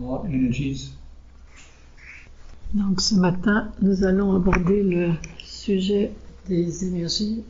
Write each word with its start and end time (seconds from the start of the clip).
heart 0.00 0.24
energies. 0.26 0.92
Donc 2.74 3.00
ce 3.00 3.14
matin, 3.14 3.72
nous 3.80 4.04
allons 4.04 4.34
aborder 4.34 4.82
le 4.82 5.10
sujet 5.42 6.10
des 6.48 6.84
énergies. 6.84 7.42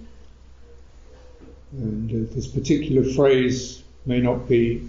And 1.76 2.10
uh, 2.10 2.24
this 2.34 2.46
particular 2.46 3.04
phrase 3.04 3.82
may 4.06 4.20
not 4.20 4.48
be 4.48 4.80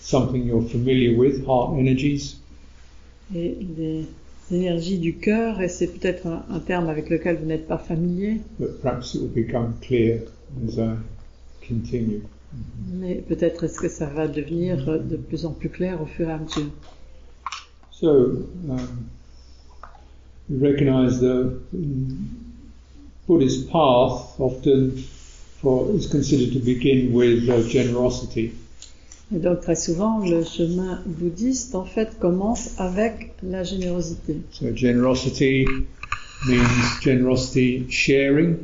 something 0.00 0.44
you're 0.46 0.68
familiar 0.68 1.16
with, 1.16 1.46
heart 1.46 1.78
energies, 1.78 2.36
et 3.34 3.56
les 3.76 4.04
énergies 4.50 4.98
du 4.98 5.14
cœur, 5.16 5.60
et 5.60 5.68
c'est 5.68 5.86
peut-être 5.86 6.26
un, 6.26 6.44
un 6.50 6.60
terme 6.60 6.88
avec 6.88 7.08
lequel 7.08 7.36
vous 7.36 7.46
n'êtes 7.46 7.66
pas 7.66 7.78
familier, 7.78 8.40
but 8.58 8.80
perhaps 8.82 9.14
it 9.14 9.20
will 9.22 9.30
become 9.30 9.74
clear 9.80 10.20
as 10.66 10.78
I 10.78 10.96
continue. 11.66 12.22
mais 12.92 13.16
peut-être 13.16 13.64
est-ce 13.64 13.78
que 13.78 13.88
ça 13.88 14.06
va 14.06 14.28
devenir 14.28 15.00
de 15.00 15.16
plus 15.16 15.46
en 15.46 15.52
plus 15.52 15.68
clair 15.68 16.00
au 16.02 16.06
fur 16.06 16.28
et 16.28 16.32
à 16.32 16.38
mesure. 16.38 16.70
So, 18.00 18.46
um, 18.70 19.10
we 20.48 20.56
recognize 20.58 21.18
the 21.18 21.60
mm, 21.74 22.28
Buddhist 23.26 23.68
path 23.70 24.38
often 24.38 24.96
for, 25.60 25.90
is 25.90 26.06
considered 26.06 26.52
to 26.52 26.60
begin 26.60 27.12
with 27.12 27.48
uh, 27.48 27.60
generosity. 27.68 28.52
Et 29.34 29.40
donc 29.40 29.62
très 29.62 29.74
souvent, 29.74 30.20
le 30.20 30.44
chemin 30.44 31.02
bouddhiste, 31.06 31.74
en 31.74 31.84
fait, 31.84 32.20
commence 32.20 32.78
avec 32.78 33.34
la 33.42 33.64
générosité. 33.64 34.36
So, 34.52 34.72
generosity 34.74 35.66
means 36.46 37.00
generosity 37.02 37.90
sharing, 37.90 38.58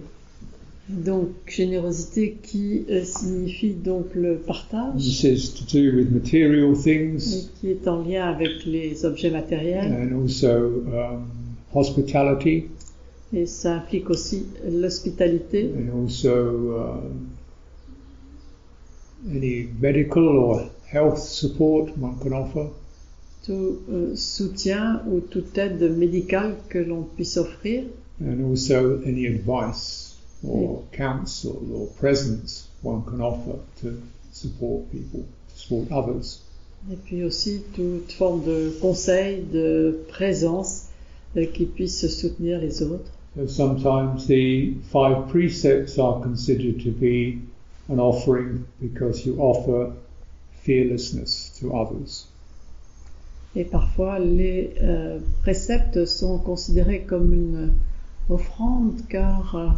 Donc 0.88 1.30
générosité 1.46 2.36
qui 2.42 2.84
euh, 2.90 3.04
signifie 3.04 3.72
donc 3.72 4.14
le 4.14 4.36
partage, 4.36 4.96
This 4.96 5.24
is 5.24 5.54
to 5.54 5.64
do 5.64 5.96
with 5.96 6.10
material 6.10 6.72
et 6.72 6.76
things 6.76 7.48
qui 7.58 7.70
est 7.70 7.88
en 7.88 8.02
lien 8.02 8.26
avec 8.28 8.66
les 8.66 9.06
objets 9.06 9.30
matériels, 9.30 9.90
and 9.90 10.22
also 10.22 10.82
um, 10.92 11.26
hospitality. 11.72 12.64
Et 13.32 13.46
ça 13.46 13.76
implique 13.76 14.10
aussi 14.10 14.44
l'hospitalité, 14.70 15.70
and 15.74 16.02
also 16.02 17.00
any 19.30 19.68
medical 19.80 20.24
or 20.36 20.70
health 20.92 21.18
support 21.18 21.88
one 21.98 22.18
can 22.22 22.32
offer. 22.32 22.68
tout 23.44 23.78
euh, 23.90 24.14
soutien 24.14 25.02
ou 25.06 25.20
toute 25.20 25.56
aide 25.58 25.82
médicale 25.96 26.56
que 26.68 26.78
l'on 26.78 27.02
puisse 27.02 27.36
offrir, 27.36 27.84
and 28.20 28.50
also 28.50 29.00
any 29.04 29.26
advice 29.26 30.03
or 30.46 30.82
counsel 30.92 31.60
or 31.74 31.86
presence 31.98 32.68
one 32.82 33.04
can 33.04 33.20
offer 33.20 33.58
to 33.80 34.02
support 34.32 34.90
people, 34.92 35.24
to 35.48 35.56
support 35.56 35.90
others. 35.92 36.40
et 36.92 36.96
puis 36.96 37.24
aussi 37.24 37.62
toute 37.74 38.12
forme 38.12 38.44
de 38.44 38.72
conseil, 38.80 39.42
de 39.52 40.04
présence 40.08 40.88
euh, 41.36 41.46
qui 41.46 41.64
puisse 41.64 42.06
soutenir 42.08 42.60
les 42.60 42.82
autres. 42.82 43.10
So 43.36 43.46
sometimes 43.46 44.26
the 44.26 44.74
five 44.92 45.28
precepts 45.28 45.98
are 45.98 46.20
considered 46.20 46.84
to 46.84 46.90
be 46.90 47.38
an 47.88 47.98
offering 47.98 48.64
because 48.80 49.26
you 49.26 49.36
offer 49.40 49.92
fearlessness 50.62 51.52
to 51.60 51.72
others. 51.72 52.28
Et 53.56 53.64
parfois, 53.64 54.18
les 54.18 54.74
euh, 54.82 55.18
préceptes 55.42 56.06
sont 56.06 56.38
considérés 56.38 57.02
comme 57.02 57.32
une 57.32 57.72
offrande 58.28 59.00
car 59.08 59.54
euh, 59.54 59.68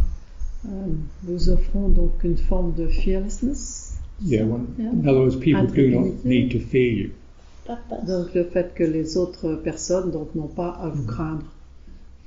nous 1.25 1.49
offrons 1.51 1.89
donc 1.89 2.13
une 2.25 2.37
forme 2.37 2.75
de 2.75 2.89
fearlessness. 2.89 3.95
Yeah, 4.23 4.45
one, 4.45 4.69
Yeah. 4.79 4.93
in 4.93 5.07
other 5.07 5.21
words, 5.21 5.37
people 5.37 5.67
do 5.67 5.91
not 5.91 6.25
need 6.25 6.51
to 6.53 6.59
fear 6.59 6.93
you. 6.93 7.11
Donc 8.07 8.33
le 8.35 8.45
fait 8.45 8.73
que 8.75 8.85
les 8.85 9.17
autres 9.17 9.57
personnes 9.57 10.11
donc 10.11 10.35
n'ont 10.35 10.47
pas 10.49 10.71
à 10.71 10.89
vous 10.89 11.05
craindre. 11.05 11.45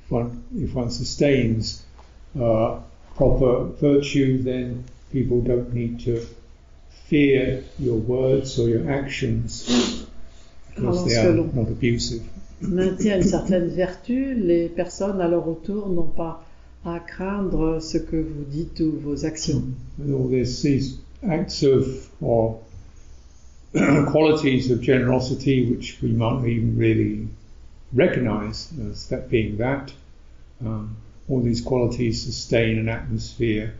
If 0.06 0.12
one, 0.12 0.30
if 0.56 0.74
one 0.76 0.90
sustains 0.90 1.82
uh, 2.36 2.76
proper 3.16 3.72
virtue, 3.80 4.38
then 4.42 4.84
people 5.12 5.40
don't 5.40 5.72
need 5.72 5.98
to 6.04 6.20
fear 7.08 7.62
your 7.80 7.96
words 7.96 8.58
or 8.58 8.68
your 8.68 8.88
actions 8.90 10.06
because 10.74 11.04
they 11.06 11.16
are 11.16 11.32
not 11.32 11.68
abusive. 11.68 12.22
Maintient 12.60 13.16
une 13.16 13.22
certaine 13.36 13.68
vertu, 13.68 14.34
les 14.34 14.68
personnes 14.68 15.20
à 15.20 15.28
leur 15.28 15.48
autour 15.48 15.88
n'ont 15.88 16.02
pas 16.02 16.44
à 16.84 16.98
craindre 17.00 17.80
ce 17.80 17.98
que 17.98 18.16
vous 18.16 18.44
dites 18.44 18.80
ou 18.80 18.92
vos 19.02 19.24
actions. 19.24 19.74
And 19.98 20.14
all 20.14 20.28
this, 20.28 20.62
these 20.62 20.98
acts 21.28 21.62
of 21.62 22.08
or 22.20 22.60
qualities 24.10 24.70
of 24.70 24.80
generosity, 24.80 25.70
which 25.70 25.98
we 26.02 26.10
might 26.10 26.40
not 26.40 26.46
even 26.46 26.78
really 26.78 27.28
recognize 27.92 28.72
as 28.90 29.08
that 29.08 29.28
being 29.28 29.58
that, 29.58 29.92
um, 30.64 30.96
all 31.28 31.40
these 31.40 31.60
qualities 31.60 32.22
sustain 32.22 32.78
an 32.78 32.88
atmosphere 32.88 33.74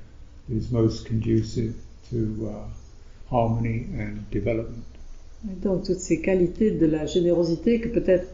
that 0.48 0.56
is 0.56 0.70
most 0.70 1.06
conducive 1.06 1.74
to 2.10 2.54
uh, 2.54 2.68
harmony 3.30 3.86
and 3.98 4.30
development. 4.30 4.84
Et 5.48 5.60
Donc 5.62 5.84
toutes 5.84 6.00
ces 6.00 6.20
qualités 6.20 6.70
de 6.70 6.86
la 6.86 7.06
générosité 7.06 7.80
que 7.80 7.88
peut-être 7.88 8.28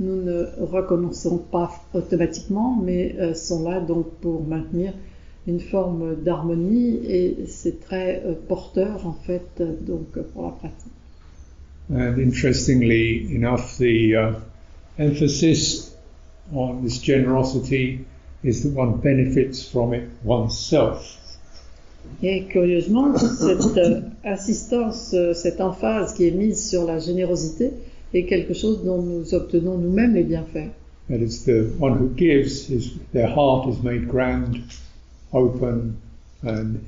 nous 0.00 0.22
ne 0.22 0.46
reconnaissons 0.60 1.38
pas 1.38 1.70
automatiquement, 1.92 2.80
mais 2.82 3.14
euh, 3.18 3.34
sont 3.34 3.68
là 3.68 3.80
donc 3.80 4.06
pour 4.20 4.44
maintenir 4.44 4.92
une 5.46 5.60
forme 5.60 6.16
d'harmonie 6.16 7.00
et 7.06 7.36
c'est 7.46 7.80
très 7.80 8.22
euh, 8.24 8.34
porteur 8.48 9.06
en 9.06 9.12
fait 9.12 9.46
euh, 9.60 9.72
donc 9.80 10.18
pour 10.32 10.44
la 10.44 10.50
pratique. 10.50 10.92
And 11.90 12.18
interestingly 12.18 13.36
enough, 13.36 13.76
the 13.78 14.14
uh, 14.14 14.32
emphasis 14.98 15.94
on 16.52 16.82
this 16.82 16.98
generosity 16.98 18.04
is 18.42 18.62
that 18.62 18.70
one 18.74 19.00
benefits 19.02 19.62
from 19.70 19.92
it 19.92 20.08
oneself. 20.24 21.20
Et 22.22 22.44
curieusement, 22.44 23.16
cette 23.16 23.80
insistance, 24.24 25.14
euh, 25.14 25.32
cette 25.34 25.60
emphase 25.60 26.14
qui 26.14 26.26
est 26.26 26.30
mise 26.30 26.68
sur 26.68 26.84
la 26.84 26.98
générosité 26.98 27.70
est 28.14 28.24
quelque 28.24 28.54
chose 28.54 28.84
dont 28.84 29.02
nous 29.02 29.34
obtenons 29.34 29.78
nous-mêmes 29.78 30.14
les 30.14 30.24
bienfaits. 30.24 30.70
That 31.08 31.18
is, 31.18 31.44
the 31.44 31.70
one 31.78 31.98
who 31.98 32.08
gives, 32.16 32.68
his, 32.68 32.94
their 33.12 33.28
heart 33.28 33.68
is 33.68 33.82
made 33.82 34.08
grand, 34.08 34.62
open, 35.32 35.96
and 36.42 36.78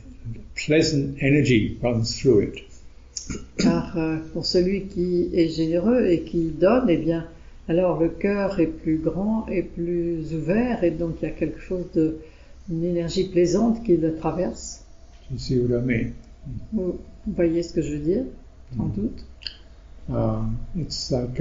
pleasant 0.54 1.19
energy 1.20 1.78
runs 1.82 2.19
through 2.19 2.41
it. 2.41 2.62
Car 3.59 3.98
euh, 3.98 4.19
pour 4.32 4.47
celui 4.47 4.87
qui 4.87 5.31
est 5.34 5.48
généreux 5.48 6.06
et 6.06 6.22
qui 6.22 6.50
donne, 6.50 6.88
eh 6.88 6.97
bien, 6.97 7.26
alors 7.69 8.00
le 8.00 8.08
cœur 8.08 8.60
est 8.60 8.66
plus 8.66 8.98
grand 8.98 9.47
et 9.48 9.62
plus 9.62 10.32
ouvert 10.32 10.84
et 10.84 10.93
donc 10.93 11.16
il 11.20 11.28
y 11.28 11.28
a 11.28 11.34
quelque 11.34 11.60
chose 11.60 11.87
de, 11.94 12.19
une 12.70 12.84
énergie 12.84 13.28
plaisante 13.28 13.82
qui 13.84 13.97
le 13.97 14.14
traverse. 14.14 14.84
You 15.31 15.38
see 15.38 15.58
what 15.58 15.78
I 15.78 15.82
mean? 15.82 16.12
Vous 16.72 16.98
voyez 17.26 17.62
ce 17.62 17.72
que 17.72 17.82
je 17.82 17.93
veux 17.94 18.04
dire, 18.04 18.25
sans 18.76 18.87
doute. 18.87 19.25
Um, 20.09 20.61
it's 20.77 21.11
like 21.11 21.41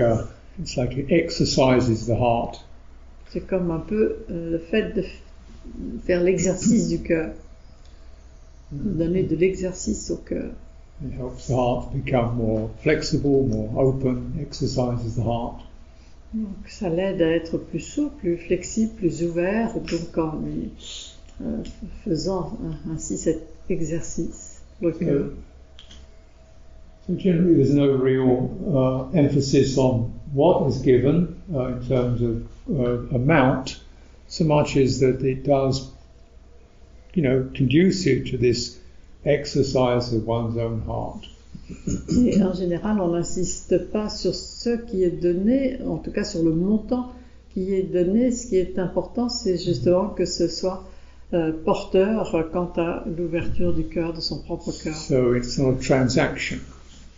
it's 0.59 0.78
like 0.78 0.98
it 0.98 1.12
exercises 1.12 2.08
the 2.08 2.16
heart. 2.16 2.64
C'est 3.30 3.46
comme 3.46 3.72
un 3.72 3.80
peu 3.80 4.18
euh, 4.30 4.52
le 4.52 4.59
fait 4.59 4.94
de 4.94 5.03
faire 6.06 6.24
l'exercice 6.24 6.88
du 6.88 7.00
cœur, 7.00 7.34
de 8.72 8.92
donner 8.92 9.24
de 9.24 9.36
l'exercice 9.36 10.09
au 10.09 10.18
cœur. 10.18 10.52
It 11.03 11.14
helps 11.14 11.48
the 11.48 11.56
heart 11.56 11.94
become 11.94 12.38
more 12.38 12.70
flexible, 12.81 13.48
more 13.48 13.78
open. 13.78 14.34
Exercises 14.40 15.16
the 15.16 15.24
heart. 15.24 15.62
Donc 16.34 16.68
ça 16.68 16.90
l'aide 16.90 17.22
à 17.22 17.30
être 17.30 17.58
plus 17.58 17.80
souple, 17.80 18.16
plus 18.18 18.38
flexible, 18.38 18.92
plus 18.96 19.24
ouvert, 19.24 19.74
donc 19.74 20.18
en 20.18 20.40
euh, 21.42 21.64
faisant 22.03 22.58
ainsi 22.92 23.18
cet 23.18 23.42
exercice 23.70 24.62
pour 24.80 24.88
le 24.90 24.94
cœur. 24.94 25.30
So 27.08 27.14
generally, 27.14 27.56
there's 27.56 27.74
no 27.74 27.91
real 27.91 28.50
uh, 28.76 29.18
emphasis 29.18 29.78
on 29.78 30.20
what 30.34 30.68
is 30.68 30.82
given 30.82 31.40
uh, 31.53 31.68
in 31.68 31.88
terms 31.88 32.22
of 32.22 32.47
uh, 32.68 33.16
amount, 33.16 33.79
so 34.28 34.44
much 34.44 34.76
as 34.76 35.02
that 35.02 35.22
it 35.22 35.44
does, 35.44 35.91
you 37.14 37.22
know, 37.22 37.47
conducive 37.53 38.32
to 38.32 38.38
this 38.38 38.79
exercise 39.24 40.14
of 40.14 40.26
one's 40.26 40.58
own 40.58 40.82
heart. 40.82 41.28
Et 42.09 42.41
en 42.41 42.53
général, 42.53 43.00
on 43.00 43.12
n'insiste 43.14 43.91
pas 43.91 44.09
sur 44.09 44.34
ce 44.34 44.78
qui 44.78 45.03
est 45.03 45.22
donné, 45.22 45.79
en 45.84 45.97
tout 45.97 46.12
cas 46.12 46.24
sur 46.24 46.44
le 46.44 46.53
montant 46.53 47.12
qui 47.53 47.74
est 47.74 47.84
donné. 47.84 48.32
Ce 48.32 48.47
qui 48.47 48.58
est 48.58 48.79
important, 48.79 49.29
c'est 49.29 49.58
justement 49.58 50.09
que 50.09 50.26
ce 50.26 50.47
soit 50.47 50.84
euh, 51.34 51.52
porteur 51.64 52.50
quant 52.52 52.72
à 52.78 53.03
l'ouverture 53.06 53.74
du 53.74 53.85
cœur, 53.85 54.14
de 54.14 54.22
son 54.22 54.40
propre 54.40 54.72
cœur. 54.72 54.96
So 54.96 55.35
it's 55.35 55.58
not 55.58 55.74
a 55.74 55.79
transaction. 55.79 56.59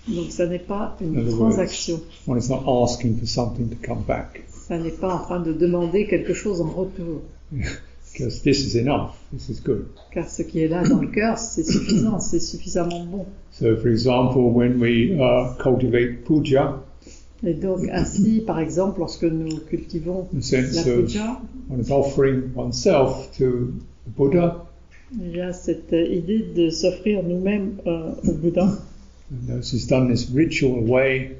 Donc 0.07 0.31
ça 0.31 0.48
n'est 0.48 0.59
pas 0.59 0.95
une 1.01 1.18
words, 1.18 1.38
transaction. 1.38 2.00
one 2.25 2.38
is 2.38 2.50
not 2.50 2.63
asking 2.68 3.18
for 3.18 3.27
something 3.27 3.69
to 3.69 3.75
come 3.81 4.04
back 4.07 4.44
Ça 4.68 4.77
n'est 4.77 4.92
pas 4.92 5.13
en 5.13 5.19
train 5.19 5.39
de 5.39 5.54
demander 5.54 6.07
quelque 6.07 6.33
chose 6.33 6.62
en 6.62 6.69
retour. 6.69 7.21
because 8.18 8.42
this 8.42 8.65
is 8.65 8.75
enough. 8.75 9.15
This 9.31 9.50
is 9.50 9.59
good. 9.59 9.88
Car 10.12 10.27
ce 10.27 10.42
qui 10.44 10.62
est 10.62 10.68
là 10.68 10.83
dans 10.83 11.00
le 11.00 11.07
cœur, 11.07 11.38
c'est 11.38 11.63
suffisant, 11.63 12.19
c'est 12.19 12.39
suffisamment 12.39 13.06
bon. 13.06 13.25
So, 13.51 13.75
for 13.75 13.89
example, 13.89 14.51
when 14.51 14.80
we 14.80 15.12
uh, 15.13 15.56
cultivate 15.62 16.25
puja, 16.25 16.83
Et 17.45 17.54
donc 17.54 17.81
ainsi, 17.92 18.42
par 18.45 18.59
exemple, 18.59 19.00
lorsque 19.00 19.24
nous 19.24 19.57
cultivons 19.69 20.27
la 20.33 20.83
puja, 20.83 21.42
one's 21.69 21.92
offering 21.92 22.51
oneself 22.56 23.30
to 23.38 23.74
the 24.06 24.18
Buddha, 24.18 24.65
il 25.13 25.38
y 25.38 25.42
a 25.42 25.54
cette 25.54 25.94
idée 25.94 26.45
de 26.56 26.69
s'offrir 26.69 27.24
nous-mêmes 27.24 27.77
euh, 27.86 28.12
au 28.27 28.33
Bouddha. 28.33 28.68
And 29.29 29.47
this 29.47 29.74
is 29.74 29.88
done 29.88 30.09
this 30.09 30.29
ritual 30.29 30.81
way. 30.81 31.38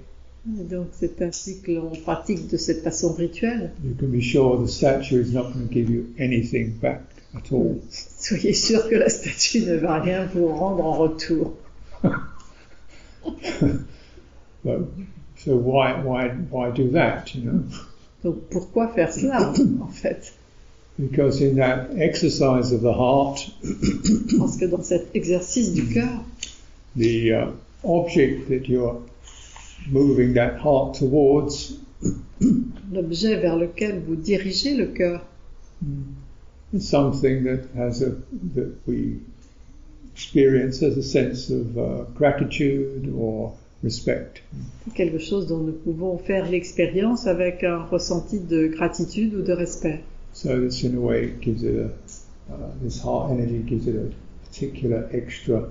Et 0.60 0.64
donc 0.64 0.88
c'est 0.94 1.22
ainsi 1.22 1.60
que 1.62 1.74
l'on 1.74 1.92
pratique 1.92 2.48
de 2.48 2.58
cette 2.58 2.84
façon 2.84 3.14
rituelle. 3.14 3.72
You 3.84 3.96
can 4.00 4.08
be 4.08 4.22
sure 4.22 4.64
the 4.64 4.70
statue 4.70 5.22
is 5.22 5.34
not 5.34 5.52
going 5.54 5.68
to 5.68 5.74
give 5.74 5.90
you 5.90 6.14
anything 6.18 6.72
back 6.82 7.02
at 7.36 7.52
all. 7.52 7.82
Soyez 7.90 8.54
sûr 8.54 8.88
que 8.90 8.96
la 8.96 9.10
statue 9.10 9.66
ne 9.66 9.76
va 9.76 10.00
rien 10.00 10.26
vous 10.34 10.48
rendre 10.48 10.86
en 10.86 10.94
retour. 10.94 11.54
So, 14.64 14.88
so 15.38 15.56
why, 15.56 15.94
why, 16.02 16.30
why 16.50 16.72
do 16.72 16.92
that? 16.92 17.34
You 17.36 17.44
know, 17.44 17.64
Donc 18.24 18.50
pourquoi 18.50 18.90
faire 18.90 19.12
cela 19.14 19.54
en 19.82 19.88
fait? 19.88 20.34
Because 21.00 21.42
in 21.42 21.56
that 21.58 21.92
exercise 21.98 22.72
of 22.74 22.82
the 22.82 22.92
heart, 22.92 23.52
Parce 24.40 24.58
que 24.58 24.66
dans 24.66 24.84
cet 24.84 25.16
exercice 25.16 25.74
du 25.74 25.88
cœur, 25.94 26.24
the 26.96 27.32
uh, 27.32 27.52
object 27.84 28.50
that 28.50 28.68
you're 28.68 29.02
moving 29.90 30.34
that 30.34 30.60
heart 30.60 30.96
towards 30.96 31.78
l'objet 32.92 33.38
vers 33.42 33.58
lequel 33.58 34.02
vous 34.06 34.16
dirigez 34.16 34.76
le 34.76 34.88
cœur, 34.88 35.22
is 36.74 36.88
something 36.88 37.44
that 37.44 37.64
has 37.76 38.02
a 38.02 38.16
that 38.56 38.74
we 38.86 39.20
experience 40.14 40.82
as 40.82 40.98
a 40.98 41.04
sense 41.04 41.50
of 41.50 41.78
uh, 41.78 42.04
gratitude 42.16 43.14
or 43.16 43.54
respect. 43.84 44.42
quelque 44.96 45.20
chose 45.20 45.48
dont 45.48 45.60
nous 45.60 45.74
pouvons 45.74 46.18
faire 46.18 46.50
l'expérience 46.50 47.28
avec 47.28 47.64
un 47.64 47.84
ressenti 47.86 48.40
de 48.40 48.68
gratitude 48.68 49.34
ou 49.36 49.44
de 49.44 49.54
respect. 49.54 50.04
So 50.34 50.60
this, 50.60 50.84
in 50.84 50.96
a 50.96 51.00
way, 51.00 51.34
gives 51.42 51.64
it 51.64 51.76
a 51.76 51.90
uh, 52.52 52.72
this 52.82 53.00
heart 53.02 53.32
energy 53.32 53.60
gives 53.60 53.88
it 53.88 53.96
a 53.96 54.12
particular 54.46 55.10
extra 55.12 55.70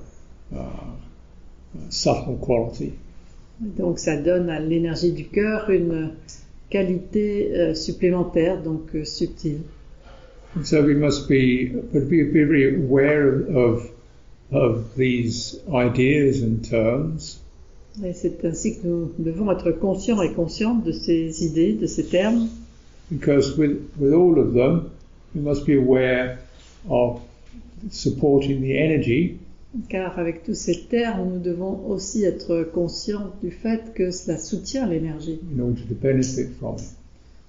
uh, 0.54 0.92
subtle 1.90 2.38
quality. 2.40 2.92
Donc 3.60 3.98
ça 3.98 4.16
donne 4.16 4.50
à 4.50 4.60
l'énergie 4.60 5.12
du 5.12 5.24
cœur 5.26 5.70
une 5.70 6.12
qualité 6.68 7.50
euh, 7.54 7.74
supplémentaire, 7.74 8.62
donc 8.62 8.94
euh, 8.94 9.04
subtile. 9.04 9.60
So 10.64 10.82
we 10.82 10.94
must 10.94 11.28
be, 11.28 11.72
but 11.92 12.08
be 12.08 12.22
very 12.22 12.76
aware 12.76 13.44
of 13.54 13.90
of 14.52 14.94
these 14.96 15.60
ideas 15.68 16.42
and 16.42 16.62
terms, 16.62 17.40
Et 18.04 18.12
c'est 18.12 18.44
ainsi 18.44 18.78
que 18.78 18.86
nous 18.86 19.10
devons 19.18 19.50
être 19.50 19.72
conscients 19.72 20.20
et 20.22 20.32
conscientes 20.32 20.84
de 20.84 20.92
ces 20.92 21.44
idées, 21.44 21.72
de 21.72 21.86
ces 21.86 22.04
termes, 22.04 22.48
because 23.10 23.56
with 23.56 23.78
with 23.98 24.12
all 24.12 24.38
of 24.38 24.52
them, 24.52 24.90
we 25.34 25.40
must 25.40 25.66
be 25.66 25.76
aware 25.76 26.38
of 26.88 27.20
supporting 27.90 28.60
the 28.60 28.76
energy 28.76 29.38
car 29.88 30.18
avec 30.18 30.42
tous 30.42 30.54
ces 30.54 30.86
termes, 30.88 31.34
nous 31.34 31.40
devons 31.40 31.86
aussi 31.88 32.24
être 32.24 32.64
conscients 32.72 33.32
du 33.42 33.50
fait 33.50 33.92
que 33.94 34.10
cela 34.10 34.38
soutient 34.38 34.86
l'énergie 34.86 35.40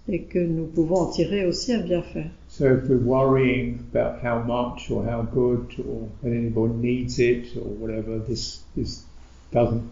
et 0.09 0.21
que 0.21 0.39
nous 0.39 0.65
pouvons 0.65 0.95
en 0.95 1.05
tirer 1.07 1.45
aussi 1.45 1.73
un 1.73 1.81
bienfait. 1.81 2.27
So 2.47 2.65
if 2.65 2.87
we're 2.87 3.03
worrying 3.03 3.79
about 3.93 4.23
how 4.23 4.41
much 4.41 4.89
or 4.89 5.03
how 5.03 5.23
good 5.23 5.67
or 5.79 6.07
that 6.23 6.29
anybody 6.29 6.73
needs 6.75 7.19
it 7.19 7.55
or 7.57 7.67
whatever, 7.79 8.19
this 8.19 8.63
this 8.75 9.03
doesn't 9.51 9.83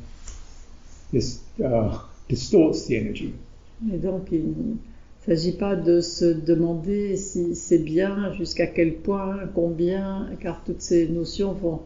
this 1.12 1.42
uh, 1.60 1.98
distorts 2.30 2.88
the 2.88 2.96
energy. 2.96 3.34
Et 3.94 3.98
donc, 3.98 4.32
il 4.32 4.48
ne 4.48 4.76
s'agit 5.26 5.58
pas 5.58 5.76
de 5.76 6.00
se 6.00 6.26
demander 6.26 7.18
si 7.18 7.56
c'est 7.56 7.84
bien, 7.84 8.34
jusqu'à 8.34 8.68
quel 8.68 8.96
point, 8.96 9.38
combien, 9.54 10.30
car 10.40 10.64
toutes 10.64 10.82
ces 10.82 11.08
notions 11.10 11.52
vont 11.52 11.82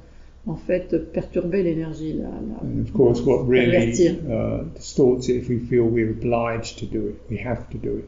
en 0.47 0.55
fait 0.55 1.11
perturber 1.11 1.63
l'énergie. 1.63 2.13
La, 2.13 2.23
la- 2.29 2.61
And 2.63 2.81
of 2.81 2.91
course, 2.93 3.21
what 3.25 3.45
really 3.47 3.71
Pervertir. 3.71 4.15
uh, 4.29 4.63
distorts 4.75 5.27
it 5.29 5.35
if 5.35 5.49
we 5.49 5.59
feel 5.59 5.83
we're 5.83 6.11
obliged 6.11 6.79
to 6.79 6.85
do 6.85 7.07
it, 7.09 7.15
we 7.29 7.37
have 7.45 7.69
to 7.71 7.77
do 7.77 7.97
it. 7.99 8.05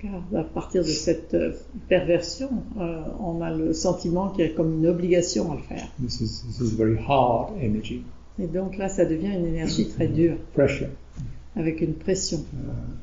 Car 0.00 0.22
à 0.36 0.44
partir 0.44 0.82
de 0.82 0.88
cette 0.88 1.34
euh, 1.34 1.52
perversion, 1.88 2.48
euh, 2.80 3.02
on 3.20 3.40
a 3.42 3.50
le 3.52 3.72
sentiment 3.72 4.28
qu'il 4.30 4.44
y 4.44 4.48
a 4.48 4.52
comme 4.52 4.78
une 4.78 4.86
obligation 4.86 5.50
à 5.52 5.56
le 5.56 5.62
faire. 5.62 5.88
This 6.00 6.20
is 6.20 6.42
this 6.46 6.60
is 6.60 6.76
very 6.76 6.96
hard 7.08 7.52
energy, 7.60 8.02
Et 8.40 8.46
donc 8.46 8.76
là, 8.76 8.88
ça 8.88 9.04
devient 9.04 9.34
une 9.36 9.46
énergie 9.46 9.88
très 9.88 10.06
dure, 10.06 10.36
pressure, 10.54 10.86
avec 11.56 11.80
une 11.80 11.94
pression. 11.94 12.38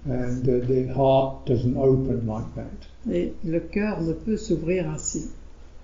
uh, 0.08 0.10
and 0.12 0.48
uh, 0.48 0.62
the 0.66 0.88
heart 0.96 1.46
doesn't 1.46 1.76
open 1.76 2.26
like 2.28 2.56
that. 2.56 3.12
Et 3.14 3.34
le 3.46 3.60
cœur 3.60 4.02
ne 4.02 4.14
peut 4.14 4.38
s'ouvrir 4.38 4.90
ainsi. 4.90 5.32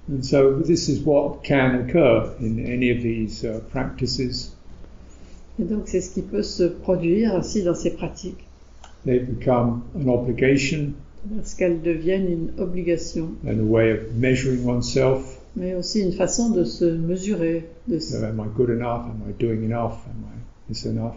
And 0.09 0.23
so 0.25 0.59
this 0.59 0.89
is 0.89 1.01
what 1.05 1.43
can 1.43 1.75
occur 1.75 2.33
in 2.39 2.59
any 2.65 2.89
of 2.91 3.01
these 3.03 3.43
uh, 3.45 3.59
practices. 3.71 4.51
Et 5.59 5.63
donc 5.65 5.83
c'est 5.87 6.01
ce 6.01 6.13
qui 6.13 6.21
peut 6.21 6.43
se 6.43 6.63
produire 6.63 7.35
ainsi 7.35 7.63
dans 7.63 7.75
ces 7.75 7.91
pratiques, 7.91 8.47
They 9.05 9.19
become 9.19 9.83
an 9.95 10.07
obligation 10.09 10.93
parce 11.35 11.53
qu'elles 11.53 11.81
deviennent 11.81 12.27
une 12.31 12.51
obligation, 12.59 13.35
and 13.45 13.59
a 13.59 13.63
way 13.63 13.91
of 13.91 14.15
measuring 14.17 14.65
oneself. 14.65 15.39
mais 15.55 15.75
aussi 15.75 16.01
une 16.01 16.13
façon 16.13 16.49
de 16.49 16.63
se 16.63 16.85
mesurer, 16.85 17.65
de 17.87 17.97
s- 17.97 18.09
So, 18.11 18.23
am 18.25 18.39
I 18.39 18.47
good 18.57 18.69
enough? 18.69 19.05
Am 19.07 19.21
I 19.29 19.33
doing 19.39 19.63
enough? 19.63 19.99
Am 20.07 20.23
I 20.25 20.39
this 20.67 20.85
enough? 20.85 21.15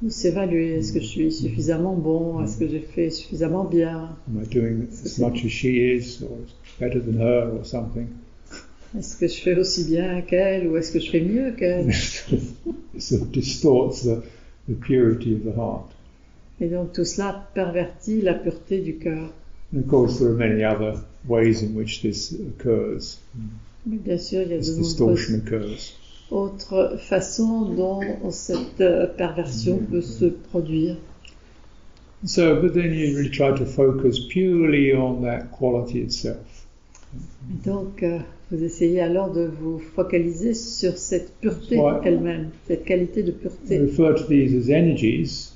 de 0.00 0.08
s'évaluer. 0.10 0.78
Est-ce 0.78 0.92
que 0.92 1.00
je 1.00 1.06
suis 1.06 1.32
suffisamment 1.32 1.94
bon? 1.94 2.42
Est-ce 2.44 2.58
que 2.58 2.68
j'ai 2.68 2.80
fait 2.80 3.10
suffisamment 3.10 3.64
bien? 3.64 4.16
Am 4.28 4.42
I 4.42 4.46
doing 4.46 4.86
as 5.04 5.18
much 5.18 5.44
as 5.44 5.48
she 5.48 5.78
is, 5.96 6.22
or 6.22 6.36
better 6.78 7.00
than 7.00 7.18
her, 7.20 7.50
or 7.58 7.64
something? 7.64 8.08
Est-ce 8.98 9.16
que 9.16 9.26
je 9.26 9.40
fais 9.40 9.56
aussi 9.58 9.84
bien 9.84 10.20
qu'elle 10.22 10.66
ou 10.66 10.76
est-ce 10.76 10.92
que 10.92 11.00
je 11.00 11.10
fais 11.10 11.20
mieux 11.22 11.52
qu'elle? 11.52 11.88
It 12.94 13.00
sort 13.02 13.22
of 13.22 13.32
distorts 13.32 14.02
the, 14.02 14.22
the 14.68 14.74
purity 14.74 15.34
of 15.34 15.44
the 15.44 15.56
heart. 15.56 15.90
Et 16.60 16.68
donc 16.68 16.92
tout 16.92 17.04
cela 17.04 17.48
pervertit 17.54 18.20
la 18.20 18.34
pureté 18.34 18.80
du 18.80 18.96
cœur. 18.96 19.32
And 19.74 19.78
of 19.80 19.86
course, 19.88 20.18
there 20.18 20.28
are 20.28 20.34
many 20.36 20.62
other 20.62 20.94
ways 21.26 21.62
in 21.62 21.74
which 21.74 22.02
this 22.02 22.32
occurs. 22.34 23.18
Mais 23.86 23.96
bien 23.96 24.18
sûr, 24.18 24.42
il 24.42 24.50
y 24.50 24.54
a 24.54 24.58
This 24.58 24.76
de 24.76 24.82
distortion 24.82 25.36
occurs. 25.38 25.94
autres 26.30 26.96
façons 27.00 27.62
dont 27.74 28.00
cette 28.30 28.80
euh, 28.82 29.06
perversion 29.06 29.78
peut 29.90 30.02
se 30.02 30.26
produire. 30.26 30.96
So, 32.24 32.60
but 32.60 32.74
then 32.74 32.92
you 32.92 33.16
really 33.16 33.30
try 33.30 33.52
to 33.58 33.64
focus 33.64 34.20
purely 34.28 34.92
on 34.94 35.22
that 35.22 35.50
quality 35.50 36.00
itself. 36.02 36.51
Donc, 37.64 38.02
euh, 38.02 38.18
vous 38.50 38.62
essayez 38.62 39.00
alors 39.00 39.30
de 39.32 39.50
vous 39.60 39.78
focaliser 39.78 40.54
sur 40.54 40.96
cette 40.96 41.32
pureté 41.40 41.78
Ouais. 41.78 42.00
elle-même, 42.04 42.50
cette 42.66 42.84
qualité 42.84 43.22
de 43.22 43.32
pureté. 43.32 43.80
refer 43.80 44.14
to 44.16 44.24
these 44.28 44.54
as 44.54 44.70
energies 44.72 45.52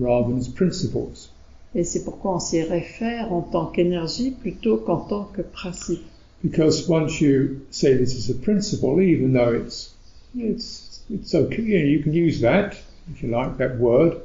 rather 0.00 0.28
than 0.28 0.38
as 0.38 0.48
principles. 0.48 1.28
Et 1.74 1.84
c'est 1.84 2.04
pourquoi 2.04 2.36
on 2.36 2.40
s'y 2.40 2.62
réfère 2.62 3.32
en 3.32 3.42
tant 3.42 3.66
qu'énergie 3.66 4.30
plutôt 4.30 4.76
qu'en 4.76 4.98
tant 4.98 5.24
que 5.24 5.42
principe. 5.42 6.02
Because 6.42 6.88
once 6.88 7.20
you 7.20 7.60
say 7.70 7.96
this 7.96 8.14
is 8.14 8.30
a 8.30 8.34
principle, 8.34 9.00
even 9.00 9.32
though 9.32 9.54
it's 9.54 9.94
it's 10.36 11.02
it's 11.10 11.34
okay, 11.34 11.62
you, 11.62 11.78
know, 11.78 11.84
you 11.84 12.02
can 12.02 12.12
use 12.12 12.40
that 12.42 12.74
if 13.12 13.22
you 13.22 13.30
like 13.30 13.56
that 13.58 13.78
word, 13.78 14.18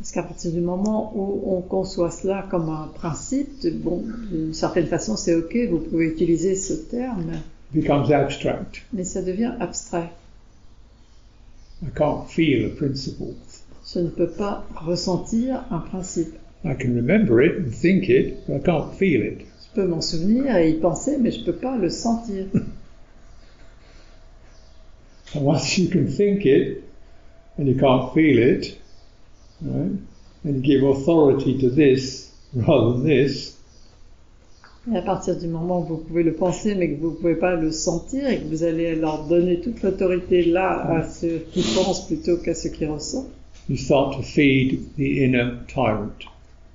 Parce 0.00 0.12
qu'à 0.12 0.22
partir 0.22 0.50
du 0.50 0.62
moment 0.62 1.12
où 1.14 1.42
on 1.54 1.60
conçoit 1.60 2.10
cela 2.10 2.46
comme 2.50 2.70
un 2.70 2.88
principe, 2.94 3.50
bon, 3.82 4.02
d'une 4.32 4.54
certaine 4.54 4.86
façon 4.86 5.14
c'est 5.14 5.34
ok, 5.34 5.54
vous 5.70 5.80
pouvez 5.80 6.06
utiliser 6.06 6.56
ce 6.56 6.72
terme, 6.72 7.32
it 7.74 7.82
becomes 7.82 8.10
abstract. 8.10 8.80
mais 8.94 9.04
ça 9.04 9.20
devient 9.20 9.52
abstrait. 9.60 10.08
I 11.82 11.90
can't 11.94 12.24
feel 12.28 12.64
a 12.64 12.70
principle. 12.70 13.34
Je 13.92 13.98
ne 14.00 14.08
peux 14.08 14.30
pas 14.30 14.64
ressentir 14.74 15.64
un 15.70 15.80
principe. 15.80 16.34
I 16.64 16.74
can 16.74 16.94
remember 16.94 17.42
it 17.42 17.58
and 17.58 17.70
think 17.70 18.08
it, 18.08 18.46
but 18.46 18.56
I 18.56 18.60
can't 18.64 18.94
feel 18.94 19.22
it. 19.22 19.40
Je 19.40 19.74
peux 19.82 19.86
m'en 19.86 20.00
souvenir 20.00 20.56
et 20.56 20.70
y 20.70 20.74
penser, 20.80 21.18
mais 21.20 21.30
je 21.30 21.40
ne 21.40 21.44
peux 21.44 21.56
pas 21.56 21.76
le 21.76 21.90
sentir. 21.90 22.46
And 25.34 25.44
once 25.44 25.76
you 25.76 25.90
can 25.90 26.06
think 26.06 26.46
it 26.46 26.82
and 27.58 27.66
you 27.66 27.76
can't 27.78 28.14
feel 28.14 28.38
it, 28.38 28.79
right, 29.62 29.92
and 30.44 30.56
you 30.56 30.60
give 30.60 30.82
authority 30.82 31.58
to 31.60 31.70
this 31.70 32.32
rather 32.54 32.92
than 32.92 33.04
this, 33.04 33.56
Et 34.90 34.96
à 34.96 35.02
partir 35.02 35.36
du 35.36 35.46
moment 35.46 35.80
où 35.80 35.84
vous 35.84 35.96
pouvez 35.98 36.22
le 36.22 36.32
penser, 36.32 36.74
mais 36.74 36.90
que 36.90 37.00
vous 37.00 37.10
ne 37.10 37.16
pouvez 37.16 37.34
pas 37.34 37.54
le 37.54 37.70
sentir, 37.70 38.26
et 38.28 38.38
que 38.38 38.48
vous 38.48 38.64
allez 38.64 38.96
leur 38.96 39.26
donner 39.26 39.60
toute 39.60 39.82
l'autorité 39.82 40.42
là 40.42 40.86
à 40.88 41.06
ceux 41.06 41.42
qui 41.52 41.62
pensent 41.74 42.06
plutôt 42.06 42.38
qu'à 42.38 42.54
ceux 42.54 42.70
qui 42.70 42.86
ressentent, 42.86 43.28
you 43.68 43.76
start 43.76 44.16
to 44.16 44.22
feed 44.22 44.80
the 44.96 45.02
inner 45.02 45.52
tyrant, 45.68 46.08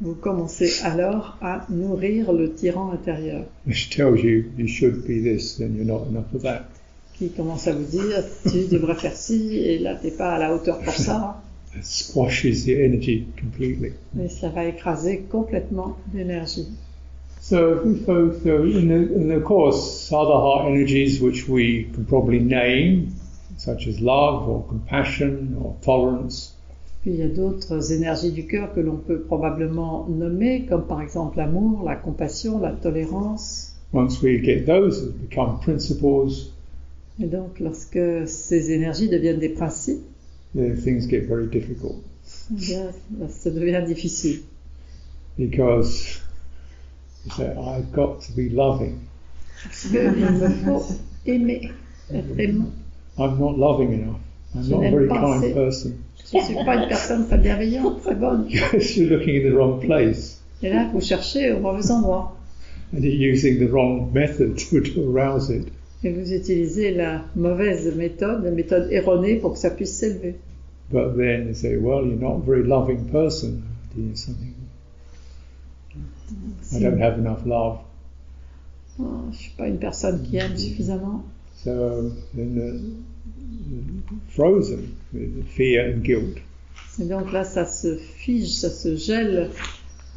vous 0.01 0.13
commencez 0.13 0.71
alors 0.83 1.37
à 1.41 1.65
nourrir 1.69 2.31
le 2.31 2.53
tyran 2.53 2.91
intérieur, 2.91 3.45
which 3.65 3.89
tells 3.89 4.23
you 4.23 4.45
you 4.55 4.67
should 4.67 5.01
be 5.07 5.23
this, 5.23 5.57
then 5.57 5.75
you're 5.75 5.85
not 5.85 6.05
enough 6.09 6.31
of 6.35 6.43
that. 6.43 6.65
qui 7.17 7.29
commence 7.29 7.67
à 7.67 7.73
vous 7.73 7.85
dire 7.85 8.23
tu 8.43 8.67
devrais 8.67 8.95
faire 8.95 9.15
ci, 9.15 9.57
et 9.57 9.79
là 9.79 9.95
t'es 9.95 10.11
pas 10.11 10.35
à 10.35 10.39
la 10.39 10.53
hauteur 10.53 10.79
pour 10.79 10.93
ça. 10.93 11.41
Squashes 11.81 12.65
the 12.65 12.75
energy 12.83 13.27
completely. 13.37 13.93
Et 14.21 14.29
ça 14.29 14.49
va 14.49 14.65
écraser 14.65 15.25
complètement 15.29 15.97
l'énergie. 16.13 16.67
So, 17.41 17.83
so, 18.05 18.33
so 18.43 18.63
in 18.63 18.87
the, 18.87 19.15
and 19.15 19.31
of 19.31 19.43
course, 19.43 20.11
other 20.11 20.33
heart 20.33 20.67
energies 20.67 21.21
which 21.21 21.47
we 21.47 21.87
can 21.93 22.05
probably 22.05 22.39
name, 22.39 23.13
such 23.57 23.87
as 23.87 23.99
love 24.01 24.49
or 24.49 24.65
compassion 24.67 25.55
or 25.61 25.75
tolerance, 25.81 26.55
Puis 27.05 27.11
il 27.13 27.19
y 27.19 27.21
a 27.21 27.27
d'autres 27.27 27.91
énergies 27.91 28.31
du 28.31 28.47
cœur 28.47 28.73
que 28.73 28.79
l'on 28.79 28.97
peut 28.97 29.19
probablement 29.19 30.07
nommer, 30.09 30.65
comme 30.65 30.87
par 30.87 31.03
exemple 31.03 31.37
l'amour, 31.37 31.83
la 31.85 31.95
compassion, 31.95 32.59
la 32.59 32.71
tolérance. 32.71 33.75
once 33.93 34.23
we 34.23 34.43
get 34.43 34.65
those 34.65 35.03
as 35.03 35.11
become 35.11 35.59
principles, 35.59 36.49
Et 37.21 37.27
donc, 37.27 37.59
lorsque 37.59 38.27
ces 38.27 38.71
énergies 38.71 39.07
deviennent 39.07 39.39
des 39.39 39.49
principes, 39.49 40.03
then 40.55 40.75
things 40.75 41.05
get 41.07 41.27
very 41.27 41.47
difficult 41.47 41.97
bien, 42.49 42.91
ça 43.29 43.49
devient 43.51 43.83
difficile. 43.87 44.39
because 45.37 46.19
you 47.25 47.31
say, 47.31 47.55
I've 47.57 47.91
got 47.91 48.21
to 48.21 48.31
be 48.33 48.49
loving. 48.49 48.99
Parce 49.63 49.87
qu'il 49.87 50.63
faut 50.65 50.85
aimer, 51.25 51.71
être. 52.13 52.61
I'm 53.17 53.39
not 53.39 53.57
loving 53.57 53.93
enough. 53.93 54.19
I'm 54.53 54.63
Je 54.63 54.69
not 54.71 54.85
a 54.85 54.89
very 54.91 55.07
kind 55.07 55.43
assez. 55.43 55.53
person. 55.53 55.93
Je 56.31 56.37
ne 56.37 56.43
suis 56.43 56.55
pas 56.55 56.75
une 56.75 56.87
personne 56.89 57.27
très 57.27 57.37
bienveillante, 57.37 58.01
très 58.01 58.15
bonne. 58.15 58.47
Because 58.49 58.95
you're 58.97 59.09
looking 59.17 59.35
in 59.41 59.49
the 59.49 59.53
wrong 59.55 59.79
place 59.81 60.41
Et 60.63 60.69
là, 60.69 60.89
vous 60.93 61.01
cherchez 61.01 61.51
au 61.51 61.59
mauvais 61.59 61.89
endroit. 61.91 62.35
and 62.93 63.03
you're 63.03 63.33
using 63.33 63.59
the 63.59 63.69
wrong 63.71 64.11
method 64.13 64.57
to, 64.57 64.79
to 64.93 65.11
arouse 65.11 65.49
it. 65.49 65.67
Et 66.03 66.11
vous 66.11 66.33
utilisez 66.33 66.93
la 66.93 67.25
mauvaise 67.35 67.95
méthode, 67.95 68.43
la 68.43 68.51
méthode 68.51 68.91
erronée 68.91 69.37
pour 69.37 69.53
que 69.53 69.59
ça 69.59 69.71
puisse 69.71 69.93
s'élever. 69.93 70.35
But 70.91 71.15
then 71.17 71.47
you 71.47 71.53
say, 71.53 71.77
well, 71.77 72.05
you're 72.05 72.19
not 72.19 72.35
a 72.35 72.45
very 72.45 72.63
loving 72.63 73.09
person. 73.09 73.63
Do 73.95 74.15
something? 74.15 74.53
I 76.75 76.79
don't 76.79 77.01
have 77.01 77.17
enough 77.17 77.45
love. 77.45 77.79
oh, 78.99 79.03
je 79.25 79.27
ne 79.27 79.33
suis 79.33 79.51
pas 79.57 79.67
une 79.67 79.79
personne 79.79 80.21
qui 80.23 80.37
aime 80.37 80.57
suffisamment. 80.57 81.23
So 81.63 82.11
then 82.35 82.57
uh, 82.57 84.11
frozen 84.29 84.95
with 85.13 85.47
fear 85.47 85.89
and 85.89 86.03
guilt. 86.03 86.37
Et 86.99 87.05
donc 87.05 87.31
là, 87.31 87.43
ça 87.43 87.65
se 87.65 87.95
fige, 87.95 88.53
ça 88.53 88.69
se 88.69 88.95
gèle 88.95 89.49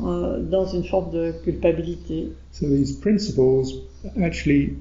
euh, 0.01 0.43
dans 0.43 0.67
une 0.67 0.85
forme 0.85 1.13
de 1.13 1.33
culpabilité. 1.45 2.33
So 2.53 2.67
these 2.69 2.93
principles 2.93 3.83
actually 4.21 4.77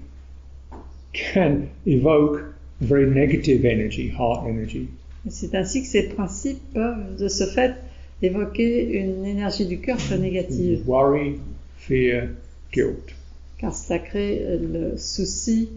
can 1.18 1.68
evoke 1.86 2.40
a 2.82 2.86
very 2.86 3.08
negative 3.10 3.66
energy, 3.66 4.08
heart 4.10 4.48
energy. 4.48 4.88
Et 5.26 5.30
c'est 5.32 5.56
ainsi 5.56 5.82
que 5.82 5.88
ces 5.88 6.04
principes 6.10 6.62
peuvent, 6.74 7.18
de 7.18 7.28
ce 7.28 7.46
fait, 7.46 7.74
évoquer 8.22 8.94
une 9.02 9.26
énergie 9.26 9.66
du 9.66 9.80
cœur 9.80 9.98
très 9.98 10.18
négative, 10.18 10.82
Worry, 10.88 11.36
fear, 11.78 12.30
guilt. 12.72 13.14
car 13.60 13.74
ça 13.76 14.00
crée 14.00 14.40
euh, 14.42 14.92
le 14.92 14.98
souci, 14.98 15.70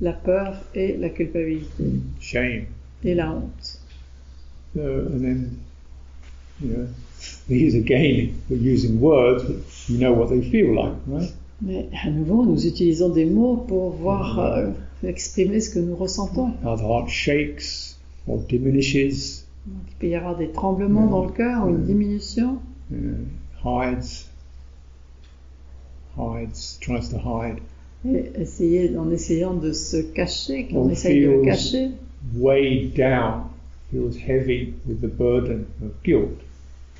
la 0.00 0.12
peur 0.12 0.56
et 0.74 0.96
la 0.96 1.08
culpabilité 1.10 1.84
shame. 2.20 2.64
et 3.04 3.14
la 3.14 3.32
honte. 3.32 3.78
So, 4.74 4.80
and 4.80 5.20
then, 5.22 5.50
you 6.60 6.68
know, 6.70 6.86
these 7.48 7.74
again, 7.76 8.34
we're 8.48 8.56
using 8.60 9.00
words, 9.00 9.44
but 9.44 9.56
you 9.88 9.98
know 9.98 10.12
what 10.12 10.28
they 10.30 10.40
feel 10.42 10.74
like, 10.74 10.94
right? 11.06 11.32
Mais 11.62 11.86
à 12.04 12.10
nouveau, 12.10 12.44
nous 12.44 12.66
utilisons 12.66 13.10
des 13.10 13.24
mots 13.24 13.64
pour 13.68 13.90
voir, 13.92 14.38
euh, 14.40 14.70
exprimer 15.06 15.60
ce 15.60 15.70
que 15.70 15.78
nous 15.78 15.96
ressentons. 15.96 16.52
How 16.64 16.76
the 16.76 16.82
heart 16.82 17.08
shakes 17.08 17.98
or 18.26 18.38
diminishes, 18.48 19.44
Donc, 19.66 19.82
il 19.88 19.94
peut 19.98 20.08
y 20.08 20.14
avoir 20.14 20.36
des 20.36 20.50
tremblements 20.50 21.06
dans 21.06 21.24
le 21.24 21.32
cœur 21.32 21.66
ou 21.66 21.70
une 21.70 21.84
diminution, 21.84 22.58
you 22.90 22.98
know, 22.98 23.16
hides, 23.64 24.26
hides, 26.16 26.78
tries 26.80 27.08
to 27.10 27.18
hide, 27.18 27.58
et 28.06 28.30
essayer, 28.40 28.96
en 28.98 29.10
essayant 29.10 29.54
de 29.54 29.72
se 29.72 29.96
cacher, 30.12 30.66
qu'on 30.68 30.86
On 30.86 30.90
essaye 30.90 31.22
de 31.22 31.30
le 31.30 31.42
cacher, 31.44 31.90
weighed 32.36 32.94
down, 32.94 33.44
feels 33.90 34.16
heavy 34.16 34.74
with 34.86 35.00
the 35.00 35.08
burden 35.08 35.64
of 35.82 35.90
guilt. 36.04 36.40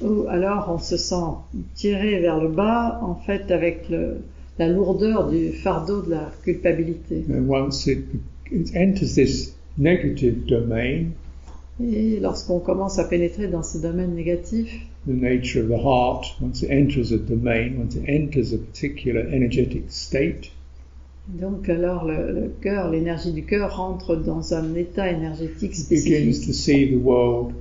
ou 0.01 0.27
alors 0.29 0.69
on 0.75 0.79
se 0.79 0.97
sent 0.97 1.37
tiré 1.75 2.21
vers 2.21 2.41
le 2.41 2.49
bas, 2.49 2.99
en 3.03 3.15
fait, 3.15 3.51
avec 3.51 3.89
le- 3.91 4.23
la 4.59 4.69
lourdeur 4.69 5.29
du 5.29 5.53
fardeau 5.53 6.03
de 6.03 6.11
la 6.11 6.33
culpabilité. 6.45 7.25
And 7.29 7.49
once 7.49 7.87
it, 7.87 8.05
it 8.51 8.77
enters 8.77 9.15
this 9.15 9.55
negative 9.77 10.47
domain, 10.47 11.13
Et 11.83 12.21
lorsqu'on 12.21 12.61
commence 12.61 13.01
à 13.01 13.05
pénétrer 13.05 13.49
dans 13.49 13.65
ce 13.65 13.79
domaine 13.79 14.15
négatif, 14.15 14.87
the 15.07 15.11
nature 15.11 15.63
of 15.63 15.69
the 15.69 15.85
heart, 15.85 16.25
once 16.41 16.63
it 16.63 16.71
enters 16.71 17.13
a 17.13 17.19
domain, 17.19 17.73
once 17.81 17.97
it 17.97 18.09
enters 18.09 18.53
a 18.55 18.59
particular 18.59 19.27
energetic 19.33 19.91
state, 19.91 20.53
donc 21.27 21.69
alors 21.69 22.05
le, 22.05 22.33
le 22.33 22.49
cœur, 22.61 22.91
l'énergie 22.91 23.33
du 23.33 23.45
cœur 23.45 23.77
rentre 23.77 24.15
dans 24.15 24.55
un 24.55 24.75
état 24.75 25.11
énergétique 25.11 25.77
it 25.77 25.89
begins 25.89 26.33
spécifique 26.33 26.47
to 26.47 26.53
see 26.53 26.91
the 26.91 27.03
world 27.03 27.55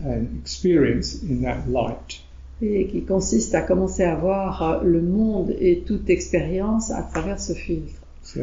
and 0.00 0.26
experience 0.40 1.22
in 1.22 1.42
that 1.42 1.64
light. 1.68 2.20
Et 2.62 2.86
qui 2.86 3.02
consiste 3.02 3.54
à 3.54 3.62
commencer 3.62 4.02
à 4.02 4.16
voir 4.16 4.62
euh, 4.62 4.84
le 4.84 5.00
monde 5.00 5.54
et 5.60 5.82
toute 5.86 6.10
expérience 6.10 6.90
à 6.90 7.02
travers 7.02 7.40
ce 7.40 7.52
filtre. 7.52 8.02
So 8.22 8.40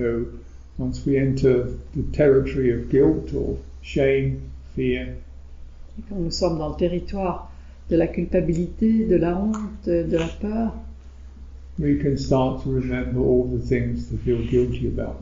once 0.80 1.06
we 1.06 1.18
enter 1.18 1.64
the 1.96 2.12
territory 2.12 2.72
of 2.72 2.90
guilt 2.90 3.34
or 3.34 3.58
shame, 3.82 4.40
fear, 4.76 5.08
Et 5.98 6.02
quand 6.10 6.20
nous 6.20 6.32
sommes 6.32 6.58
dans 6.58 6.70
le 6.70 6.76
territoire 6.76 7.52
de 7.90 7.96
la 7.96 8.08
culpabilité, 8.08 9.06
de 9.06 9.16
la 9.16 9.38
honte, 9.38 9.86
de 9.86 10.18
la 10.18 10.28
peur, 10.28 10.74
we 11.80 11.98
can 12.02 12.18
start 12.18 12.64
to 12.64 12.72
remember 12.72 13.20
all 13.20 13.46
the 13.46 13.62
things 13.62 14.08
to 14.10 14.18
feel 14.18 14.42
guilty 14.50 14.88
about. 14.88 15.20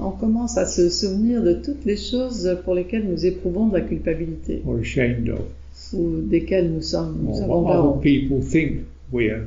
on 0.00 0.10
commence 0.10 0.56
à 0.56 0.66
se 0.66 0.88
souvenir 0.88 1.42
de 1.42 1.54
toutes 1.54 1.84
les 1.84 1.96
choses 1.96 2.58
pour 2.64 2.74
lesquelles 2.74 3.08
nous 3.08 3.26
éprouvons 3.26 3.68
de 3.68 3.74
la 3.74 3.80
culpabilité 3.82 4.62
or 4.66 4.78
ashamed 4.78 5.28
of, 5.28 5.40
ou 5.92 6.20
desquelles 6.22 6.72
nous, 6.72 6.82
sommes, 6.82 7.18
nous 7.22 7.40
de 7.40 7.46
what 7.46 7.62
la 7.62 7.78
other 7.78 7.88
honte. 7.90 8.02
people 8.02 8.40
think 8.42 8.82
we 9.12 9.30
are, 9.30 9.46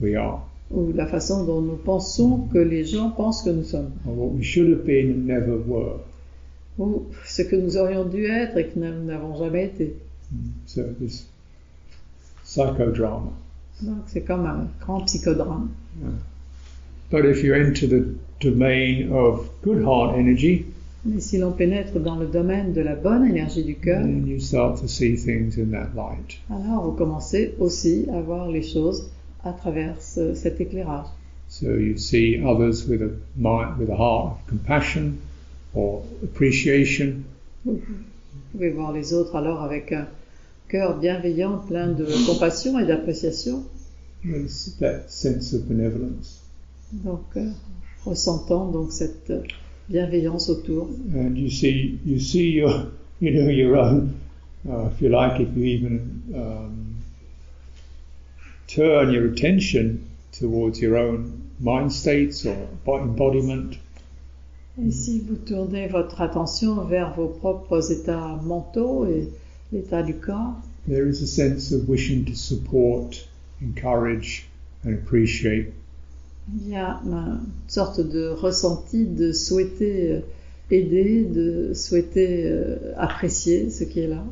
we 0.00 0.16
are, 0.16 0.40
ou 0.70 0.92
la 0.92 1.06
façon 1.06 1.44
dont 1.44 1.60
nous 1.60 1.76
pensons 1.76 2.48
que 2.52 2.58
les 2.58 2.84
gens 2.84 3.10
pensent 3.10 3.42
que 3.42 3.50
nous 3.50 3.64
sommes, 3.64 3.90
or 4.06 4.14
what 4.18 4.36
we 4.36 4.42
should 4.42 4.70
have 4.70 4.84
been 4.84 5.10
and 5.10 5.26
never 5.26 5.56
were. 5.66 6.00
ou 6.78 7.06
ce 7.26 7.42
que 7.42 7.56
nous 7.56 7.76
aurions 7.76 8.04
dû 8.04 8.26
être 8.26 8.56
et 8.56 8.66
que 8.68 8.78
nous 8.78 9.04
n'avons 9.04 9.36
jamais 9.36 9.66
été. 9.66 9.94
So 10.66 10.82
this 11.00 11.26
psychodrama. 12.44 13.32
Donc 13.82 14.04
c'est 14.06 14.22
comme 14.22 14.46
un 14.46 14.68
grand 14.80 15.00
psychodrame. 15.00 15.70
But 17.10 17.24
if 17.24 17.42
you 17.42 17.54
enter 17.54 17.86
the 17.86 18.04
domain 18.40 19.10
of 19.10 19.48
good 19.62 19.82
heart 19.82 20.18
energy, 20.18 20.66
Mais 21.04 21.20
si 21.20 21.38
l'on 21.38 21.52
pénètre 21.52 21.98
dans 22.00 22.16
le 22.16 22.26
domaine 22.26 22.72
de 22.72 22.80
la 22.80 22.94
bonne 22.96 23.24
énergie 23.24 23.62
du 23.64 23.76
cœur, 23.76 24.02
then 24.02 24.26
you 24.26 24.40
start 24.40 24.80
to 24.80 24.88
see 24.88 25.16
things 25.16 25.56
in 25.58 25.70
that 25.70 25.90
light. 25.94 26.38
alors 26.50 26.84
vous 26.84 26.92
commencez 26.96 27.54
aussi 27.60 28.06
à 28.12 28.20
voir 28.20 28.48
les 28.50 28.62
choses 28.62 29.08
à 29.44 29.52
travers 29.52 30.00
ce- 30.02 30.34
cet 30.34 30.60
éclairage. 30.60 31.06
So 31.48 31.66
you 31.76 31.96
see 31.96 32.40
others 32.44 32.86
with 32.88 33.00
a 33.00 33.10
mind, 33.36 33.78
with 33.78 33.88
a 33.90 33.96
heart 33.96 34.32
of 34.32 34.46
compassion 34.48 35.14
or 35.74 36.02
appreciation, 36.24 37.22
Vous 37.64 37.80
pouvez 38.52 38.70
voir 38.70 38.92
les 38.92 39.14
autres 39.14 39.36
alors 39.36 39.62
avec 39.62 39.92
un 39.92 40.06
cœur 40.68 40.98
bienveillant, 40.98 41.58
plein 41.58 41.88
de 41.92 42.06
compassion 42.26 42.78
et 42.78 42.86
d'appréciation, 42.86 43.62
and 44.26 44.44
s- 44.46 44.76
that 44.80 45.04
sense 45.08 45.54
of 45.54 45.62
benevolence. 45.66 46.40
donc 46.92 47.20
euh, 47.36 47.48
ressentant 48.04 48.66
donc 48.70 48.90
cette 48.92 49.32
bienveillance 49.90 50.48
autour. 50.48 50.88
And 51.14 51.36
you 51.36 51.50
see, 51.50 51.98
you 52.04 52.18
see 52.20 52.50
your, 52.50 52.90
you 53.20 53.30
know, 53.32 53.48
your 53.50 53.76
own. 53.76 54.20
Uh, 54.68 54.86
if 54.86 55.00
you 55.00 55.08
like, 55.08 55.40
if 55.40 55.56
you 55.56 55.64
even 55.64 56.22
um, 56.34 56.96
turn 58.66 59.12
your 59.12 59.28
attention 59.32 60.08
towards 60.32 60.80
your 60.80 60.96
own 60.96 61.50
mind 61.60 61.92
states 61.92 62.44
or 62.44 62.68
bo- 62.84 63.00
embodiment, 63.00 63.78
Et 64.80 64.92
si 64.92 65.18
vous 65.18 65.34
tournez 65.44 65.88
votre 65.88 66.20
attention 66.20 66.84
vers 66.84 67.12
vos 67.16 67.26
propres 67.26 67.90
états 67.90 68.40
mentaux 68.44 69.06
et 69.06 69.28
l'état 69.72 70.04
du 70.04 70.14
corps, 70.14 70.54
there 70.86 71.08
is 71.08 71.20
a 71.20 71.26
sense 71.26 71.72
of 71.72 71.88
wishing 71.88 72.24
to 72.24 72.34
support, 72.36 73.26
encourage, 73.60 74.46
and 74.84 74.94
appreciate 74.94 75.72
il 76.56 76.68
y 76.68 76.76
a 76.76 77.00
une 77.04 77.40
sorte 77.66 78.00
de 78.00 78.28
ressenti 78.28 79.04
de 79.04 79.32
souhaiter 79.32 80.12
euh, 80.12 80.20
aider, 80.70 81.24
de 81.24 81.72
souhaiter 81.74 82.44
euh, 82.44 82.76
apprécier 82.96 83.70
ce 83.70 83.84
qui 83.84 84.00
est 84.00 84.08
là. 84.08 84.24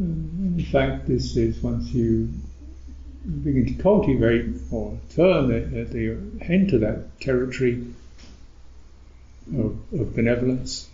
In 0.00 0.62
fact, 0.70 1.06
this 1.06 1.34
is 1.36 1.56
once 1.62 1.92
you 1.92 2.28
begin 3.24 3.66
to 3.66 3.82
cultivate 3.82 4.46
or 4.70 4.96
turn 5.14 5.48
that 5.48 5.92
you 5.92 6.16
enter 6.48 6.78
that 6.78 7.18
territory 7.20 7.82
of, 9.56 9.72
of 9.92 10.14
benevolence, 10.14 10.88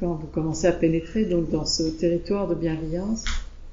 Quand 0.00 0.14
vous 0.14 0.28
commencez 0.28 0.66
à 0.66 0.72
pénétrer 0.72 1.26
donc 1.26 1.50
dans 1.50 1.66
ce 1.66 1.82
territoire 1.82 2.48
de 2.48 2.54
bienveillance, 2.54 3.24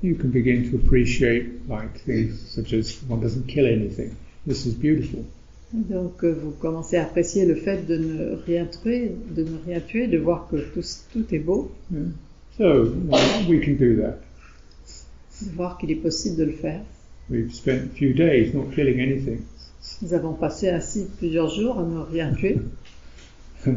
you 0.03 0.13
can 0.13 0.27
begin 0.27 0.69
to 0.69 0.75
appreciate 0.75 1.45
like 1.69 2.03
things 2.05 2.33
such 2.49 2.73
as 2.73 3.01
one 3.07 3.21
doesn't 3.21 3.47
kill 3.47 3.65
anything. 3.65 4.11
This 4.45 4.65
is 4.65 4.73
beautiful. 4.73 5.23
Donc 5.73 6.23
euh, 6.23 6.31
vous 6.31 6.51
commencez 6.51 6.95
à 6.97 7.03
apprécier 7.03 7.45
le 7.45 7.55
fait 7.55 7.85
de 7.85 7.97
ne 7.97 8.35
rien 8.45 8.65
tuer, 8.65 9.11
de 9.35 9.43
ne 9.43 9.57
rien 9.65 9.81
tuer, 9.81 10.07
de 10.07 10.17
voir 10.17 10.47
que 10.49 10.57
tout, 10.57 10.83
tout 11.11 11.25
est 11.35 11.39
beau, 11.39 11.71
Yeah. 11.91 11.99
So 12.57 12.91
we 13.47 13.59
can 13.59 13.73
do 13.77 14.01
that. 14.01 14.19
de 15.41 15.51
voir 15.55 15.77
qu'il 15.77 15.91
est 15.91 15.95
possible 15.95 16.37
de 16.37 16.45
le 16.45 16.53
faire. 16.53 16.81
We've 17.29 17.53
spent 17.53 17.83
a 17.83 17.95
few 17.95 18.13
days 18.13 18.53
not 18.53 18.71
killing 18.73 18.99
anything. 18.99 19.41
Nous 20.01 20.13
avons 20.13 20.33
passé 20.33 20.69
ainsi 20.69 21.05
plusieurs 21.17 21.49
jours 21.49 21.77
à 21.79 21.83
ne 21.83 21.99
rien 21.99 22.33
tuer. 22.33 22.57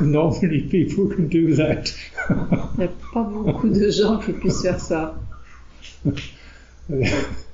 not 0.00 0.40
many 0.42 0.60
people 0.60 1.08
can 1.08 1.24
do 1.24 1.56
that. 1.56 1.84
Il 2.30 2.36
n'y 2.78 2.84
a 2.84 2.92
pas 3.12 3.22
beaucoup 3.24 3.68
de 3.68 3.90
gens 3.90 4.18
qui 4.18 4.32
puissent 4.32 4.62
faire 4.62 4.80
ça. 4.80 5.18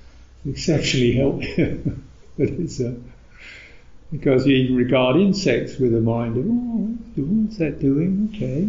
it's 0.47 0.69
actually 0.69 1.13
help, 1.13 1.41
but 2.39 2.49
it's 2.49 2.81
uh, 2.81 2.95
because 4.11 4.47
you 4.47 4.77
regard 4.77 5.17
insects 5.17 5.79
with 5.79 5.95
a 5.95 6.01
mind 6.01 6.37
of, 6.37 6.45
oh, 6.47 6.89
what's 7.17 7.59
that 7.59 7.81
doing? 7.81 8.31
Okay, 8.35 8.69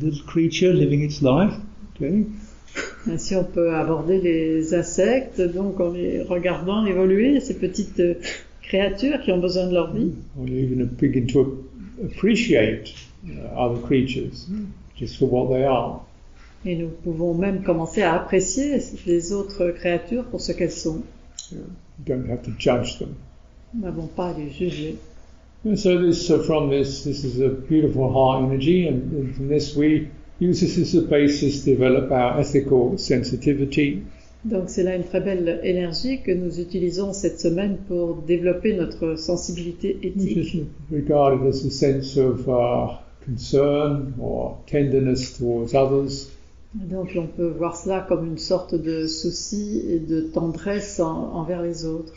little 0.00 0.24
creature 0.26 0.72
living 0.72 1.02
its 1.02 1.22
life. 1.22 1.54
Okay, 1.96 2.26
Ainsi, 3.08 3.36
on 3.36 3.44
peut 3.44 3.72
aborder 3.74 4.20
les 4.20 4.74
insectes, 4.74 5.40
donc 5.40 5.78
en 5.80 5.92
les 5.92 6.22
regardant 6.22 6.84
évoluer, 6.86 7.38
ces 7.40 7.54
petites 7.54 8.00
euh, 8.00 8.14
créatures 8.62 9.20
qui 9.22 9.30
ont 9.30 9.38
besoin 9.38 9.68
de 9.68 9.74
leur 9.74 9.92
vie. 9.92 10.10
or 10.38 10.48
you 10.48 10.58
even 10.58 10.86
begin 10.86 11.26
to 11.26 11.64
appreciate 12.02 12.92
uh, 13.28 13.56
other 13.56 13.80
creatures 13.80 14.46
just 14.96 15.18
for 15.18 15.26
what 15.26 15.48
they 15.54 15.64
are. 15.64 16.00
Et 16.66 16.76
nous 16.76 16.88
pouvons 16.88 17.34
même 17.34 17.62
commencer 17.62 18.02
à 18.02 18.14
apprécier 18.14 18.78
les 19.06 19.32
autres 19.32 19.70
créatures 19.70 20.24
pour 20.24 20.40
ce 20.40 20.52
qu'elles 20.52 20.70
sont. 20.70 21.02
Don't 22.06 22.28
have 22.30 22.42
to 22.42 22.50
judge 22.58 22.98
them. 22.98 23.14
Nous 23.74 23.82
n'avons 23.82 24.06
pas 24.06 24.28
à 24.28 24.38
les 24.38 24.50
juger. 24.50 24.96
And 25.66 25.78
so 25.78 25.98
this, 25.98 26.26
so 26.26 26.42
from 26.42 26.68
this, 26.68 27.04
this 27.04 27.24
is 27.24 27.40
a 27.40 27.48
beautiful 27.48 28.12
heart 28.12 28.44
energy, 28.44 28.86
and, 28.86 29.34
from 29.34 29.48
this 29.48 29.74
we 29.74 30.08
use 30.38 30.60
this 30.60 30.76
as 30.76 30.94
a 30.94 31.02
basis 31.02 31.64
to 31.64 31.70
develop 31.70 32.12
our 32.12 32.38
ethical 32.38 32.98
sensitivity. 32.98 34.02
Donc 34.44 34.64
c'est 34.68 34.82
là 34.82 34.94
une 34.94 35.04
très 35.04 35.20
belle 35.20 35.60
énergie 35.64 36.20
que 36.20 36.30
nous 36.30 36.60
utilisons 36.60 37.14
cette 37.14 37.40
semaine 37.40 37.78
pour 37.88 38.16
développer 38.16 38.74
notre 38.76 39.16
sensibilité 39.16 39.98
éthique. 40.02 40.54
is 40.54 40.66
regarded 40.90 41.46
as 41.46 41.64
a 41.64 41.70
sense 41.70 42.18
of 42.18 42.46
uh, 42.46 42.98
concern 43.24 44.12
or 44.20 44.58
tenderness 44.66 45.38
towards 45.38 45.74
others, 45.74 46.30
Donc 46.74 47.10
on 47.16 47.26
peut 47.26 47.48
voir 47.48 47.76
cela 47.76 48.04
comme 48.08 48.26
une 48.26 48.38
sorte 48.38 48.74
de 48.74 49.06
souci 49.06 49.82
et 49.88 49.98
de 50.00 50.22
tendresse 50.22 50.98
en- 51.00 51.32
envers 51.34 51.62
les 51.62 51.84
autres. 51.86 52.12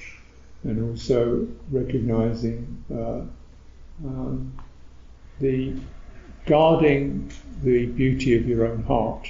and 0.68 0.80
also 0.90 1.48
recognizing 1.72 2.66
uh, 2.92 3.22
um, 4.04 4.52
the 5.40 5.74
guarding 6.48 7.30
the 7.64 7.86
beauty 7.86 8.36
of 8.36 8.48
your 8.48 8.66
own 8.66 8.84
heart. 8.90 9.28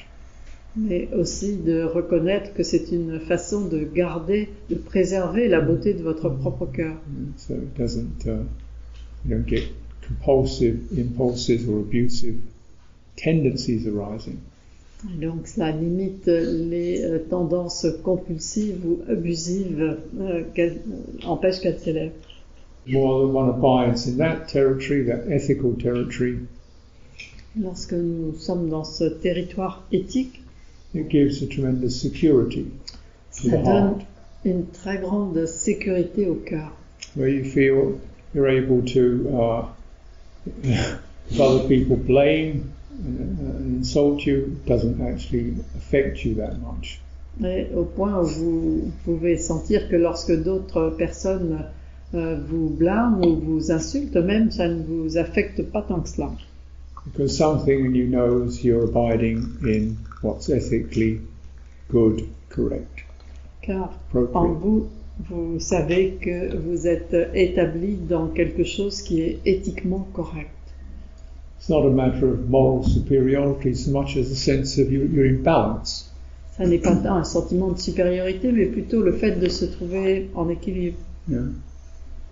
mais 0.78 1.10
aussi 1.14 1.58
de 1.58 1.84
reconnaître 1.84 2.54
que 2.54 2.64
c'est 2.64 2.92
une 2.92 3.20
façon 3.20 3.68
de 3.68 3.80
garder, 3.84 4.48
de 4.70 4.76
préserver 4.76 5.48
la 5.50 5.60
beauté 5.60 5.94
de 5.94 6.02
votre 6.04 6.30
propre 6.30 6.66
cœur. 6.68 6.96
So 7.36 7.56
it 7.56 7.76
doesn't, 7.78 8.26
uh, 8.26 8.44
you 9.26 9.36
don't 9.36 9.46
get 9.48 9.64
compulsive 10.08 10.80
impulses 10.98 11.68
or 11.68 11.80
abusive 11.80 12.38
tendencies 13.18 13.86
arising. 13.88 14.38
Donc 15.04 15.48
cela 15.48 15.72
limite 15.72 16.26
les 16.28 17.04
euh, 17.04 17.20
tendances 17.30 17.86
compulsives 18.04 18.80
ou 18.86 19.00
abusives, 19.12 19.98
euh, 20.20 20.44
qu'elles- 20.56 20.82
euh, 20.90 21.28
empêche 21.28 21.60
qu'elles 21.60 21.80
s'élèvent. 21.80 22.12
More 22.88 23.20
than 23.22 23.36
one 23.36 23.50
abides 23.50 24.08
in 24.08 24.18
that 24.18 24.48
territory, 24.48 25.06
that 25.06 25.28
ethical 25.30 25.74
territory, 25.78 26.38
Lorsque 27.60 27.94
nous 27.94 28.36
sommes 28.38 28.70
dans 28.70 28.84
ce 28.84 29.04
territoire 29.06 29.84
éthique, 29.92 30.42
it 30.94 31.10
gives 31.10 31.42
a 31.44 31.48
tremendous 31.48 31.90
security 31.90 32.66
to 33.36 33.50
ça 33.50 33.58
the 33.58 33.64
donne 33.64 33.66
heart, 33.66 34.02
une 34.46 34.66
très 34.68 34.98
grande 35.00 35.46
sécurité 35.48 36.28
au 36.28 36.36
cœur. 36.36 36.72
where 37.16 37.28
you 37.30 37.44
feel 37.44 38.00
you're 38.36 38.48
able 38.48 38.84
to, 38.84 39.28
uh, 39.34 39.66
if 40.64 41.40
other 41.40 41.68
people 41.68 41.98
blame 41.98 42.72
and, 42.92 43.40
uh, 43.40 43.58
and 43.58 43.78
insult 43.78 44.26
you, 44.26 44.58
it 44.58 44.66
doesn't 44.66 45.02
actually 45.02 45.56
affect 45.76 46.26
you 46.26 46.36
that 46.36 46.60
much. 46.60 47.00
Et 47.44 47.68
au 47.76 47.84
point 47.84 48.20
où 48.20 48.26
vous 48.26 48.92
pouvez 49.06 49.38
sentir 49.38 49.90
que 49.90 49.96
lorsque 49.96 50.32
d'autres 50.44 50.96
personnes 50.98 51.66
euh, 52.16 52.40
vous 52.48 52.70
blâment 52.70 53.22
ou 53.24 53.36
vous 53.36 53.72
insultent, 53.72 54.16
même 54.16 54.50
ça 54.50 54.68
ne 54.68 54.82
vous 54.82 55.18
affecte 55.18 55.62
pas 55.62 55.82
tant 55.82 56.00
que 56.00 56.10
cela. 56.10 56.32
Because 57.06 57.38
something 57.38 57.86
in 57.86 57.96
you 57.96 58.08
knows 58.08 58.64
you're 58.64 58.84
abiding 58.84 59.58
in 59.64 59.96
what's 60.22 60.50
ethically 60.50 61.22
good, 61.90 62.24
correct, 62.50 63.06
Car 63.62 63.94
en 64.34 64.48
vous, 64.54 64.88
vous 65.30 65.60
savez 65.60 66.18
que 66.22 66.56
vous 66.56 66.88
êtes 66.88 67.16
établi 67.34 67.96
dans 67.96 68.28
quelque 68.28 68.64
chose 68.64 69.02
qui 69.02 69.22
est 69.22 69.40
éthiquement 69.46 70.08
correct. 70.14 70.50
It's 71.58 71.70
not 71.70 71.86
a 71.86 71.90
matter 71.90 72.30
of 72.30 72.50
moral 72.50 72.84
superiority 72.84 73.74
so 73.74 73.92
much 73.92 74.16
as 74.16 74.32
a 74.32 74.36
sense 74.36 74.78
of 74.78 74.92
you, 74.92 75.04
you're 75.06 75.26
in 75.26 75.44
balance. 75.44 76.10
Ça 76.58 76.66
n'est 76.66 76.80
pas 76.80 76.92
un 76.92 77.24
sentiment 77.24 77.72
de 77.72 77.80
supériorité, 77.80 78.52
mais 78.52 78.66
plutôt 78.66 79.02
le 79.02 79.14
fait 79.14 79.40
de 79.40 79.48
se 79.48 79.66
trouver 79.66 80.30
en 80.34 80.50
équilibre. 80.50 80.98
Yeah. 81.28 81.50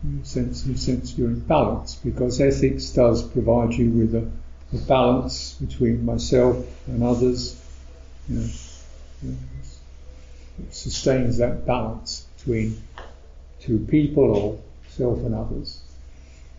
You 0.04 0.20
sense, 0.24 0.66
you 0.68 0.76
sense 0.76 1.18
you're 1.18 1.30
in 1.30 1.40
balance 1.40 1.96
because 2.04 2.40
ethics 2.40 2.92
does 2.92 3.24
provide 3.24 3.74
you 3.74 3.90
with 3.90 4.14
a, 4.14 4.28
a 4.74 4.80
balance 4.88 5.56
between 5.60 6.06
myself 6.06 6.58
and 6.88 7.04
others. 7.04 7.56
You 8.30 8.38
know, 8.38 8.48
it 10.60 10.74
sustains 10.74 11.38
that 11.38 11.66
balance 11.66 12.26
between 12.38 12.82
two 13.60 13.80
people 13.80 14.24
or 14.24 14.60
self 14.90 15.20
and 15.20 15.34
others. 15.34 15.82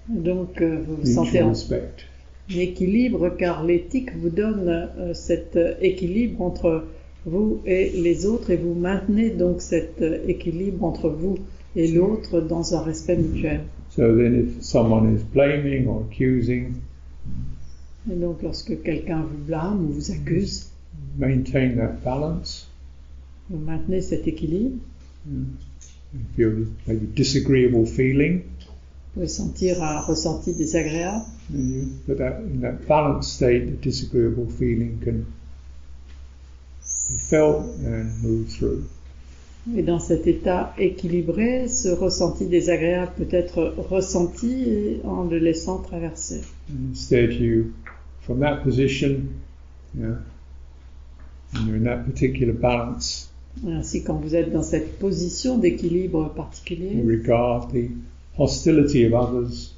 Donc 0.09 0.61
euh, 0.61 0.85
vous 0.87 0.97
vous 0.97 1.15
sentez 1.15 1.43
en 1.43 1.49
respect. 1.51 2.05
Équilibre 2.51 3.31
car 3.37 3.65
l'éthique 3.65 4.15
vous 4.17 4.31
donne 4.31 4.69
euh, 4.69 5.15
cet 5.15 5.57
euh, 5.57 5.75
équilibre 5.81 6.43
entre 6.43 6.85
vous 7.25 7.61
et 7.67 7.91
les 7.91 8.25
autres 8.27 8.51
et 8.51 8.57
vous 8.57 8.75
maintenez 8.75 9.31
donc 9.31 9.61
cet 9.61 10.01
euh, 10.01 10.19
équilibre 10.29 10.85
entre 10.85 11.09
vous 11.09 11.39
et 11.75 11.89
l'autre 11.89 12.41
dans 12.41 12.75
un 12.75 12.83
respect 12.83 13.17
mutuel. 13.17 13.61
So 13.91 14.03
then, 14.17 14.35
if 14.35 14.63
someone 14.63 15.15
is 15.15 15.23
blaming 15.23 15.87
or 15.87 16.05
accusing, 16.11 16.75
Et 18.11 18.15
donc 18.15 18.43
lorsque 18.43 18.83
quelqu'un 18.83 19.23
vous 19.23 19.45
blâme 19.47 19.85
ou 19.85 19.93
vous 19.93 20.13
accuse, 20.13 20.71
maintain 21.19 21.71
that 21.77 21.97
balance. 22.05 22.71
vous 23.51 23.59
maintenez 23.59 24.01
cet 24.01 24.27
équilibre. 24.29 24.77
You 25.29 26.25
feel 26.37 26.67
maybe 26.87 27.07
disagreeable 27.15 27.85
feeling, 27.85 28.43
pouvez 29.17 29.29
sentir 29.29 29.83
un 29.83 30.01
ressenti 30.01 30.53
désagréable, 30.53 31.25
and 31.55 31.71
you, 31.71 31.89
but 32.07 32.19
that 32.19 32.41
in 32.41 32.61
that 32.61 32.87
balanced 32.87 33.33
state, 33.33 33.65
the 33.67 33.77
disagreeable 33.83 34.47
feeling 34.47 35.01
can 35.03 35.25
be 37.11 37.19
felt 37.19 37.65
and 37.83 38.11
move 38.23 38.47
through. 38.47 38.85
et 39.75 39.83
dans 39.83 39.99
cet 39.99 40.27
état 40.27 40.75
équilibré, 40.77 41.67
ce 41.67 41.89
ressenti 41.89 42.45
désagréable 42.45 43.13
peut 43.17 43.35
être 43.35 43.75
ressenti 43.79 44.99
en 45.05 45.25
le 45.25 45.39
laissant 45.39 45.79
traverser. 45.79 46.43
Instead, 46.91 47.33
you, 47.33 47.73
from 48.21 48.41
that 48.41 48.59
position, 48.63 49.29
yeah, 49.99 50.19
and 51.55 51.67
you're 51.67 51.77
in 51.77 51.85
that 51.85 52.05
particular 52.05 52.53
balance, 52.53 53.31
Et 53.67 53.73
Ainsi, 53.73 54.03
quand 54.03 54.17
vous 54.21 54.35
êtes 54.35 54.53
dans 54.53 54.63
cette 54.63 54.99
position 54.99 55.57
d'équilibre 55.57 56.31
particulier, 56.35 56.97
you 56.97 57.09
regard 57.09 57.69
the 57.69 57.89
hostility 58.37 59.05
of 59.07 59.15
others 59.15 59.77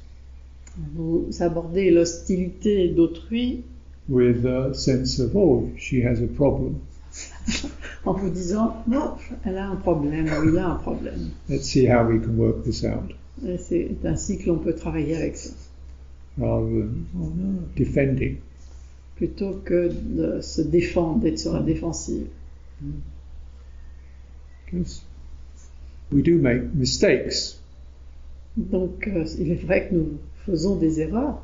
vous 0.93 1.27
abordez 1.39 1.91
l'hostilité 1.91 2.89
d'autrui 2.89 3.63
with 4.07 4.45
a 4.45 4.73
sense 4.73 5.19
of, 5.19 5.35
oh, 5.35 5.69
she 5.77 6.03
has 6.03 6.21
a 6.21 6.27
problem. 6.27 6.79
en 8.05 8.13
vous 8.13 8.29
disant 8.29 8.83
non, 8.87 9.15
elle 9.45 9.57
a 9.57 9.67
un 9.67 9.75
problème 9.75 10.27
ou 10.27 10.49
il 10.49 10.57
a 10.57 10.69
un 10.69 10.75
problème. 10.75 11.29
Let's 11.49 11.65
see 11.65 11.87
how 11.87 12.07
we 12.07 12.19
can 12.19 12.35
work 12.37 12.63
this 12.63 12.83
out. 12.83 13.13
C'est 13.57 13.89
ainsi 14.03 14.37
que 14.37 14.47
l'on 14.47 14.57
peut 14.57 14.75
travailler 14.75 15.15
avec 15.15 15.37
ça, 15.37 15.51
Rather 16.37 16.67
than 16.67 16.89
oh, 17.19 17.31
no, 17.35 17.61
defending. 17.75 18.37
plutôt 19.15 19.61
que 19.63 19.89
de 19.89 20.41
se 20.41 20.61
défendre, 20.61 21.19
d'être 21.19 21.39
sur 21.39 21.53
la 21.53 21.61
défensive. 21.61 22.27
Because 24.65 25.03
we 26.11 26.21
do 26.21 26.37
make 26.37 26.73
mistakes. 26.73 27.58
Donc, 28.57 29.07
euh, 29.07 29.25
il 29.39 29.51
est 29.51 29.63
vrai 29.63 29.87
que 29.87 29.95
nous 29.95 30.17
faisons 30.45 30.75
des 30.75 31.01
erreurs. 31.01 31.41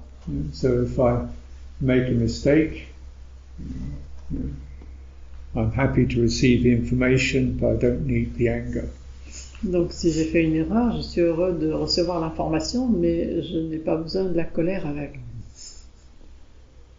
So 0.53 0.83
if 0.83 0.97
I 0.97 1.27
make 1.79 2.07
a 2.07 2.13
mistake, 2.13 2.87
I'm 5.55 5.71
happy 5.71 6.05
to 6.07 6.21
receive 6.21 6.65
information, 6.65 7.57
but 7.59 7.75
I 7.75 7.77
don't 7.77 8.07
need 8.07 8.35
the 8.35 8.49
anger. 8.49 8.89
Donc 9.63 9.93
si 9.93 10.11
j'ai 10.11 10.25
fait 10.25 10.43
une 10.43 10.55
erreur, 10.55 10.97
je 10.97 11.01
suis 11.01 11.21
heureux 11.21 11.57
de 11.57 11.71
recevoir 11.71 12.19
l'information, 12.19 12.87
mais 12.87 13.41
je 13.43 13.57
n'ai 13.59 13.77
pas 13.77 13.95
besoin 13.95 14.25
de 14.25 14.35
la 14.35 14.43
colère 14.43 14.85
avec. 14.85 15.19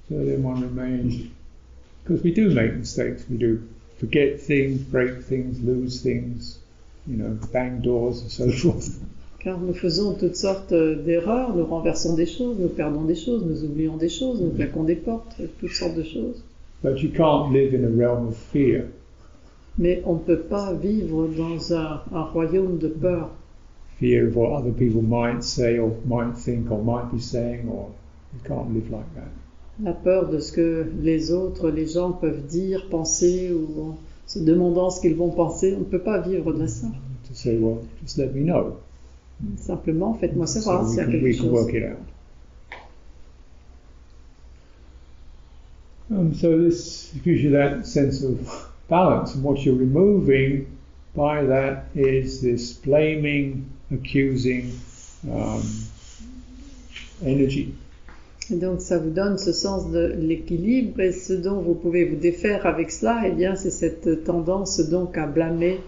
So 0.09 0.25
then 0.25 0.45
one 0.45 0.63
remains, 0.63 1.29
because 2.05 2.23
we 2.23 2.33
do 2.33 2.49
make 2.51 2.77
mistakes, 2.77 3.25
we 3.29 3.37
do 3.37 3.59
forget 3.99 4.41
things, 4.41 4.79
break 4.79 5.23
things, 5.23 5.61
lose 5.61 6.01
things, 6.01 6.61
you 7.09 7.17
know, 7.17 7.37
bang 7.53 7.81
doors 7.81 8.23
and 8.23 8.31
so 8.31 8.51
forth. 8.51 9.01
Car 9.39 9.61
nous 9.61 9.75
faisons 9.75 10.15
toutes 10.15 10.37
sortes 10.37 10.73
euh, 10.73 11.03
d'erreurs, 11.03 11.55
nous 11.55 11.65
renversons 11.65 12.15
des 12.15 12.27
choses, 12.27 12.57
nous 12.59 12.69
perdons 12.69 13.05
des 13.05 13.15
choses, 13.15 13.45
nous 13.45 13.65
oublions 13.65 13.97
des 13.97 14.09
choses, 14.09 14.41
nous 14.41 14.51
claquons 14.51 14.85
des 14.85 14.97
portes, 14.97 15.37
toutes 15.61 15.73
sortes 15.73 15.95
de 15.95 16.03
choses. 16.03 16.43
But 16.83 17.03
you 17.03 17.11
can't 17.11 17.53
live 17.53 17.75
in 17.75 17.85
a 17.85 17.91
realm 17.91 18.29
of 18.29 18.37
fear. 18.37 18.87
Mais 19.79 20.03
on 20.05 20.15
ne 20.15 20.19
peut 20.21 20.41
pas 20.41 20.73
vivre 20.73 21.29
dans 21.29 21.75
un, 21.75 22.01
un 22.13 22.23
royaume 22.23 22.79
de 22.79 22.89
peur. 22.89 23.31
Fear 23.99 24.29
of 24.29 24.37
what 24.37 24.59
other 24.59 24.73
people 24.73 25.03
might 25.03 25.43
say 25.43 25.79
or 25.79 25.91
might 26.07 26.37
think 26.37 26.71
or 26.71 26.83
might 26.83 27.11
be 27.13 27.21
saying, 27.21 27.69
or 27.69 27.91
you 28.33 28.41
can't 28.45 28.73
live 28.75 28.91
like 28.91 29.15
that. 29.15 29.31
La 29.83 29.93
peur 29.93 30.29
de 30.31 30.39
ce 30.39 30.53
que 30.53 30.87
les 31.03 31.33
autres, 31.33 31.71
les 31.71 31.87
gens 31.87 32.13
peuvent 32.13 32.47
dire, 32.47 32.89
penser, 32.91 33.53
ou 33.53 33.83
en 33.83 33.99
se 34.27 34.39
demandant 34.39 34.91
ce 34.91 35.01
qu'ils 35.01 35.17
vont 35.17 35.31
penser, 35.31 35.75
on 35.77 35.81
ne 35.81 35.85
peut 35.85 36.03
pas 36.03 36.21
vivre 36.21 36.53
de 36.53 36.67
ça. 36.67 36.87
To 37.29 37.35
say, 37.35 37.59
well, 37.59 37.79
just 38.03 38.17
let 38.17 38.33
me 38.35 38.43
know. 38.43 38.77
Simplement, 39.57 40.15
faites-moi 40.15 40.47
So 40.47 40.61
savoir 40.61 40.89
s'il 40.89 40.99
y 40.99 41.01
a 41.01 41.07
quelque 41.07 41.23
we 41.23 41.37
can 41.37 41.51
work 41.51 41.67
chose. 41.71 41.75
it 41.77 41.85
out. 41.85 41.99
Um, 46.11 46.35
so 46.35 46.57
this 46.57 47.13
gives 47.25 47.43
you 47.43 47.51
that 47.51 47.85
sense 47.87 48.23
of 48.23 48.71
balance, 48.89 49.35
and 49.35 49.43
what 49.43 49.65
you're 49.65 49.75
removing 49.75 50.67
by 51.15 51.45
that 51.45 51.87
is 51.95 52.41
this 52.41 52.73
blaming, 52.75 53.69
accusing 53.91 54.71
um, 55.31 55.63
energy. 57.25 57.75
Et 58.51 58.55
donc 58.57 58.81
ça 58.81 58.99
vous 58.99 59.11
donne 59.11 59.39
ce 59.39 59.53
sens 59.53 59.91
de 59.91 60.15
l'équilibre 60.17 61.01
et 61.01 61.11
ce 61.11 61.33
dont 61.33 61.61
vous 61.61 61.75
pouvez 61.75 62.05
vous 62.05 62.15
défaire 62.15 62.65
avec 62.67 62.93
cela, 62.93 63.25
eh 63.27 63.33
bien 63.33 63.57
c'est 63.57 63.71
cette 63.71 64.23
tendance 64.23 64.79
donc 64.89 65.19
à 65.19 65.27
blâmer, 65.27 65.81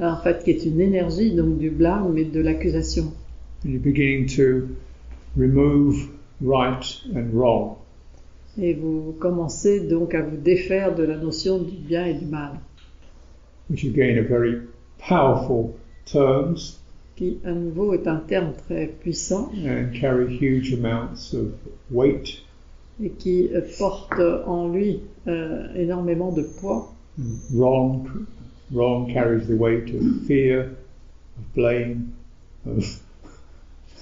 en 0.00 0.16
fait 0.16 0.42
qui 0.44 0.50
est 0.50 0.64
une 0.64 0.80
énergie 0.80 1.34
donc 1.34 1.58
du 1.58 1.70
blâme 1.70 2.16
et 2.18 2.24
de 2.24 2.40
l'accusation. 2.40 3.12
And 3.64 3.70
you're 3.70 3.82
beginning 3.82 4.26
to 4.36 4.68
remove 5.36 6.08
right 6.40 6.84
and 7.14 7.30
wrong. 7.32 7.76
Et 8.58 8.74
vous 8.74 9.14
commencez 9.18 9.80
donc 9.80 10.14
à 10.14 10.22
vous 10.22 10.36
défaire 10.36 10.94
de 10.94 11.04
la 11.04 11.16
notion 11.16 11.58
du 11.58 11.76
bien 11.76 12.04
et 12.04 12.14
du 12.14 12.26
mal, 12.26 12.52
which 13.70 13.84
again 13.84 14.18
are 14.18 14.28
very 14.28 14.56
powerful 14.98 15.74
terms 16.04 16.78
qui 17.16 17.38
à 17.44 17.52
nouveau 17.52 17.94
est 17.94 18.06
un 18.06 18.16
terme 18.16 18.52
très 18.66 18.86
puissant 18.86 19.50
and 19.56 19.98
carry 19.98 20.36
huge 20.38 20.74
amounts 20.74 21.34
of 21.34 21.52
weight. 21.90 22.42
et 23.02 23.10
qui 23.10 23.48
euh, 23.54 23.60
porte 23.78 24.20
en 24.46 24.68
lui 24.68 25.00
euh, 25.26 25.74
énormément 25.74 26.32
de 26.32 26.42
poids. 26.42 26.92
Wrong, 27.52 28.06
wrong 28.72 29.12
carries 29.12 29.46
the 29.46 29.56
weight 29.56 29.94
of 29.94 30.26
fear, 30.26 30.60
of 31.38 31.54
blame, 31.54 32.14
of 32.66 33.00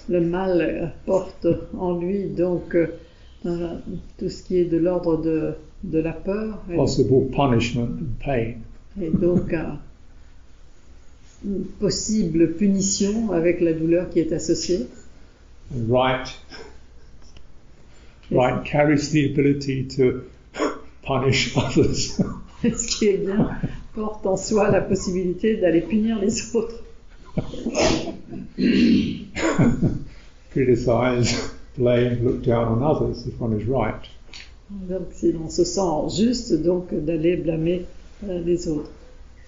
Le 0.09 0.21
mal 0.21 0.93
porte 1.07 1.47
en 1.79 2.01
lui 2.01 2.25
donc 2.31 2.75
euh, 2.75 3.79
tout 4.19 4.29
ce 4.29 4.43
qui 4.43 4.59
est 4.59 4.65
de 4.65 4.77
l'ordre 4.77 5.17
de, 5.19 5.55
de 5.85 5.99
la 6.01 6.13
peur 6.13 6.59
et, 6.71 6.77
possible 6.77 7.31
punishment 7.31 7.99
and 8.01 8.19
pain. 8.19 8.55
et 9.01 9.11
donc 9.11 9.55
une 11.45 11.65
possible 11.79 12.55
punition 12.55 13.33
avec 13.33 13.61
la 13.61 13.73
douleur 13.73 14.11
qui 14.11 14.21
est 14.21 14.33
associée. 14.33 14.89
And 15.73 15.89
right, 15.89 16.29
right 18.31 18.65
carries 18.65 19.11
the 19.11 19.31
ability 19.31 19.87
to 19.97 20.23
punish 21.03 21.57
others. 21.57 22.21
Ce 22.63 22.87
qui 22.87 23.07
est 23.07 23.19
bien 23.19 23.51
porte 23.95 24.27
en 24.27 24.37
soi 24.37 24.71
la 24.71 24.81
possibilité 24.81 25.57
d'aller 25.57 25.81
punir 25.81 26.21
les 26.21 26.55
autres, 26.55 26.83
Criticize, 30.51 31.53
blame, 31.77 32.25
look 32.25 32.43
down 32.43 32.69
on 32.69 32.83
others 32.83 33.27
if 33.27 33.41
one 33.41 33.59
is 33.59 33.65
right. 33.65 34.09
donc 34.71 35.09
si 35.13 35.33
l'on 35.33 35.49
se 35.49 35.65
sent 35.65 36.17
juste 36.17 36.53
donc 36.63 36.93
d'aller 36.93 37.37
blâmer 37.37 37.87
euh, 38.25 38.41
les 38.45 38.69
autres. 38.69 38.91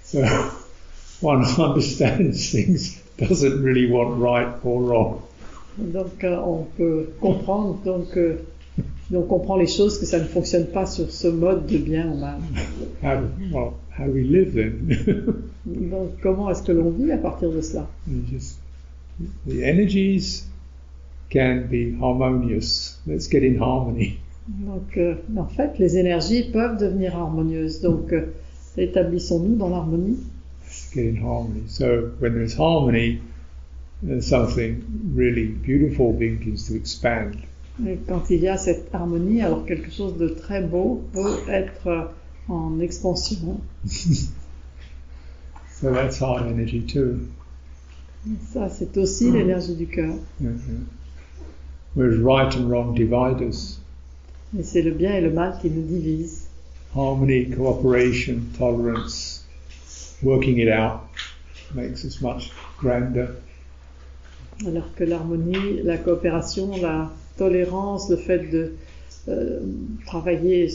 So 0.05 0.21
one 1.23 1.45
understands 1.59 2.51
things, 2.51 3.01
doesn't 3.19 3.63
really 3.63 3.91
want 3.91 4.21
right 4.21 4.49
or 4.65 4.83
wrong. 4.83 5.23
Donc 5.79 6.25
euh, 6.25 6.37
on 6.39 6.65
peut 6.77 7.09
comprendre 7.21 7.79
donc 7.85 8.17
euh, 8.17 8.37
on 9.17 9.23
comprend 9.23 9.57
les 9.57 9.67
choses 9.67 9.99
que 9.99 10.07
ça 10.07 10.19
ne 10.19 10.25
fonctionne 10.25 10.67
pas 10.67 10.87
sur 10.87 11.11
ce 11.11 11.29
mode 11.29 11.67
de 11.67 11.79
bien 11.79 12.11
ou 12.11 12.17
mal. 12.17 12.39
How 13.03 13.21
well, 13.53 13.73
how 13.99 14.07
we 14.07 14.25
live 14.25 14.55
then? 14.55 15.43
Donc 15.67 16.21
comment 16.23 16.51
est-ce 16.51 16.63
que 16.63 16.73
l'on 16.73 16.91
vit 16.91 17.13
à 17.13 17.19
partir 17.19 17.51
de 17.51 17.61
cela? 17.61 17.89
Just 18.31 18.59
the 19.47 19.63
energies 19.63 20.45
can 21.31 21.67
be 21.71 21.95
harmonious. 22.01 22.99
Let's 23.07 23.29
get 23.31 23.43
in 23.45 23.61
harmony. 23.61 24.19
Donc 24.49 24.97
euh, 24.97 25.15
en 25.37 25.47
fait 25.47 25.79
les 25.79 25.99
énergies 25.99 26.51
peuvent 26.51 26.79
devenir 26.79 27.17
harmonieuses. 27.17 27.81
Donc 27.81 28.13
euh, 28.13 28.33
établissons-nous 28.77 29.57
dans 29.57 29.69
l'harmonie. 29.69 30.19
Let's 30.65 30.91
get 30.95 31.09
in 31.09 31.23
harmony. 31.23 31.65
So 31.69 32.13
when 32.21 32.33
there's 32.35 32.57
harmony, 32.59 33.21
something 34.21 34.83
really 35.15 35.47
beautiful 35.47 36.13
begins 36.13 36.67
to 36.69 36.75
expand. 36.75 37.37
Et 37.87 37.99
quand 38.07 38.29
il 38.31 38.41
y 38.41 38.49
a 38.49 38.59
cette 38.59 38.95
harmonie, 38.95 39.41
alors 39.41 39.65
quelque 39.65 39.91
chose 39.91 40.17
de 40.19 40.29
très 40.29 40.63
beau 40.63 41.03
peut 41.13 41.39
être 41.49 41.87
euh, 41.87 42.05
en 42.49 42.79
expansion. 42.81 43.61
So 45.81 45.93
that's 45.93 46.21
heart 46.21 46.47
energy 46.47 46.83
too. 46.83 47.21
Ça 48.53 48.69
c'est 48.69 48.97
aussi 48.99 49.31
l'énergie 49.31 49.75
du 49.75 49.87
cœur. 49.87 50.15
Yeah, 50.41 50.51
yeah. 50.51 50.85
Whereas 51.97 52.19
right 52.19 52.55
and 52.57 52.69
wrong 52.69 52.95
divide 52.95 53.41
us. 53.41 53.81
Et 54.57 54.63
c'est 54.63 54.83
le 54.83 54.93
bien 54.93 55.15
et 55.15 55.21
le 55.23 55.33
mal 55.33 55.59
qui 55.61 55.71
nous 55.71 55.83
divisent. 55.83 56.47
Harmony, 56.95 57.51
cooperation, 57.51 58.43
tolerance, 58.59 59.47
working 60.23 60.59
it 60.59 60.69
out 60.69 61.01
makes 61.75 62.05
us 62.05 62.21
much 62.21 62.53
grander. 62.79 63.29
Alors 64.67 64.95
que 64.95 65.05
l'harmonie, 65.05 65.83
la 65.83 65.97
coopération, 65.97 66.77
la 66.77 67.11
tolérance, 67.37 68.11
le 68.11 68.17
fait 68.17 68.51
de 68.51 68.73
euh, 69.29 69.61
travailler, 70.07 70.69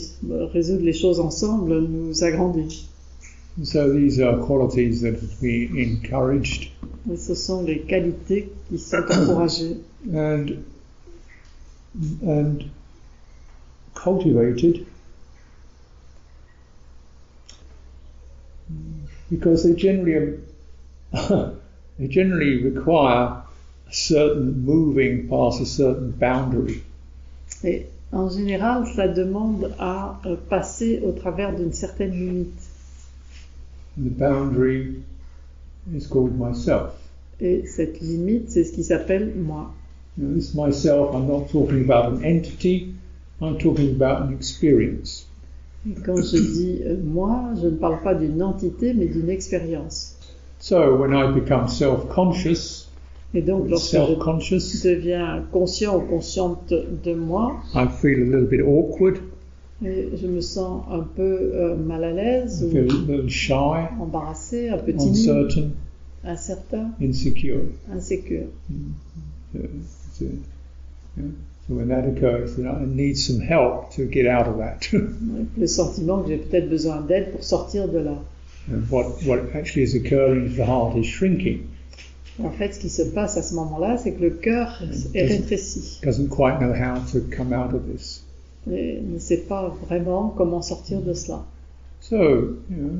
résoudre 0.52 0.84
les 0.84 0.92
choses 0.92 1.20
ensemble 1.20 1.80
nous 1.80 2.24
agrandit. 2.24 2.88
So 3.64 3.92
these 3.92 4.20
are 4.20 4.38
qualities 4.46 5.00
that 5.02 5.18
been 5.40 5.76
encouraged 5.76 6.70
Et 7.10 7.16
ce 7.16 7.34
sont 7.34 7.64
les 7.64 7.80
qualités 7.80 8.50
qui 8.68 8.78
sont 8.78 8.98
encouragées 8.98 9.78
and 10.14 10.46
and 12.22 12.70
cultivated 13.94 14.86
because 19.30 19.64
they 19.64 19.74
generally 19.74 20.38
they 21.98 22.08
generally 22.08 22.62
require 22.62 23.42
certain 23.90 24.64
moving 24.64 25.28
past 25.28 25.60
a 25.60 25.66
certain 25.66 26.10
boundary. 26.10 26.82
et 27.64 27.86
en 28.12 28.30
général, 28.30 28.86
ça 28.96 29.06
demande 29.06 29.74
à 29.78 30.18
euh, 30.24 30.36
passer 30.48 31.00
au 31.04 31.12
travers 31.12 31.54
d'une 31.54 31.72
certaine 31.72 32.12
limite. 32.12 32.60
And 33.98 34.04
the 34.04 34.18
boundary 34.18 35.02
is 35.94 36.06
called 36.06 36.38
myself. 36.38 36.92
Et 37.40 37.66
cette 37.66 38.00
limite, 38.00 38.50
c'est 38.50 38.64
ce 38.64 38.72
qui 38.72 38.82
s'appelle 38.82 39.34
moi. 39.36 39.72
Now, 40.16 40.34
this 40.34 40.54
myself, 40.54 41.14
I'm 41.14 41.28
not 41.28 41.48
talking 41.52 41.84
about 41.84 42.12
an 42.12 42.24
entity, 42.24 42.94
I'm 43.40 43.58
talking 43.58 43.94
about 43.94 44.22
an 44.22 44.32
experience. 44.32 45.26
Et 45.88 45.94
quand 46.04 46.16
je 46.16 46.38
dis 46.38 46.80
euh, 46.84 46.96
moi, 47.04 47.50
je 47.60 47.66
ne 47.66 47.76
parle 47.76 48.02
pas 48.02 48.14
d'une 48.14 48.42
entité, 48.42 48.94
mais 48.94 49.06
d'une 49.06 49.30
expérience. 49.30 50.16
So 50.58 50.96
when 50.96 51.12
I 51.12 51.30
become 51.32 51.68
self-conscious, 51.68 52.87
Et 53.34 53.42
donc, 53.42 53.68
lorsque 53.68 53.94
je 53.94 54.88
deviens 54.88 55.44
conscient 55.52 55.98
ou 55.98 56.00
consciente 56.00 56.72
de 56.72 57.14
moi, 57.14 57.56
I 57.74 57.86
feel 57.86 58.22
a 58.22 58.24
little 58.24 58.46
bit 58.46 58.62
awkward, 58.62 59.18
et 59.84 60.08
je 60.20 60.26
me 60.26 60.40
sens 60.40 60.82
un 60.90 61.02
peu 61.02 61.52
euh, 61.54 61.76
mal 61.76 62.04
à 62.04 62.12
l'aise, 62.12 62.62
I 62.62 62.66
ou 62.66 62.70
feel 62.70 62.90
a 62.90 63.12
little 63.12 63.28
shy, 63.28 63.52
embarrassé, 64.00 64.70
un 64.70 64.78
peu 64.78 64.94
timide, 64.94 65.28
uncertain, 65.28 65.70
incertain, 66.24 66.90
insecure. 67.00 67.64
insécure. 67.92 68.46
So, 69.52 69.58
so, 70.14 70.24
yeah. 71.16 71.24
So 71.66 71.74
when 71.74 71.88
that 71.88 72.06
occurs, 72.06 72.56
then 72.56 72.66
I 72.66 72.86
need 72.86 73.18
some 73.18 73.40
help 73.40 73.92
to 73.96 74.06
get 74.06 74.26
out 74.26 74.48
of 74.48 74.56
that. 74.56 74.88
Le 75.58 75.66
sentiment 75.66 76.22
que 76.22 76.28
j'ai 76.28 76.38
peut-être 76.38 76.70
besoin 76.70 77.02
d'aide 77.02 77.32
pour 77.32 77.44
sortir 77.44 77.88
de 77.88 77.98
là. 77.98 78.18
and 78.70 78.90
what, 78.90 79.22
what 79.24 79.54
actually 79.54 79.82
is 79.82 79.94
occurring 79.94 80.46
is 80.46 80.56
the 80.56 80.64
heart 80.64 80.96
is 80.96 81.06
shrinking. 81.06 81.68
En 82.42 82.50
fait, 82.50 82.72
ce 82.74 82.78
qui 82.78 82.88
se 82.88 83.02
passe 83.02 83.36
à 83.36 83.42
ce 83.42 83.54
moment-là, 83.54 83.96
c'est 83.96 84.12
que 84.14 84.20
le 84.22 84.30
cœur 84.30 84.80
est 85.14 85.26
rétréci 85.26 86.00
Doesn't 86.04 86.28
quite 86.28 86.58
know 86.60 86.72
how 86.72 86.98
to 87.12 87.20
come 87.36 87.52
out 87.52 87.74
of 87.74 87.82
this. 87.92 88.24
et 88.70 89.00
ne 89.00 89.18
sait 89.18 89.38
pas 89.48 89.74
vraiment 89.86 90.28
comment 90.36 90.62
sortir 90.62 91.00
de 91.00 91.14
cela. 91.14 91.44
So, 92.00 92.16
you 92.70 92.76
know, 92.76 92.90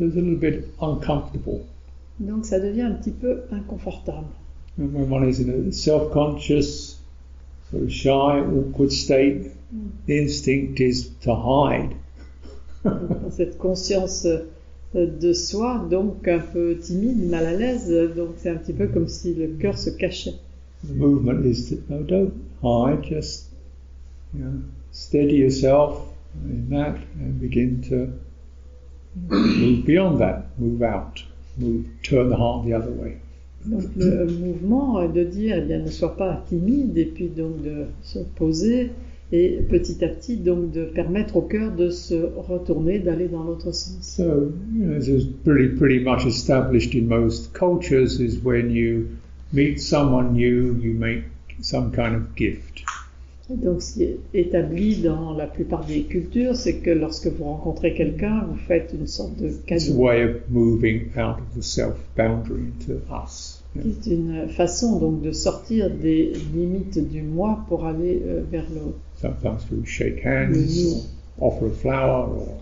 a 0.00 0.04
little 0.20 0.36
bit 0.36 0.64
uncomfortable. 0.80 1.60
Donc 2.20 2.46
ça 2.46 2.58
devient 2.58 2.82
un 2.82 2.92
petit 2.94 3.10
peu 3.10 3.42
inconfortable. 3.52 4.28
And 4.78 4.94
when 4.94 5.10
one 5.10 5.28
is 5.28 5.40
in 5.40 5.68
a 5.68 5.72
self-conscious, 5.72 6.98
sort 7.70 7.82
of 7.82 7.90
shy, 7.90 8.08
awkward 8.40 8.90
state, 8.92 9.50
the 10.06 10.22
instinct 10.22 10.80
is 10.80 11.10
to 11.22 11.34
hide. 11.34 11.90
Cette 13.30 13.58
conscience 13.58 14.24
euh, 14.26 14.44
de 14.94 15.32
soi, 15.32 15.86
donc 15.90 16.26
un 16.28 16.38
peu 16.38 16.76
timide, 16.78 17.28
mal 17.28 17.46
à 17.46 17.54
l'aise, 17.54 17.92
donc 18.16 18.30
c'est 18.38 18.50
un 18.50 18.56
petit 18.56 18.72
peu 18.72 18.86
comme 18.86 19.08
si 19.08 19.34
le 19.34 19.48
cœur 19.48 19.76
se 19.76 19.90
cachait. 19.90 20.34
The 20.86 20.94
movement 20.94 21.44
is 21.44 21.68
to, 21.70 21.76
no, 21.88 22.02
don't 22.02 22.32
hide, 22.62 23.02
just, 23.02 23.50
you 24.34 24.40
know, 24.40 24.60
steady 24.92 25.36
yourself 25.36 26.12
in 26.44 26.68
that 26.70 26.96
and 27.20 27.40
begin 27.40 27.80
to 27.88 28.08
move 29.28 29.84
beyond 29.84 30.18
that, 30.20 30.44
move 30.58 30.82
out, 30.82 31.24
move, 31.58 31.84
turn 32.02 32.28
the 32.30 32.36
heart 32.36 32.64
the 32.66 32.74
other 32.74 32.92
way. 32.92 33.16
Donc 33.64 33.82
le 33.96 34.26
mouvement 34.26 35.08
de 35.08 35.24
dire, 35.24 35.56
eh 35.58 35.62
bien, 35.62 35.80
ne 35.80 35.90
sois 35.90 36.16
pas 36.16 36.44
timide, 36.48 36.96
et 36.96 37.06
puis 37.06 37.28
donc 37.28 37.62
de 37.62 37.86
se 38.02 38.20
poser, 38.20 38.92
et 39.32 39.58
petit 39.68 40.04
à 40.04 40.08
petit 40.08 40.36
donc 40.36 40.70
de 40.72 40.84
permettre 40.84 41.36
au 41.36 41.42
cœur 41.42 41.74
de 41.74 41.90
se 41.90 42.14
retourner, 42.36 43.00
d'aller 43.00 43.26
dans 43.28 43.42
l'autre 43.44 43.72
sens. 43.72 43.98
So, 44.02 44.22
you 44.22 44.84
know, 44.84 44.98
this 44.98 45.08
is 45.08 45.26
pretty, 45.44 45.68
pretty 45.76 45.98
much 45.98 46.24
established 46.26 46.94
in 46.94 47.06
most 47.08 47.52
cultures 47.52 48.20
is 48.20 48.38
when 48.44 48.70
you 48.70 49.06
meet 49.52 49.80
someone 49.80 50.32
new, 50.34 50.76
you 50.80 50.92
make 50.96 51.24
some 51.60 51.90
kind 51.90 52.14
of 52.14 52.22
gift. 52.36 52.84
Et 53.48 53.54
donc 53.64 53.80
ce 53.80 53.94
qui 53.94 54.02
est 54.02 54.18
établi 54.34 54.96
dans 55.02 55.32
la 55.36 55.46
plupart 55.46 55.84
des 55.86 56.02
cultures, 56.02 56.56
c'est 56.56 56.78
que 56.78 56.90
lorsque 56.90 57.28
vous 57.28 57.44
rencontrez 57.44 57.94
quelqu'un, 57.94 58.44
vous 58.50 58.56
faites 58.66 58.92
une 58.98 59.06
sorte 59.06 59.36
de 59.40 59.46
It's 59.46 59.58
a 59.58 59.66
cadeau. 59.68 60.02
way 60.02 60.24
of 60.24 60.30
moving 60.50 61.02
out 61.16 61.38
of 61.38 61.56
the 61.56 61.62
self 61.62 61.94
boundary 62.16 62.62
into 62.80 63.00
us. 63.12 63.62
you 63.76 63.82
know. 63.82 63.90
C'est 64.02 64.10
une 64.10 64.48
façon 64.48 64.98
donc 64.98 65.22
de 65.22 65.30
sortir 65.30 65.90
des 65.90 66.32
limites 66.54 66.98
du 67.08 67.22
moi 67.22 67.64
pour 67.68 67.84
aller 67.86 68.20
euh, 68.26 68.42
vers 68.50 68.64
l'autre. 68.74 68.98
Sometimes 69.26 69.70
we 69.70 69.84
shake 69.86 70.22
hands, 70.22 70.56
nous. 70.56 71.08
or 71.38 71.52
offer 71.52 71.66
a 71.66 71.70
flower, 71.70 72.26
or 72.28 72.60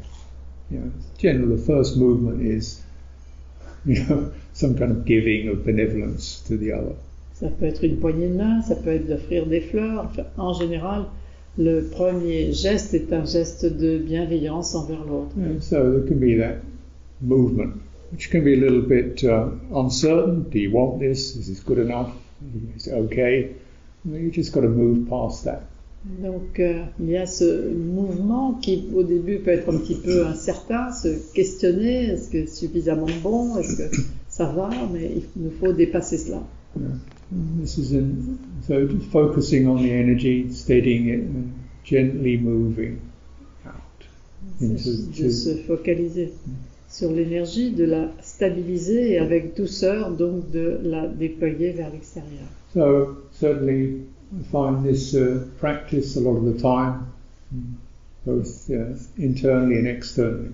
you 0.70 0.78
know, 0.78 0.92
generally 1.18 1.56
the 1.56 1.62
first 1.62 1.96
movement 1.96 2.42
is, 2.42 2.82
you 3.84 4.04
know, 4.04 4.32
some 4.52 4.76
kind 4.76 4.90
of 4.90 5.04
giving 5.04 5.48
of 5.48 5.64
benevolence 5.64 6.40
to 6.46 6.56
the 6.56 6.72
other. 6.72 6.94
Ça 7.34 7.48
peut 7.50 7.66
être 7.66 7.84
une 7.84 7.96
poignée 7.96 8.28
de 8.28 8.34
main, 8.34 8.62
ça 8.62 8.76
peut 8.76 8.94
être 8.94 9.08
d'offrir 9.08 9.46
des 9.46 9.60
fleurs. 9.60 10.04
Enfin, 10.04 10.24
en 10.38 10.54
général, 10.54 11.06
le 11.58 11.82
premier 11.82 12.52
geste 12.52 12.94
est 12.94 13.12
un 13.12 13.24
geste 13.24 13.66
de 13.66 13.98
bienveillance 13.98 14.74
envers 14.74 15.04
l'autre. 15.04 15.34
And 15.36 15.60
so 15.60 15.90
there 15.90 16.06
can 16.08 16.18
be 16.18 16.38
that 16.38 16.62
movement, 17.20 17.74
which 18.12 18.30
can 18.30 18.42
be 18.42 18.54
a 18.54 18.60
little 18.60 18.82
bit 18.82 19.22
uh, 19.24 19.48
uncertain. 19.74 20.44
Do 20.50 20.58
you 20.58 20.70
want 20.70 21.00
this? 21.00 21.36
Is 21.36 21.48
this 21.48 21.60
good 21.60 21.78
enough? 21.78 22.10
Is 22.76 22.86
it 22.86 22.94
okay? 22.94 23.50
You 24.04 24.30
just 24.30 24.52
got 24.52 24.62
to 24.62 24.68
move 24.68 25.08
past 25.08 25.44
that. 25.44 25.62
Donc 26.04 26.60
euh, 26.60 26.84
il 27.00 27.10
y 27.10 27.16
a 27.16 27.26
ce 27.26 27.70
mouvement 27.72 28.54
qui 28.54 28.88
au 28.94 29.02
début 29.02 29.38
peut 29.38 29.52
être 29.52 29.72
un 29.72 29.78
petit 29.78 29.94
peu 29.94 30.26
incertain, 30.26 30.92
se 30.92 31.32
questionner, 31.32 32.10
est-ce 32.10 32.30
que 32.30 32.46
c'est 32.46 32.66
suffisamment 32.66 33.06
bon, 33.22 33.56
est-ce 33.56 33.76
que 33.76 33.96
ça 34.28 34.46
va, 34.46 34.68
mais 34.92 35.10
il 35.16 35.42
nous 35.42 35.50
faut 35.50 35.72
dépasser 35.72 36.18
cela. 36.18 36.42
And 36.76 37.62
This 37.62 37.78
is 37.78 37.94
in, 37.94 38.38
so 38.66 38.86
just 38.86 39.10
focusing 39.10 39.66
on 39.66 39.76
the 39.76 39.90
energy, 39.90 40.52
steadying 40.52 41.08
it, 41.08 41.20
and 41.20 41.52
gently 41.84 42.36
moving 42.36 42.98
out 43.66 43.72
Il 44.60 44.72
into 44.72 44.78
s'agit 44.78 45.22
de 45.22 45.30
se 45.30 45.56
focaliser 45.62 46.32
sur 46.88 47.12
l'énergie, 47.12 47.70
de 47.70 47.84
la 47.84 48.12
stabiliser 48.20 49.12
et 49.12 49.18
avec 49.18 49.56
douceur 49.56 50.10
donc 50.10 50.50
de 50.50 50.78
la 50.82 51.08
déployer 51.08 51.70
vers 51.70 51.90
l'extérieur. 51.90 52.46
So 52.74 53.24
certainly, 53.32 54.02
I 54.32 54.42
find 54.50 54.84
this 54.84 55.14
uh, 55.14 55.46
practice 55.58 56.16
a 56.16 56.20
lot 56.20 56.36
of 56.36 56.44
the 56.44 56.60
time, 56.60 57.12
both 58.24 58.70
uh, 58.70 58.96
internally 59.16 59.78
and 59.78 59.86
externally. 59.86 60.52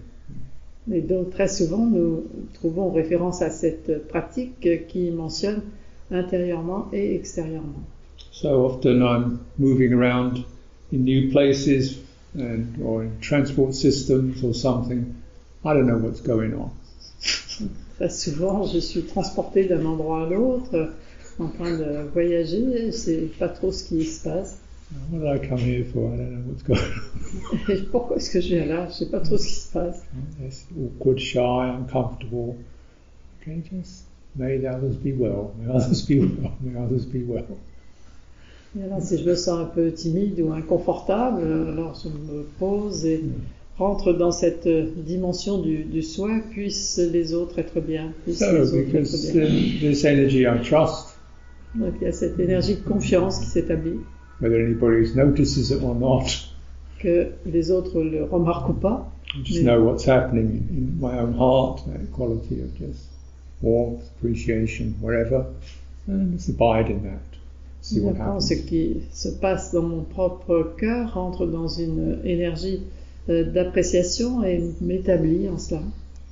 Et 0.92 1.02
donc 1.02 1.30
très 1.30 1.48
souvent 1.48 1.86
nous 1.86 2.24
trouvons 2.54 2.90
référence 2.90 3.42
à 3.42 3.50
cette 3.50 4.08
pratique 4.08 4.88
qui 4.88 5.10
mentionne 5.10 5.62
intérieurement 6.10 6.88
et 6.92 7.14
extérieurement. 7.14 7.84
So 8.32 8.64
often 8.64 9.02
I'm 9.02 9.40
moving 9.58 9.92
around 9.92 10.44
in 10.92 11.04
new 11.04 11.30
places 11.30 11.98
and 12.34 12.80
or 12.82 13.02
in 13.02 13.20
transport 13.20 13.74
systems 13.74 14.42
or 14.42 14.54
something. 14.54 15.14
I 15.64 15.74
don't 15.74 15.86
know 15.86 15.98
what's 15.98 16.20
going 16.20 16.54
on. 16.54 16.70
Très 17.98 18.08
souvent, 18.08 18.64
je 18.64 18.78
suis 18.78 19.02
transportée 19.02 19.64
d'un 19.64 19.84
endroit 19.84 20.26
à 20.26 20.30
l'autre, 20.30 20.94
en 21.40 21.48
train 21.48 21.70
de 21.70 22.08
voyager, 22.12 22.92
sais 22.92 23.28
pas 23.38 23.48
trop 23.48 23.72
ce 23.72 23.84
qui 23.84 24.04
se 24.04 24.24
passe. 24.24 24.58
I 25.12 25.38
come 25.48 25.58
here 25.58 25.84
for? 25.92 26.12
I 26.12 26.16
don't 26.16 26.30
know 26.32 26.50
what's 26.50 26.62
going 26.64 26.78
on. 26.78 27.72
Et 27.72 27.82
pourquoi 27.92 28.16
est-ce 28.16 28.30
que 28.30 28.40
je 28.40 28.48
viens 28.56 28.66
là? 28.66 28.88
Je 28.88 28.94
sais 28.94 29.06
pas 29.06 29.20
trop 29.20 29.38
ce 29.38 29.46
qui 29.46 29.54
se 29.54 29.72
passe. 29.72 30.02
Yes, 30.42 30.66
awkward, 30.76 31.18
shy, 31.18 31.38
uncomfortable. 31.38 32.56
Okay, 33.40 33.62
just 33.70 34.04
may 34.34 34.58
the 34.58 34.66
others 34.66 34.96
be 34.96 35.12
well. 35.16 35.52
May 35.60 35.72
others 35.72 36.02
be 36.06 36.18
well. 36.18 36.52
May 36.60 36.76
others 36.76 37.06
be 37.06 37.22
well. 37.24 37.44
Et 38.78 38.82
alors, 38.84 39.00
si 39.02 39.18
je 39.18 39.24
me 39.24 39.34
sens 39.36 39.60
un 39.60 39.64
peu 39.64 39.92
timide 39.92 40.40
ou 40.40 40.52
inconfortable, 40.52 41.42
alors 41.72 42.00
je 42.02 42.08
me 42.08 42.42
pose 42.58 43.04
et 43.06 43.22
rentre 43.78 44.12
dans 44.12 44.30
cette 44.32 44.68
dimension 44.68 45.58
du, 45.60 45.84
du 45.84 46.02
soi, 46.02 46.30
puissent 46.50 46.98
les 47.12 47.32
autres 47.32 47.58
être 47.58 47.80
bien, 47.80 48.12
puissent 48.24 48.38
So, 48.40 48.52
les 48.52 48.72
autres 48.74 48.86
because 48.92 49.28
être 49.28 49.32
bien. 49.32 49.44
uh, 49.44 49.80
this 49.80 50.04
energy 50.04 50.46
I 50.46 50.58
trust, 50.62 51.09
Donc 51.74 51.94
il 52.00 52.04
y 52.04 52.08
a 52.08 52.12
cette 52.12 52.38
énergie 52.38 52.76
de 52.76 52.80
confiance 52.80 53.38
qui 53.40 53.46
s'établit, 53.46 54.00
whether 54.40 54.60
anybody 54.60 55.14
notices 55.14 55.70
it 55.70 55.82
or 55.82 55.94
not, 55.94 56.26
que 56.98 57.28
les 57.46 57.70
autres 57.70 58.02
le 58.02 58.24
remarquent 58.24 58.70
ou 58.70 58.74
pas, 58.74 59.12
I 59.34 59.42
just 59.44 59.62
know 59.62 59.80
what's 59.84 60.04
happening 60.04 60.66
in, 60.70 60.98
my 61.00 61.18
own 61.18 61.34
heart, 61.34 61.84
that 61.86 62.10
quality 62.12 62.60
of 62.62 62.76
just 62.76 63.10
warmth, 63.62 64.02
appreciation, 64.18 64.94
wherever, 65.00 65.46
and 66.08 66.32
just 66.32 66.48
abide 66.48 66.90
in 66.90 67.02
that. 67.04 67.20
See 67.82 68.00
what 68.00 68.16
happens. 68.16 68.48
ce 68.48 68.54
qui 68.54 69.02
se 69.12 69.28
passe 69.28 69.72
dans 69.72 69.82
mon 69.82 70.02
propre 70.02 70.74
cœur, 70.76 71.14
rentre 71.14 71.46
dans 71.46 71.68
une 71.68 72.18
énergie 72.24 72.82
euh, 73.28 73.44
d'appréciation 73.44 74.42
et 74.42 74.62
m'établit 74.80 75.48
en 75.48 75.58
cela. 75.58 75.80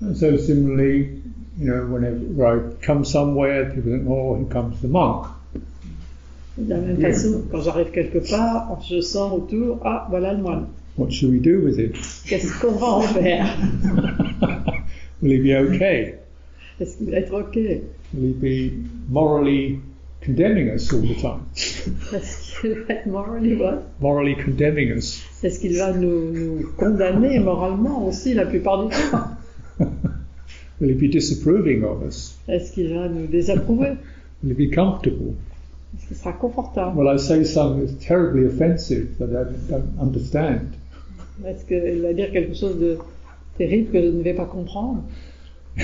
And 0.00 0.16
so 0.16 0.36
similarly, 0.36 1.22
you 1.58 1.66
know, 1.66 1.86
whenever 1.86 2.46
I 2.46 2.84
come 2.84 3.04
somewhere, 3.04 3.70
people 3.70 3.90
think, 3.92 4.06
oh, 4.08 4.36
here 4.36 4.46
comes 4.46 4.80
the 4.80 4.88
monk. 4.88 5.26
De 6.56 6.74
la 6.74 6.80
même 6.80 7.00
façon, 7.00 7.42
quand 7.50 7.62
j'arrive 7.62 7.90
quelque 7.92 8.18
part, 8.18 8.80
je 8.88 9.00
sens 9.00 9.32
autour, 9.32 9.80
ah, 9.84 10.06
voilà 10.10 10.34
le 10.34 10.42
moine. 10.42 10.66
What 10.96 11.12
should 11.12 11.30
we 11.30 11.38
do 11.38 11.60
with 11.60 11.78
him? 11.78 11.92
Qu'est-ce 12.26 12.60
qu'on 12.60 12.72
va 12.72 12.86
en 12.86 13.02
faire? 13.02 13.46
Will 15.22 15.32
he 15.32 15.38
be 15.38 15.52
okay? 15.54 16.14
Est-ce 16.80 16.96
qu'il 16.96 17.10
va 17.10 17.18
être 17.18 17.32
OK? 17.32 17.56
Will 17.56 17.82
he 18.14 18.32
be 18.32 18.72
morally 19.08 19.80
condemning 20.20 20.68
us 20.68 20.92
all 20.92 21.00
the 21.00 21.14
time? 21.14 21.42
Est-ce 22.12 22.60
qu'il 22.60 22.74
va 22.74 22.94
être 22.94 23.06
morally 23.06 23.54
what? 23.54 23.82
Morally 24.00 24.34
condemning 24.34 24.90
us? 24.90 25.22
Est-ce 25.44 25.60
qu'il 25.60 25.76
va 25.76 25.92
nous, 25.92 26.32
nous 26.32 26.68
condamner 26.76 27.38
moralement 27.38 28.06
aussi 28.06 28.34
la 28.34 28.46
plupart 28.46 28.88
du 28.88 28.94
temps? 28.94 29.37
Will 30.80 30.90
he 30.90 30.94
be 30.94 31.08
disapproving 31.08 31.82
of 31.84 32.02
us? 32.02 32.36
Est-ce 32.48 32.72
qu'il 32.72 32.94
va 32.94 33.08
nous 33.08 33.26
désapprouver? 33.26 33.96
Will 34.42 34.52
he 34.52 34.66
be 34.68 34.70
comfortable? 34.74 35.34
Est-ce 35.96 36.06
qu'il 36.08 36.16
sera 36.16 36.32
confortable? 36.32 36.96
Will 36.96 37.08
I 37.08 37.18
say 37.18 37.44
something 37.44 37.84
that's 37.86 38.04
terribly 38.06 38.46
offensive 38.46 39.16
that 39.18 39.30
I 39.30 39.44
don't 39.70 39.98
understand? 40.00 40.76
Est-ce 41.44 41.64
qu'il 41.64 42.02
va 42.02 42.12
dire 42.12 42.30
quelque 42.32 42.54
chose 42.54 42.78
de 42.78 42.98
terrible 43.56 43.90
que 43.92 44.00
je 44.02 44.08
ne 44.08 44.22
vais 44.22 44.34
pas 44.34 44.46
comprendre? 44.46 45.02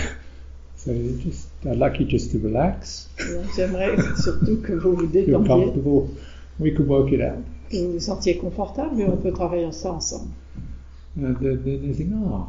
So 0.76 0.92
just, 1.24 1.48
I'd 1.64 1.78
like 1.78 1.98
you 1.98 2.04
just 2.06 2.30
to 2.32 2.38
relax, 2.38 3.08
J'aimerais 3.56 3.96
surtout 4.22 4.58
que 4.58 4.74
vous 4.74 4.94
vous 4.94 5.06
détendiez, 5.12 5.32
comfortable. 5.32 6.08
We 6.60 6.74
can 6.74 6.84
work 6.84 7.10
it 7.10 7.22
out. 7.22 7.42
que 7.70 7.76
vous 7.78 7.92
vous 7.92 8.00
sentiez 8.00 8.36
confortable 8.36 9.00
et 9.00 9.04
on 9.06 9.16
peut 9.16 9.32
travailler 9.32 9.72
ça 9.72 9.92
ensemble. 9.94 10.28
And 11.16 11.36
then, 11.40 11.62
then 11.64 11.84
you 11.84 11.94
think, 11.94 12.10
ah, 12.14 12.48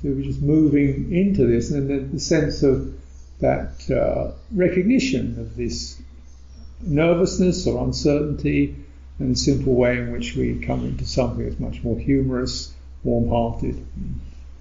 so 0.00 0.08
we're 0.08 0.22
just 0.22 0.42
moving 0.42 1.12
into 1.12 1.46
this, 1.46 1.70
and 1.70 1.88
then 1.90 2.12
the 2.12 2.20
sense 2.20 2.62
of 2.62 2.94
that 3.40 3.90
uh, 3.90 4.32
recognition 4.52 5.38
of 5.38 5.56
this 5.56 6.00
nervousness 6.80 7.66
or 7.66 7.84
uncertainty, 7.84 8.76
and 9.18 9.38
simple 9.38 9.74
way 9.74 9.98
in 9.98 10.12
which 10.12 10.34
we 10.34 10.58
come 10.60 10.84
into 10.84 11.04
something 11.04 11.44
that's 11.44 11.60
much 11.60 11.82
more 11.82 11.98
humorous, 11.98 12.72
warm-hearted. 13.04 13.76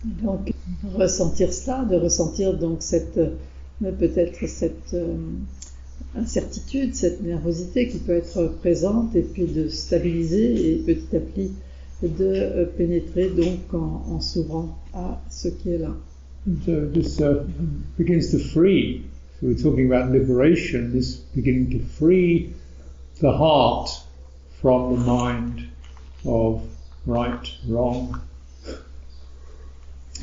Donc, 0.04 0.52
ressentir 0.96 1.54
cela, 1.54 1.86
de 1.86 1.96
ressentir 1.96 2.58
donc 2.58 2.82
cette, 2.82 3.18
euh, 3.18 3.92
peut-être 3.92 4.48
cette 4.48 4.94
euh, 4.94 5.16
incertitude, 6.16 6.96
cette 6.96 7.22
nervosité 7.22 7.88
qui 7.88 8.00
peut 8.00 8.16
être 8.16 8.48
présente, 8.62 9.16
et 9.16 9.22
puis 9.22 9.46
de 9.46 9.70
stabiliser 9.70 10.74
et 10.74 10.76
petit 10.78 11.16
à 11.16 11.20
petit 11.20 11.52
de 12.08 12.26
euh, 12.26 12.66
pénétrer 12.66 13.30
donc 13.30 13.74
en, 13.74 14.04
en 14.10 14.20
s'ouvrant 14.22 14.78
à 14.94 15.22
ce 15.30 15.48
qui 15.48 15.70
est 15.70 15.78
là. 15.78 15.96
So 16.66 16.88
this 16.88 17.20
uh, 17.20 17.46
begins 17.98 18.32
to 18.32 18.40
free. 18.40 19.04
So 19.40 19.48
we're 19.48 19.62
talking 19.62 19.92
about 19.92 20.12
liberation. 20.12 20.92
This 20.92 21.18
beginning 21.36 21.70
to 21.72 21.86
free 22.00 22.54
the 23.20 23.32
heart 23.32 23.92
from 24.62 24.96
the 24.96 25.00
mind 25.00 25.68
of 26.26 26.62
right, 27.06 27.48
wrong, 27.68 28.16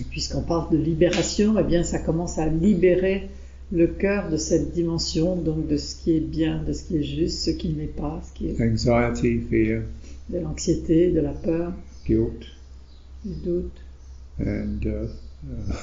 Et 0.01 0.05
puisqu'on 0.05 0.43
parle 0.43 0.71
de 0.71 0.77
libération, 0.77 1.57
eh 1.59 1.65
bien 1.65 1.83
ça 1.83 1.99
commence 1.99 2.39
à 2.39 2.47
libérer 2.47 3.29
le 3.73 3.89
cœur 3.89 4.31
de 4.31 4.37
cette 4.37 4.73
dimension, 4.73 5.37
donc 5.37 5.67
de 5.67 5.77
ce 5.77 5.97
qui 5.97 6.17
est 6.17 6.21
bien, 6.21 6.63
de 6.63 6.73
ce 6.73 6.85
qui 6.85 6.97
est 6.99 7.03
juste, 7.03 7.41
ce 7.41 7.51
qui 7.51 7.71
n'est 7.71 7.87
pas, 7.87 8.21
ce 8.27 8.39
qui 8.39 8.49
est 8.49 8.61
anxiety, 8.63 9.41
fear, 9.51 9.83
de 10.29 10.39
l'anxiété, 10.39 11.11
de 11.11 11.21
la 11.21 11.33
peur, 11.33 11.73
guilt, 12.07 12.45
du 13.25 13.35
doute, 13.45 13.81
and 14.39 14.87
uh, 14.87 15.07
uh, 15.51 15.77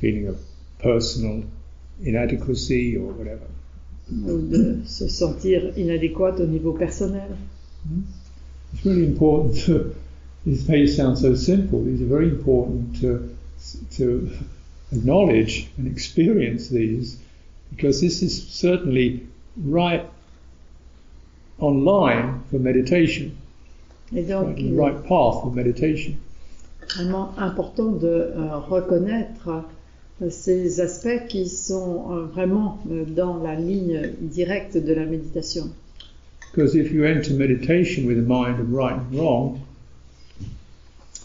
feeling 0.00 0.28
of 0.28 0.36
personal 0.78 1.42
inadequacy 2.02 2.96
or 2.96 3.12
whatever. 3.12 3.46
ou 4.12 4.38
de 4.38 4.82
se 4.86 5.08
sentir 5.08 5.72
inadéquate 5.76 6.40
au 6.40 6.46
niveau 6.46 6.72
personnel. 6.72 7.36
It's 8.72 8.84
really 8.84 9.06
important 9.06 9.56
to, 9.64 9.94
this 10.44 10.68
may 10.68 10.86
sound 10.86 11.18
so 11.18 11.34
simple, 11.34 11.82
these 11.84 12.02
are 12.02 12.06
very 12.06 12.28
important 12.28 13.00
to, 13.00 13.34
to 13.96 14.30
acknowledge 14.92 15.70
and 15.78 15.86
experience 15.86 16.68
these 16.68 17.16
because 17.70 18.00
this 18.00 18.22
is 18.22 18.46
certainly 18.48 19.26
right 19.56 20.06
online 21.58 22.42
for 22.50 22.58
meditation, 22.58 23.36
Et 24.14 24.22
donc, 24.22 24.56
the 24.56 24.72
right 24.76 25.02
path 25.02 25.42
for 25.42 25.52
meditation. 25.52 26.14
vraiment 26.96 27.36
important 27.38 27.92
de 27.92 28.06
euh, 28.06 28.58
reconnaître 28.58 29.64
euh, 30.22 30.30
ces 30.30 30.80
aspects 30.80 31.26
qui 31.28 31.48
sont 31.48 32.12
euh, 32.12 32.24
vraiment 32.26 32.78
dans 33.08 33.42
la 33.42 33.54
ligne 33.54 34.10
directe 34.20 34.76
de 34.76 34.92
la 34.92 35.04
méditation. 35.04 35.70
Because 36.52 36.76
if 36.76 36.92
you 36.92 37.04
enter 37.04 37.34
meditation 37.34 38.06
with 38.06 38.18
a 38.18 38.22
mind 38.22 38.60
of 38.60 38.72
right 38.72 38.96
and 38.96 39.18
wrong, 39.18 39.58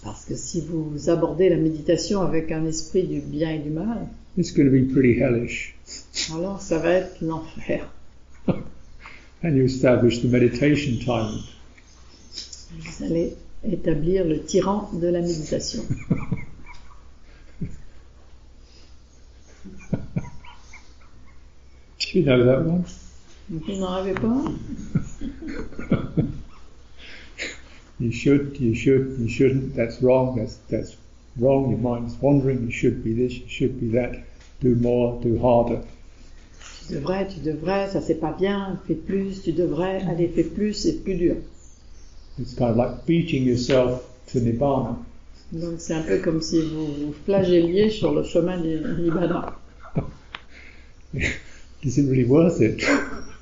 Parce 0.03 0.25
que 0.25 0.35
si 0.35 0.61
vous 0.61 1.09
abordez 1.09 1.49
la 1.49 1.57
méditation 1.57 2.21
avec 2.21 2.51
un 2.51 2.65
esprit 2.65 3.03
du 3.03 3.19
bien 3.19 3.51
et 3.51 3.59
du 3.59 3.69
mal, 3.69 4.07
it's 4.37 4.51
going 4.51 4.65
to 4.65 4.71
be 4.71 4.91
pretty 4.91 5.19
hellish. 5.19 5.75
alors 6.33 6.61
ça 6.61 6.79
va 6.79 6.91
être 6.93 7.21
l'enfer. 7.21 7.91
And 9.43 9.55
you 9.55 9.65
establish 9.65 10.21
the 10.21 10.25
meditation 10.25 10.97
tyrant. 10.97 11.43
Vous 12.71 13.03
allez 13.03 13.35
établir 13.63 14.25
le 14.25 14.43
tyran 14.43 14.89
de 14.93 15.07
la 15.07 15.21
méditation. 15.21 15.83
You 22.11 22.23
know 22.23 22.43
that 22.43 22.65
one? 22.65 22.85
Vous 23.49 23.77
n'en 23.77 23.93
avez 23.93 24.13
pas? 24.13 24.45
You 27.99 28.13
should, 28.13 28.57
you 28.61 28.73
should, 28.73 29.17
you 29.19 29.27
shouldn't, 29.27 29.75
that's 29.75 30.01
wrong, 30.01 30.37
that's, 30.37 30.55
that's 30.69 30.95
wrong, 31.37 31.69
your 31.69 31.79
mind's 31.79 32.15
wandering, 32.21 32.63
you 32.63 32.71
should 32.71 33.03
be 33.03 33.11
this, 33.11 33.33
you 33.33 33.49
should 33.49 33.77
be 33.77 33.89
that, 33.89 34.23
do 34.61 34.75
more, 34.75 35.21
do 35.21 35.37
harder. 35.37 35.81
Tu 36.87 36.93
devrais, 36.93 37.27
tu 37.27 37.41
devrais, 37.41 37.89
ça 37.89 37.99
c'est 37.99 38.21
pas 38.21 38.31
bien, 38.31 38.79
fais 38.87 38.95
plus, 38.95 39.41
tu 39.41 39.51
devrais, 39.51 40.01
allez, 40.03 40.29
fais 40.29 40.45
plus, 40.45 40.73
c'est 40.73 41.03
plus 41.03 41.15
dur. 41.15 41.35
It's 42.39 42.53
kind 42.53 42.71
of 42.71 42.77
like 42.77 43.05
beating 43.05 43.43
yourself 43.43 44.03
to 44.27 44.39
Nibbana. 44.39 44.97
Donc 45.51 45.79
c'est 45.79 45.95
un 45.95 46.03
peu 46.03 46.19
comme 46.19 46.41
si 46.41 46.61
vous 46.61 46.85
vous 46.85 47.13
flagelliez 47.25 47.89
sur 47.89 48.13
le 48.13 48.23
chemin 48.23 48.57
du 48.59 48.79
Nibbana. 49.01 49.55
Is 51.83 51.97
it 51.97 52.09
really 52.09 52.25
worth 52.25 52.61
it? 52.61 52.81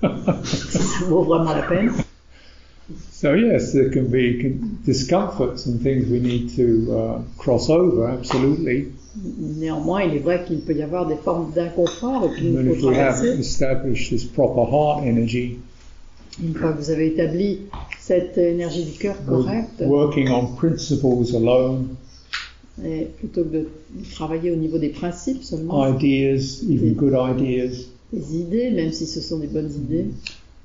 Ça 0.01 1.05
vaut 1.07 1.23
vraiment 1.23 1.53
la 1.53 1.63
peine. 1.63 1.91
so 3.11 3.33
yes, 3.33 3.73
there 3.73 3.89
can 3.89 4.07
be 4.07 4.57
discomforts 4.85 5.65
and 5.65 5.81
things 5.81 6.07
we 6.07 6.19
need 6.19 6.55
to 6.55 6.95
uh, 6.95 7.21
cross 7.37 7.69
over, 7.69 8.07
absolutely. 8.07 8.93
Néanmoins, 9.15 10.03
il 10.03 10.15
est 10.15 10.19
vrai 10.19 10.43
qu'il 10.45 10.59
peut 10.61 10.75
y 10.75 10.83
avoir 10.83 11.07
des 11.07 11.15
formes 11.15 11.51
d'inconfort 11.51 12.33
qu'il 12.35 12.53
But 12.53 12.65
nous 12.65 12.73
if 12.75 12.83
we 12.83 12.95
have 12.95 13.23
established 13.23 14.11
this 14.11 14.23
proper 14.23 14.63
heart 14.63 15.03
energy, 15.03 15.59
Une 16.43 16.53
fois 16.53 16.73
que 16.73 16.77
vous 16.77 16.91
avez 16.91 17.07
établi 17.07 17.61
cette 17.99 18.37
énergie 18.37 18.85
du 18.85 18.97
cœur 18.97 19.15
correcte, 19.25 19.81
working 19.81 20.29
on 20.29 20.47
principles 20.55 21.35
alone, 21.35 21.95
et 22.85 23.07
plutôt 23.17 23.43
que 23.43 23.49
de 23.49 23.69
travailler 24.11 24.51
au 24.51 24.55
niveau 24.55 24.77
des 24.77 24.89
principes 24.89 25.41
seulement, 25.41 25.87
ideas, 25.87 26.63
even 26.69 26.93
good 26.93 27.13
ideas, 27.13 27.87
des 28.13 28.35
idées, 28.37 28.69
même 28.69 28.91
si 28.91 29.07
ce 29.07 29.19
sont 29.19 29.39
des 29.39 29.47
bonnes 29.47 29.71
idées, 29.71 30.07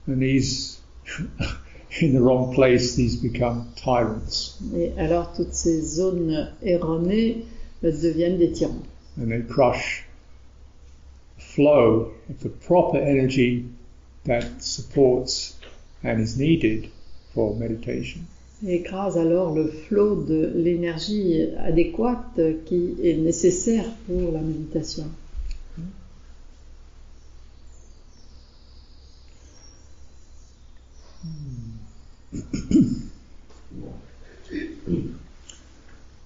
and 0.08 0.20
these 0.20 0.78
in 2.02 2.12
the 2.12 2.20
wrong 2.20 2.54
place 2.54 2.94
these 2.94 3.16
become 3.16 3.64
tyrants. 3.76 4.58
Et 4.76 4.92
alors 4.98 5.32
toutes 5.32 5.54
ces 5.54 5.80
zones 5.80 6.50
erronées 6.62 7.44
deviennent 7.82 8.38
des 8.38 8.52
tyrans. 8.52 8.82
and 9.16 9.30
they 9.30 9.40
crush 9.40 10.04
the 11.36 11.42
flow 11.42 12.12
of 12.28 12.40
the 12.40 12.48
proper 12.48 12.98
energy 12.98 13.64
that 14.24 14.62
supports 14.62 15.56
and 16.02 16.20
is 16.20 16.36
needed 16.36 16.90
for 17.34 17.54
meditation. 17.54 18.26
Écrase 18.66 19.18
alors 19.18 19.54
le 19.54 19.66
flot 19.66 20.22
de 20.22 20.52
l'énergie 20.54 21.42
adéquate 21.58 22.40
qui 22.64 22.94
est 23.02 23.16
nécessaire 23.16 23.84
pour 24.06 24.30
la 24.32 24.40
méditation. 24.40 25.06
Hmm. 25.76 25.82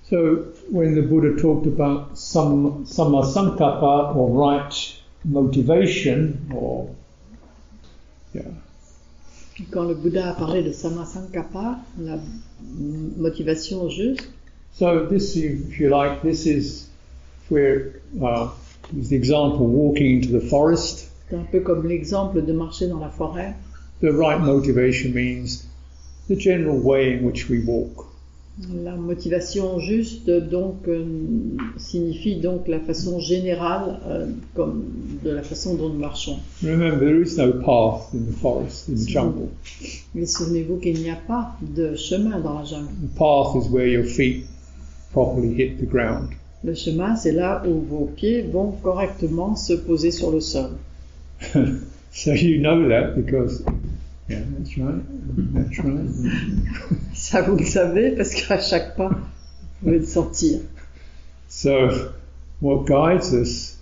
So 0.08 0.46
when 0.70 0.94
the 0.94 1.02
Buddha 1.02 1.40
talked 1.40 1.66
about 1.66 2.18
sam, 2.18 2.84
sammasankappa 2.84 4.14
or 4.14 4.30
right 4.30 4.74
motivation 5.24 6.48
or 6.54 6.94
yeah, 8.32 8.42
Quand 9.70 9.84
le 9.84 9.94
Bouddha 9.94 10.30
a 10.30 10.34
parlé 10.34 10.62
de 10.62 10.72
Sammasankappa, 10.72 11.78
la 11.98 12.18
motivation 13.16 13.88
juste, 13.88 14.28
So 14.72 15.06
this, 15.06 15.36
if 15.36 15.80
you 15.80 15.88
like, 15.88 16.20
this 16.20 16.44
is 16.44 16.90
where 17.48 17.94
uh, 18.22 18.50
is 18.94 19.08
the 19.08 19.16
example 19.16 19.66
walking 19.66 20.16
into 20.16 20.28
the 20.38 20.46
forest. 20.46 21.08
c'est 21.30 21.36
un 21.36 21.46
peu 21.50 21.60
comme 21.60 21.88
l'exemple 21.88 22.44
de 22.44 22.52
marcher 22.52 22.86
dans 22.88 23.00
la 23.00 23.08
forêt. 23.08 23.54
The 24.02 24.12
right 24.12 24.38
motivation 24.38 25.14
means 25.14 25.66
the 26.28 26.36
general 26.36 26.78
way 26.78 27.14
in 27.14 27.24
which 27.24 27.48
we 27.48 27.60
walk. 27.64 28.05
La 28.82 28.96
motivation 28.96 29.78
juste 29.80 30.30
donc 30.30 30.88
euh, 30.88 31.04
signifie 31.76 32.36
donc 32.36 32.68
la 32.68 32.80
façon 32.80 33.20
générale 33.20 34.00
euh, 34.06 34.26
comme 34.54 34.84
de 35.22 35.28
la 35.30 35.42
façon 35.42 35.74
dont 35.74 35.90
nous 35.90 35.98
marchons. 35.98 36.38
Remember, 36.62 36.98
there 36.98 37.20
is 37.20 37.36
no 37.36 37.52
path 37.52 38.14
in 38.14 38.24
the 38.24 38.34
forest, 38.34 38.88
in 38.88 38.94
the 38.94 39.06
jungle. 39.06 39.48
Mais 40.14 40.24
souvenez-vous 40.24 40.78
qu'il 40.78 40.98
n'y 41.02 41.10
a 41.10 41.16
pas 41.16 41.54
de 41.60 41.96
chemin 41.96 42.40
dans 42.40 42.60
la 42.60 42.64
jungle. 42.64 42.88
The 42.88 43.18
path 43.18 43.62
is 43.62 43.68
where 43.70 43.86
your 43.86 44.04
feet 44.04 44.46
properly 45.12 45.52
hit 45.52 45.78
the 45.78 45.86
ground. 45.86 46.30
Le 46.64 46.74
chemin, 46.74 47.14
c'est 47.14 47.32
là 47.32 47.62
où 47.68 47.80
vos 47.80 48.10
pieds 48.16 48.40
vont 48.40 48.72
correctement 48.82 49.54
se 49.54 49.74
poser 49.74 50.10
sur 50.10 50.30
le 50.30 50.40
sol. 50.40 50.70
so 52.10 52.32
you 52.32 52.58
know 52.58 52.88
that 52.88 53.14
because, 53.16 53.62
yeah, 54.28 54.42
that's 54.58 54.76
right, 54.78 55.54
that's 55.54 55.78
right. 55.78 56.08
Ça, 57.14 57.42
vous 57.42 57.56
le 57.56 57.64
savez 57.64 58.10
parce 58.16 58.34
qu'à 58.34 58.58
chaque 58.58 58.96
pas, 58.96 59.08
vous 59.08 59.84
pouvez 59.84 59.98
le 59.98 60.04
sentir. 60.04 60.60
So, 61.48 62.12
what 62.60 62.84
guides 62.86 63.32
us 63.32 63.78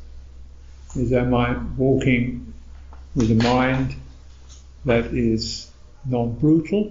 is 0.96 1.12
am 1.12 1.34
I 1.34 1.56
walking 1.78 2.52
with 3.16 3.30
a 3.30 3.42
mind 3.42 3.94
that 4.84 5.12
is 5.12 5.70
non-brutal, 6.06 6.90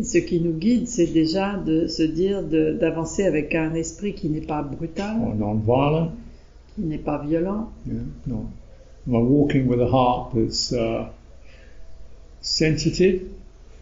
ce 0.00 0.18
qui 0.18 0.40
nous 0.40 0.52
guide, 0.52 0.88
c'est 0.88 1.06
déjà 1.06 1.56
de 1.56 1.86
se 1.86 2.02
dire 2.02 2.42
d'avancer 2.42 3.24
avec 3.24 3.54
un 3.54 3.74
esprit 3.74 4.14
qui 4.14 4.28
n'est 4.28 4.40
pas 4.40 4.62
brutal, 4.62 5.16
or 5.20 5.34
non-violent? 5.34 6.12
qui 6.74 6.82
n'est 6.82 6.98
pas 6.98 7.18
violent. 7.18 7.68
Yeah, 7.86 8.00
no. 8.26 8.48
Am 9.06 9.14
I 9.14 9.18
walking 9.18 9.66
with 9.66 9.80
a 9.80 9.88
heart 9.90 10.32
that's 10.34 10.72
uh, 10.72 11.08
sensitive, 12.42 13.22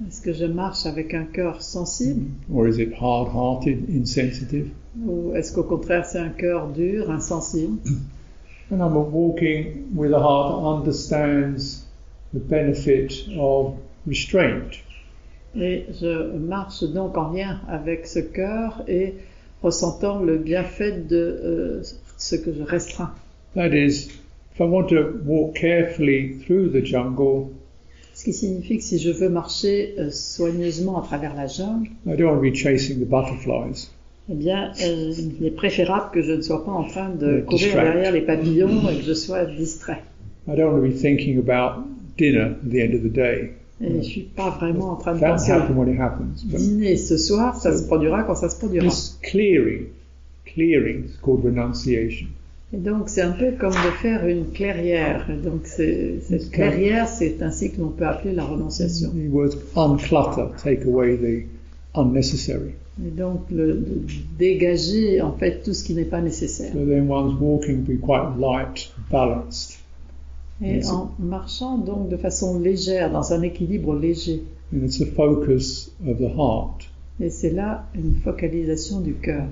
Est-ce 0.06 0.22
que 0.22 0.32
je 0.32 0.46
marche 0.46 0.86
avec 0.86 1.12
un 1.12 1.24
cœur 1.24 1.60
sensible? 1.60 2.30
Or 2.54 2.66
is 2.66 2.78
it 2.78 2.92
hard-hearted, 2.94 3.88
insensitive? 3.90 4.70
ou 5.06 5.34
est-ce 5.34 5.52
qu'au 5.52 5.62
contraire 5.62 6.04
c'est 6.04 6.18
un 6.18 6.30
cœur 6.30 6.68
dur, 6.68 7.10
insensible? 7.10 7.78
And 8.70 8.80
I'm 8.80 8.94
walking 8.94 9.88
with 9.94 10.12
a 10.12 10.18
heart 10.20 10.52
that 10.52 10.68
understands 10.68 11.84
the 12.32 12.38
benefit 12.38 13.28
of 13.38 13.74
restraint. 14.06 14.70
Et 15.56 15.86
je 16.00 16.36
marche 16.36 16.84
donc 16.84 17.18
en 17.18 17.32
lien 17.32 17.60
avec 17.68 18.06
ce 18.06 18.20
cœur 18.20 18.82
et 18.86 19.14
ressentant 19.62 20.22
le 20.22 20.38
bienfait 20.38 20.92
de 20.92 21.16
euh, 21.16 21.82
ce 22.16 22.36
que 22.36 22.52
je 22.52 22.62
restreins. 22.62 23.12
That 23.54 23.74
is, 23.74 24.08
if 24.54 24.60
I 24.60 24.64
want 24.64 24.88
to 24.90 25.20
walk 25.26 25.56
carefully 25.56 26.38
through 26.46 26.70
the 26.70 26.84
jungle, 26.84 27.50
Ce 28.20 28.24
qui 28.26 28.34
signifie 28.34 28.76
que 28.76 28.84
si 28.84 28.98
je 28.98 29.10
veux 29.10 29.30
marcher 29.30 29.94
euh, 29.98 30.10
soigneusement 30.10 31.00
à 31.00 31.02
travers 31.02 31.34
la 31.34 31.46
jungle, 31.46 31.88
I 32.06 32.18
don't 32.18 32.26
want 32.28 32.36
to 32.36 32.50
be 32.50 32.54
chasing 32.54 32.98
the 33.00 33.08
butterflies. 33.08 33.88
eh 34.30 34.34
bien, 34.34 34.72
euh, 34.84 35.14
il 35.40 35.46
est 35.46 35.50
préférable 35.52 36.10
que 36.12 36.20
je 36.20 36.32
ne 36.32 36.42
sois 36.42 36.62
pas 36.62 36.70
en 36.70 36.84
train 36.84 37.08
de 37.08 37.26
Euh, 37.26 37.40
courir 37.40 37.76
derrière 37.76 38.12
les 38.12 38.20
papillons 38.20 38.90
et 38.90 38.96
que 38.98 39.04
je 39.04 39.14
sois 39.14 39.46
distrait. 39.46 40.02
I 40.46 40.54
don't 40.54 40.70
want 40.70 40.82
to 40.82 40.88
be 40.88 40.94
thinking 40.94 41.38
about 41.38 41.82
dinner 42.18 42.56
at 42.62 42.70
the 42.70 42.74
end 42.74 42.94
of 42.94 43.02
the 43.04 43.10
day. 43.10 43.52
Et 43.80 43.88
je 43.96 44.02
suis 44.02 44.28
pas 44.36 44.50
vraiment 44.50 44.90
en 44.92 44.96
train 44.96 45.14
de 45.14 45.20
penser 45.20 45.52
à 45.52 45.62
happen 45.62 45.74
when 45.74 45.88
it 45.90 45.98
happens. 45.98 46.44
But 46.44 46.58
dîner 46.58 46.98
ce 46.98 47.16
soir, 47.16 47.56
ça 47.56 47.74
se 47.74 47.86
produira 47.86 48.24
quand 48.24 48.34
ça 48.34 48.50
se 48.50 48.58
produira. 48.58 48.86
this 48.86 49.18
clearing, 49.22 49.86
clearing 50.44 51.06
is 51.06 51.16
called 51.22 51.42
renunciation. 51.42 52.26
Et 52.72 52.76
donc, 52.76 53.08
c'est 53.08 53.22
un 53.22 53.32
peu 53.32 53.52
comme 53.58 53.72
de 53.72 53.90
faire 54.00 54.26
une 54.28 54.52
clairière. 54.52 55.26
Donc, 55.42 55.66
cette 55.66 56.50
clairière, 56.52 57.08
c'est 57.08 57.42
ainsi 57.42 57.72
que 57.72 57.80
l'on 57.80 57.88
peut 57.88 58.06
appeler 58.06 58.32
la 58.32 58.44
renonciation. 58.44 59.10
The 59.10 59.28
word 59.28 59.56
unclutter, 59.74 60.54
take 60.62 60.84
away 60.86 61.16
the 61.16 61.98
unnecessary. 61.98 62.74
Et 63.04 63.10
donc, 63.10 63.40
le, 63.50 63.74
de 63.74 64.00
dégager, 64.38 65.20
en 65.20 65.32
fait, 65.32 65.62
tout 65.64 65.72
ce 65.72 65.82
qui 65.82 65.94
n'est 65.94 66.04
pas 66.04 66.20
nécessaire. 66.20 66.72
So 66.72 66.84
then 66.84 67.10
one's 67.10 67.34
walking 67.40 67.82
be 67.82 67.98
quite 68.00 68.38
light, 68.38 68.92
balanced. 69.10 69.78
Et 70.62 70.84
en 70.86 71.10
marchant, 71.18 71.78
donc, 71.78 72.08
de 72.08 72.16
façon 72.16 72.60
légère, 72.60 73.10
dans 73.10 73.32
un 73.32 73.42
équilibre 73.42 73.96
léger. 73.96 74.42
And 74.72 74.84
it's 74.84 75.00
a 75.00 75.06
focus 75.06 75.90
of 76.06 76.18
the 76.18 76.30
heart. 76.36 76.88
Et 77.18 77.30
c'est 77.30 77.50
là 77.50 77.86
une 77.96 78.14
focalisation 78.14 79.00
du 79.00 79.14
cœur. 79.14 79.46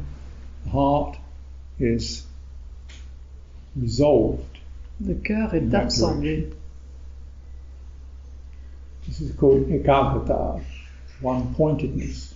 The 0.66 0.74
heart 0.74 1.18
is 1.80 2.27
resolved. 3.80 4.40
Le 5.04 5.14
cœur 5.14 5.54
est 5.54 5.72
absorbé. 5.74 6.48
This 9.06 9.20
is 9.20 9.32
called 9.32 9.68
ekagata, 9.70 10.60
one-pointedness. 11.22 12.34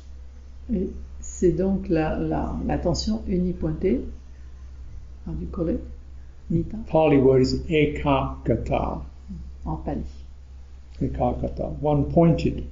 C'est 1.21 1.53
donc 1.53 1.89
la- 1.89 2.19
la- 2.19 2.57
l'attention 2.67 3.23
unipointée. 3.29 4.01
How 5.27 5.33
do 5.33 5.41
you 5.43 5.49
call 5.51 5.69
it? 5.71 5.81
Nita, 6.51 6.77
Pali 6.89 7.19
word 7.19 7.43
is 7.43 7.55
ekagata, 7.69 9.03
en 9.67 9.77
pali. 9.85 10.03
ekagata, 11.01 11.71
one-pointed. 11.83 12.65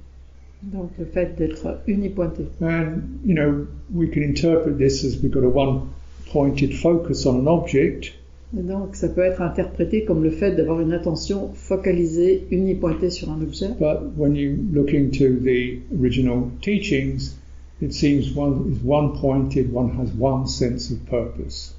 Donc 0.63 0.91
le 0.97 1.05
fait 1.05 1.35
d'être 1.37 1.81
unipointé. 1.87 2.45
And, 2.61 3.19
you 3.25 3.33
know, 3.35 3.67
we 3.93 4.07
can 4.07 4.21
interpret 4.23 4.77
this 4.77 5.03
as 5.03 5.17
we've 5.21 5.31
got 5.31 5.43
a 5.43 5.49
one-pointed 5.49 6.73
focus 6.75 7.25
on 7.25 7.39
an 7.39 7.47
object, 7.47 8.13
donc 8.53 8.95
ça 8.95 9.07
peut 9.07 9.21
être 9.21 9.41
interprété 9.41 10.03
comme 10.03 10.23
le 10.23 10.29
fait 10.29 10.55
d'avoir 10.55 10.81
une 10.81 10.91
attention 10.91 11.51
focalisée, 11.53 12.45
unipointée 12.51 13.09
sur 13.09 13.31
un 13.31 13.41
objet. 13.41 13.69
but 13.79 14.11
when 14.17 14.35
you 14.35 14.57
look 14.73 14.93
into 14.93 15.39
the 15.39 15.79
original 15.97 16.49
teachings, 16.61 17.35
it 17.81 17.93
seems 17.93 18.35
one 18.35 18.71
is 18.71 18.83
one-pointed, 18.83 19.71
one 19.71 19.91
has 19.97 20.11
one 20.19 20.47
sense 20.47 20.91
of 20.91 20.99
purpose. 21.09 21.73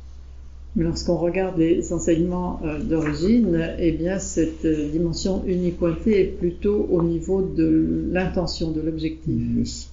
Mais 0.75 0.85
lorsqu'on 0.85 1.18
regarde 1.18 1.59
les 1.59 1.93
enseignements 1.93 2.59
euh, 2.64 2.83
d'origine, 2.83 3.75
eh 3.79 3.93
bien 3.93 4.18
cette 4.18 4.64
euh, 4.64 4.89
dimension 4.91 5.45
unipointée 5.47 6.20
est 6.20 6.39
plutôt 6.39 6.89
au 6.91 7.03
niveau 7.03 7.43
de 7.43 8.09
l'intention, 8.11 8.70
de 8.70 8.81
l'objectif. 8.81 9.35
This, 9.55 9.91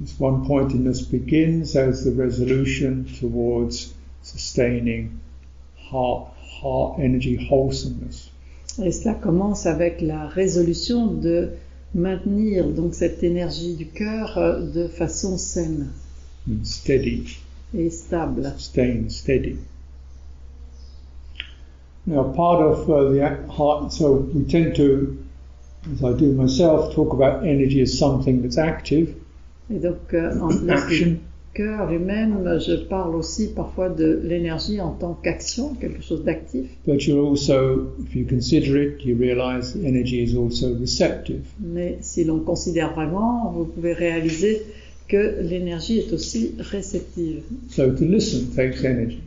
this 0.00 0.14
one-pointedness 0.20 1.02
begins 1.02 1.74
as 1.74 2.04
the 2.04 2.16
resolution 2.16 3.04
towards 3.20 3.92
sustaining 4.22 5.10
heart, 5.90 6.28
heart 6.62 6.98
energy 6.98 7.36
wholesomeness. 7.50 8.30
Et 8.82 8.90
cela 8.90 9.14
commence 9.14 9.66
avec 9.66 10.00
la 10.00 10.26
résolution 10.26 11.06
de 11.06 11.50
maintenir 11.94 12.68
donc 12.68 12.94
cette 12.94 13.22
énergie 13.22 13.74
du 13.74 13.86
cœur 13.86 14.36
euh, 14.36 14.60
de 14.60 14.88
façon 14.88 15.38
saine 15.38 15.88
and 16.48 16.64
steady, 16.64 17.38
et 17.76 17.90
stable. 17.90 18.52
staying 18.58 19.08
steady. 19.08 19.56
Now, 22.06 22.24
part 22.24 22.60
of 22.60 22.90
uh, 22.90 23.12
the 23.12 23.50
heart, 23.50 23.92
so 23.92 24.28
we 24.34 24.44
tend 24.44 24.76
to, 24.76 25.16
as 25.90 26.04
I 26.04 26.12
do 26.12 26.32
myself, 26.32 26.94
talk 26.94 27.14
about 27.14 27.46
energy 27.46 27.80
as 27.80 27.96
something 27.98 28.42
that's 28.42 28.58
active, 28.58 29.14
Et 29.70 29.78
donc, 29.78 30.12
euh, 30.12 30.38
en 30.40 30.68
action, 30.68 31.16
cœur 31.54 31.90
lui-même, 31.90 32.58
je 32.58 32.74
parle 32.74 33.14
aussi 33.14 33.48
parfois 33.48 33.88
de 33.88 34.20
l'énergie 34.24 34.80
en 34.80 34.90
tant 34.90 35.14
qu'action, 35.14 35.74
quelque 35.74 36.02
chose 36.02 36.24
d'actif. 36.24 36.64
but 36.86 37.06
you 37.06 37.18
also, 37.18 37.92
if 38.04 38.14
you 38.14 38.26
consider 38.26 38.76
it, 38.82 39.04
you 39.04 39.16
realize 39.16 39.72
the 39.72 39.84
energy 39.84 40.22
is 40.22 40.36
also 40.36 40.74
receptive. 40.78 41.42
Mais 41.60 41.98
si 42.00 42.24
l'on 42.24 42.40
considère 42.40 42.92
vraiment, 42.92 43.52
vous 43.52 43.64
pouvez 43.64 43.92
réaliser 43.92 44.62
que 45.08 45.40
l'énergie 45.42 45.98
est 45.98 46.12
aussi 46.12 46.52
réceptive. 46.58 47.42
So 47.70 47.90
to 47.90 48.04
listen 48.04 48.48
takes 48.54 48.84
energy. 48.84 49.20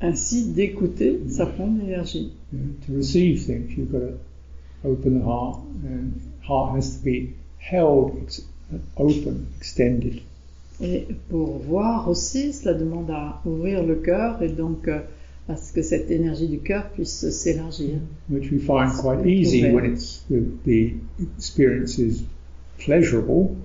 Ainsi, 0.00 0.44
d'écouter, 0.52 1.18
ça 1.28 1.46
prend 1.46 1.66
de 1.66 1.80
l'énergie. 1.80 2.30
Know, 2.52 2.60
to 2.86 2.96
receive 2.96 3.44
things, 3.44 3.76
you've 3.76 3.90
got 3.90 3.98
to 4.00 4.88
open 4.88 5.18
the 5.18 5.24
heart, 5.24 5.58
and 5.84 6.12
heart 6.46 6.76
has 6.76 6.98
to 6.98 7.04
be 7.04 7.34
held 7.58 8.12
open, 8.96 9.46
extended. 9.58 10.20
Et 10.80 11.06
pour 11.28 11.58
voir 11.58 12.08
aussi, 12.08 12.52
cela 12.52 12.74
demande 12.74 13.10
à 13.10 13.40
ouvrir 13.44 13.82
le 13.82 13.96
cœur 13.96 14.40
et 14.42 14.48
donc 14.48 14.86
euh, 14.86 15.00
à 15.48 15.56
ce 15.56 15.72
que 15.72 15.82
cette 15.82 16.10
énergie 16.10 16.46
du 16.46 16.60
cœur 16.60 16.88
puisse 16.90 17.28
s'élargir. 17.30 17.96
which 18.28 18.50
we 18.52 18.60
find 18.60 18.92
quite 18.92 19.26
easy 19.26 19.70
when 19.70 19.84
it's 19.92 20.24
the, 20.30 20.40
the 20.64 20.92
experience 21.36 21.98
is 21.98 22.24
pleasurable, 22.78 23.56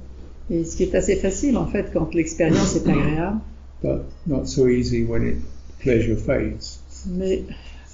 Et 0.50 0.64
ce 0.66 0.76
qui 0.76 0.84
est 0.84 0.96
assez 0.96 1.16
facile 1.18 1.58
en 1.58 1.68
fait 1.68 1.92
quand 1.94 2.14
l'expérience 2.16 2.76
est 2.76 2.88
agréable, 2.88 3.40
but 3.84 4.02
not 4.26 4.46
so 4.46 4.68
easy 4.68 5.04
when 5.04 5.28
it 5.28 5.36
pleasure 5.80 6.18
fades. 6.18 6.80
mais 7.08 7.44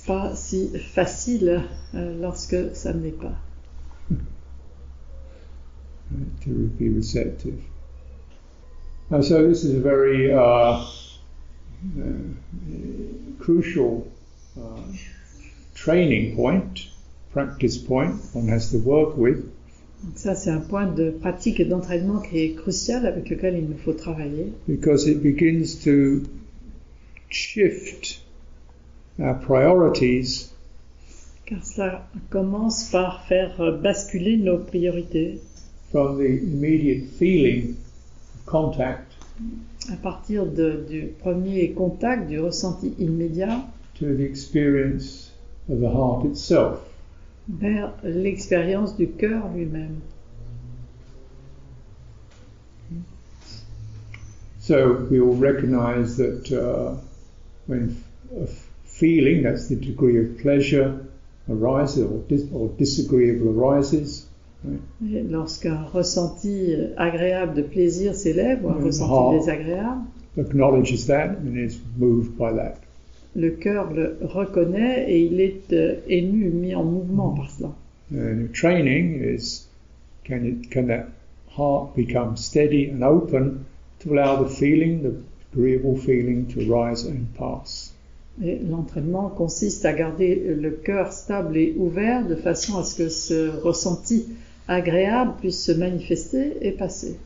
pas 0.08 0.34
si 0.36 0.70
facile 0.94 1.62
euh, 1.94 2.22
lorsque 2.22 2.56
ça 2.74 2.94
ne 2.94 3.04
l'est 3.04 3.12
pas. 3.20 3.36
right, 6.12 6.40
to 6.42 6.52
be 6.80 6.96
receptive. 6.96 7.60
And 9.12 9.26
so 9.26 9.48
this 9.48 9.64
is 9.64 9.74
a 9.74 9.80
very 9.80 10.32
uh, 10.32 10.40
uh, 10.40 10.86
crucial 13.40 14.08
uh, 14.56 14.82
training 15.74 16.36
point, 16.36 16.88
practice 17.32 17.78
point 17.78 18.22
one 18.34 18.48
has 18.50 18.70
to 18.72 18.78
work 18.78 19.18
with. 19.18 19.44
Donc 20.04 20.18
ça 20.18 20.36
c'est 20.36 20.52
un 20.52 20.62
point 20.62 20.86
de 20.86 21.10
pratique 21.10 21.60
et 21.60 21.66
d'entraînement 21.66 22.22
qui 22.22 22.40
est 22.40 22.54
crucial 22.54 23.06
avec 23.08 23.30
lequel 23.30 23.58
il 23.58 23.68
nous 23.68 23.78
faut 23.78 23.94
travailler. 23.94 24.54
Because 24.68 25.08
it 25.08 25.24
begins 25.24 25.84
to 25.84 26.24
shift 27.30 28.22
our 29.20 29.34
priorities. 29.34 30.54
Car 31.48 31.66
cela 31.66 32.08
commence 32.30 32.92
par 32.92 33.26
faire 33.28 33.80
basculer 33.82 34.38
nos 34.38 34.60
priorités. 34.60 35.40
From 35.92 36.20
the 36.20 36.44
immediate 36.44 37.10
feeling 37.18 37.76
contact 38.50 39.12
à 39.92 39.96
partir 39.96 40.46
de- 40.46 40.84
du 40.90 41.08
premier 41.20 41.72
contact, 41.74 42.28
du 42.28 42.40
ressenti 42.40 42.94
immédiat 43.00 43.62
to 43.98 44.06
the 44.16 44.22
experience 44.22 45.32
of 45.70 45.80
the 45.80 45.88
heart 45.90 46.26
itself. 46.26 46.80
vers 47.48 47.94
l'expérience 48.04 48.96
du 48.98 49.08
cœur 49.08 49.44
lui-même. 49.56 50.02
So 54.60 55.08
we 55.10 55.20
all 55.20 55.34
recognize 55.36 56.18
that 56.18 56.52
uh, 56.52 56.96
when 57.68 57.96
a 58.40 58.46
feeling, 58.86 59.42
that's 59.44 59.68
the 59.68 59.76
degree 59.76 60.18
of 60.20 60.38
pleasure, 60.40 61.06
arises 61.50 62.04
or, 62.04 62.22
dis- 62.28 62.46
or 62.54 62.70
disagreeable 62.78 63.50
arises, 63.50 64.28
Et 64.68 65.22
Lorsqu'un 65.30 65.84
ressenti 65.84 66.74
euh, 66.74 66.88
agréable 66.98 67.54
de 67.56 67.62
plaisir 67.62 68.14
s'élève 68.14 68.66
ou 68.66 68.70
un 68.70 68.76
Mhm. 68.76 68.86
ressenti 68.86 69.14
Ah. 69.16 69.38
désagréable, 69.40 70.02
acknowledges 70.38 71.06
that 71.08 71.38
and 71.46 71.56
is 71.58 71.80
moved 71.98 72.32
by 72.38 72.54
that. 72.56 72.76
le 73.36 73.52
cœur 73.52 73.94
le 73.94 74.18
reconnaît 74.22 75.06
et 75.10 75.22
il 75.26 75.40
est 75.40 75.72
euh, 75.72 75.96
ému, 76.10 76.50
mis 76.50 76.76
en 76.76 76.84
mouvement 76.84 77.30
par 77.30 77.50
cela. 77.50 77.70
And 78.12 78.40
your 78.42 78.52
training 78.54 79.22
is 79.24 79.68
can, 80.28 80.44
you, 80.44 80.56
can 80.72 80.88
that 80.88 81.06
heart 81.58 81.96
become 81.96 82.36
steady 82.36 82.90
and 82.92 83.02
open 83.04 83.60
to 84.04 84.12
allow 84.14 84.44
the 84.44 84.50
feeling, 84.50 85.02
the 85.04 85.14
agreeable 85.54 85.96
feeling 85.96 86.46
to 86.48 86.60
rise 86.60 87.06
and 87.06 87.28
pass? 87.38 87.94
Et 88.44 88.58
l'entraînement 88.70 89.30
consiste 89.30 89.86
à 89.86 89.94
garder 89.94 90.56
le 90.60 90.72
cœur 90.72 91.12
stable 91.14 91.56
et 91.58 91.76
ouvert 91.78 92.26
de 92.28 92.36
façon 92.36 92.78
à 92.80 92.84
ce 92.84 92.96
que 93.04 93.10
ce 93.10 93.50
ressenti 93.62 94.26
agréable 94.70 95.34
puisse 95.40 95.66
se 95.66 95.72
manifester 95.72 96.66
et 96.66 96.72
passer. 96.72 97.20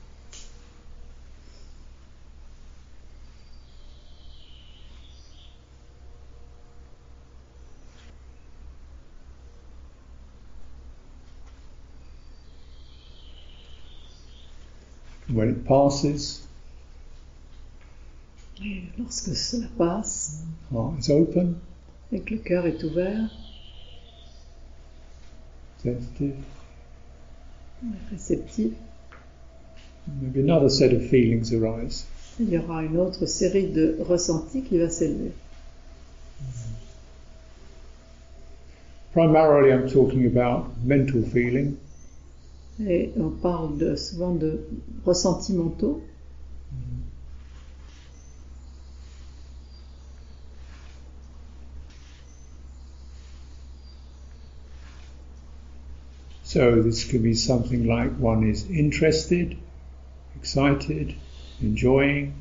When 15.30 15.50
it 15.50 15.66
passes, 15.66 16.48
Et 18.64 18.84
lorsque 18.98 19.36
cela 19.36 19.68
passe 19.78 20.44
heart 20.72 21.00
is 21.00 21.12
open, 21.12 21.56
et 22.12 22.22
que 22.22 22.36
le 22.36 22.40
cœur 22.40 22.66
est 22.66 22.82
ouvert, 22.84 23.30
sensitive. 25.84 26.36
Réceptif, 28.12 28.72
Maybe 30.22 30.40
another 30.42 30.70
set 30.70 30.92
of 30.94 31.02
feelings 31.10 31.54
arise. 31.54 32.06
il 32.40 32.50
y 32.50 32.58
aura 32.58 32.84
une 32.84 32.98
autre 32.98 33.26
série 33.26 33.68
de 33.68 33.98
ressentis 34.02 34.62
qui 34.64 34.78
va 34.78 34.90
s'élever. 34.90 35.32
Primarily, 39.14 39.72
I'm 39.72 39.88
talking 39.88 40.26
about 40.26 40.72
mental 40.84 41.22
feeling, 41.22 41.78
Et 42.80 43.12
on 43.18 43.30
parle 43.30 43.78
de- 43.78 43.96
souvent 43.96 44.34
de 44.34 44.60
ressentis 45.06 45.54
mentaux. 45.54 46.02
So 56.54 56.84
this 56.84 57.06
could 57.06 57.24
be 57.24 57.34
something 57.34 57.88
like 57.88 58.12
one 58.20 58.44
is 58.44 58.70
interested, 58.70 59.58
excited, 60.36 61.16
enjoying, 61.60 62.36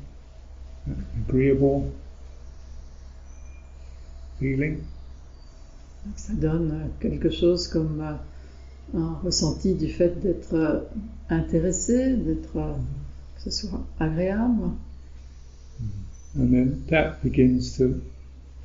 agreeable 1.17 1.91
feeling. 4.39 4.85
Donc, 6.05 6.19
Ça 6.19 6.33
donne 6.33 6.71
euh, 6.71 6.87
quelque 6.99 7.31
chose 7.31 7.67
comme 7.67 8.01
euh, 8.01 8.99
un 8.99 9.13
ressenti 9.23 9.73
du 9.73 9.87
fait 9.87 10.21
d'être 10.21 10.53
euh, 10.53 10.81
intéressé, 11.31 12.15
d'être 12.15 12.53
que 12.53 13.41
ce 13.41 13.49
soit 13.49 13.83
agréable. 13.99 14.73
And 16.37 16.51
then 16.51 16.83
that 16.91 17.23
begins 17.23 17.77
to 17.77 17.95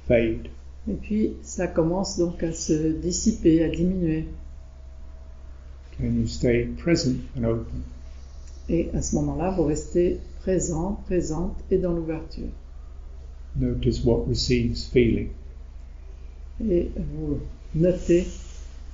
fade. 0.06 0.50
Et 0.86 0.96
puis 1.00 1.36
ça 1.42 1.68
commence 1.68 2.18
donc 2.18 2.42
à 2.42 2.52
se 2.52 2.92
dissiper, 3.00 3.64
à 3.64 3.70
diminuer. 3.70 4.26
Can 5.98 6.20
you 6.20 6.26
stay 6.26 6.66
present 6.76 7.20
and 7.36 7.44
open? 7.44 7.82
Et 8.68 8.90
à 8.94 9.02
ce 9.02 9.16
moment-là, 9.16 9.50
vous 9.56 9.64
restez 9.64 10.20
présent, 10.40 11.00
présente 11.06 11.56
et 11.70 11.78
dans 11.78 11.92
l'ouverture. 11.92 12.48
Notice 13.56 14.04
what 14.04 14.24
receives 14.28 14.76
feeling. 14.92 15.30
Et 16.70 16.90
vous 16.96 17.38
notez 17.74 18.26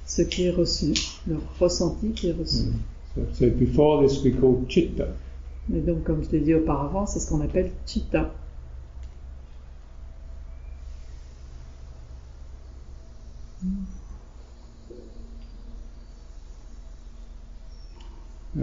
ce 0.07 0.22
qui 0.22 0.44
est 0.44 0.50
reçu, 0.50 0.94
le 1.26 1.38
ressenti 1.59 2.12
qui 2.12 2.28
est 2.28 2.32
reçu. 2.32 2.66
So, 3.14 3.22
so 3.32 3.50
before 3.50 4.07
this 4.07 4.22
we 4.22 4.32
call 4.34 4.64
chitta. 4.68 5.09
Et 5.74 5.80
donc, 5.80 6.05
comme 6.05 6.22
je 6.24 6.30
l'ai 6.30 6.40
dit 6.40 6.55
auparavant, 6.55 7.07
c'est 7.07 7.20
ce 7.20 7.28
qu'on 7.28 7.40
appelle 7.40 7.70
chitta. 7.86 8.32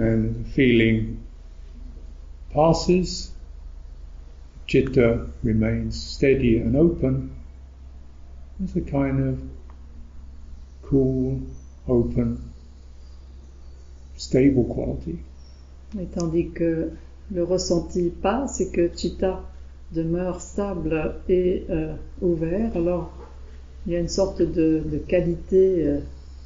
And 0.01 0.47
feeling 0.47 1.23
passes, 2.53 3.31
chitta 4.67 5.27
remains 5.43 6.01
steady 6.01 6.57
and 6.57 6.75
open. 6.75 7.31
There's 8.59 8.75
a 8.75 8.81
kind 8.81 9.19
of 9.29 9.41
cool, 10.83 11.41
open, 11.87 12.51
stable 14.17 14.65
quality. 14.65 15.19
Et 15.99 16.09
tandis 16.11 16.51
que 16.53 16.91
le 17.31 17.43
ressenti 17.43 18.09
passe 18.09 18.61
et 18.61 18.71
que 18.71 18.89
chitta 18.95 19.41
demeure 19.93 20.41
stable 20.41 21.15
et 21.27 21.65
euh, 21.69 21.95
ouvert, 22.21 22.75
alors 22.75 23.11
il 23.85 23.93
y 23.93 23.95
a 23.95 23.99
une 23.99 24.09
sorte 24.09 24.41
de, 24.41 24.81
de 24.85 24.97
qualité 24.97 25.85
euh, 25.85 25.99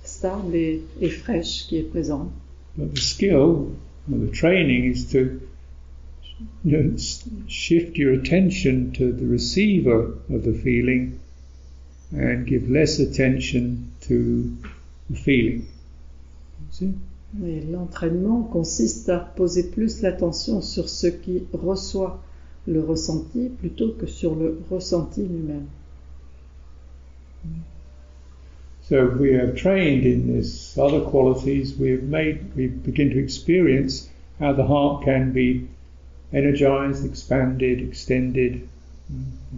stable 0.04 0.56
et, 0.56 0.84
et 1.02 1.10
fraîche 1.10 1.68
qui 1.68 1.78
est 1.78 1.84
présente. 1.84 2.32
But 2.78 2.94
the 2.94 3.02
skill 3.02 3.76
or 4.12 4.18
the 4.18 4.32
training 4.32 4.86
is 4.86 5.12
to 5.12 5.42
you 6.64 6.78
know, 6.78 6.98
shift 7.48 7.98
your 7.98 8.14
attention 8.14 8.92
to 8.94 9.12
the 9.12 9.26
receiver 9.26 10.18
of 10.30 10.44
the 10.44 10.54
feeling 10.54 11.20
and 12.12 12.46
give 12.46 12.70
less 12.70 13.00
attention 13.00 13.94
to 14.02 14.58
the 15.10 15.16
feeling. 15.16 15.68
See? 16.72 16.94
L'entraînement 17.38 18.44
consiste 18.44 19.10
à 19.10 19.20
poser 19.20 19.64
plus 19.70 20.02
l'attention 20.02 20.62
sur 20.62 20.88
ce 20.88 21.08
qui 21.08 21.44
reçoit 21.52 22.24
le 22.66 22.82
ressenti 22.82 23.50
plutôt 23.50 23.92
que 23.92 24.08
sur 24.08 24.36
le 24.36 24.62
ressenti 24.70 25.22
lui-même. 25.22 25.68
So 28.88 29.08
if 29.08 29.20
we 29.20 29.34
are 29.34 29.52
trained 29.52 30.06
in 30.06 30.36
this 30.36 30.78
other 30.78 31.02
qualities, 31.02 31.76
we 31.76 31.90
have 31.92 32.04
made, 32.04 32.56
we 32.56 32.68
begin 32.68 33.10
to 33.10 33.20
experience 33.20 34.08
how 34.40 34.54
the 34.54 34.66
heart 34.66 35.06
can 35.06 35.32
be 35.32 35.68
energized, 36.32 37.04
expanded, 37.04 37.82
extended. 37.82 38.68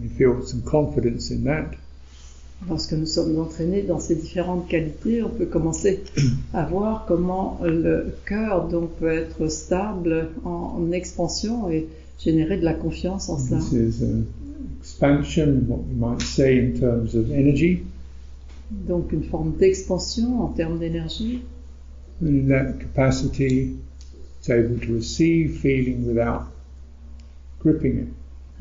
We 0.00 0.08
feel 0.08 0.40
some 0.46 0.62
confidence 0.62 1.30
in 1.30 1.44
that. 1.44 1.74
Lorsque 2.68 2.92
nous 2.92 3.06
sommes 3.06 3.38
entraînés 3.38 3.82
dans 3.82 4.00
ces 4.00 4.16
différentes 4.16 4.66
qualités, 4.68 5.22
on 5.22 5.28
peut 5.28 5.46
commencer 5.46 6.00
à 6.54 6.64
voir 6.64 7.04
comment 7.06 7.60
le 7.62 8.14
cœur 8.26 8.66
donc 8.68 8.96
peut 8.98 9.12
être 9.12 9.48
stable 9.48 10.30
en, 10.44 10.76
en 10.78 10.92
expansion 10.92 11.70
et 11.70 11.86
générer 12.18 12.56
de 12.56 12.64
la 12.64 12.74
confiance 12.74 13.28
en 13.28 13.38
cela. 13.38 13.58
This 13.58 13.72
is 13.72 14.02
an 14.02 14.26
expansion, 14.80 15.66
what 15.68 15.84
we 15.86 15.94
might 15.94 16.22
say 16.22 16.58
in 16.58 16.80
terms 16.80 17.14
of 17.14 17.30
energy. 17.30 17.84
Donc 18.70 19.12
une 19.12 19.24
forme 19.24 19.56
d'expansion 19.56 20.42
en 20.42 20.48
termes 20.48 20.78
d'énergie. 20.78 21.42
And 22.20 22.26
in 22.26 22.48
that 22.48 22.78
capacity, 22.80 23.76
it's 24.38 24.50
able 24.50 24.78
to 24.80 24.94
receive 24.94 25.58
feeling 25.60 26.06
without 26.06 26.42
gripping 27.60 27.98
it. 28.00 28.08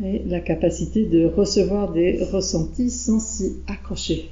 Et 0.04 0.24
la 0.26 0.40
capacité 0.42 1.06
de 1.06 1.26
recevoir 1.26 1.92
des 1.92 2.24
ressentis 2.32 2.92
sans 2.92 3.20
s'y 3.20 3.58
accrocher. 3.68 4.30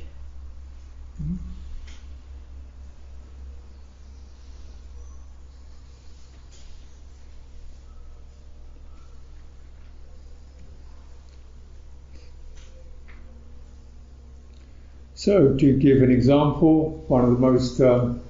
So, 15.26 15.56
to 15.58 15.74
give 15.74 16.04
an 16.04 16.12
example, 16.12 17.04
one 17.08 17.24
of 17.26 17.32
the 17.32 17.40
most 17.40 17.82
um, 17.82 18.22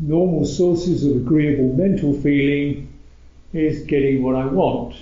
normal 0.00 0.46
sources 0.46 1.04
of 1.04 1.16
agreeable 1.16 1.74
mental 1.74 2.14
feeling 2.14 2.88
is 3.52 3.82
getting 3.82 4.22
what 4.22 4.34
I 4.34 4.46
want. 4.46 4.94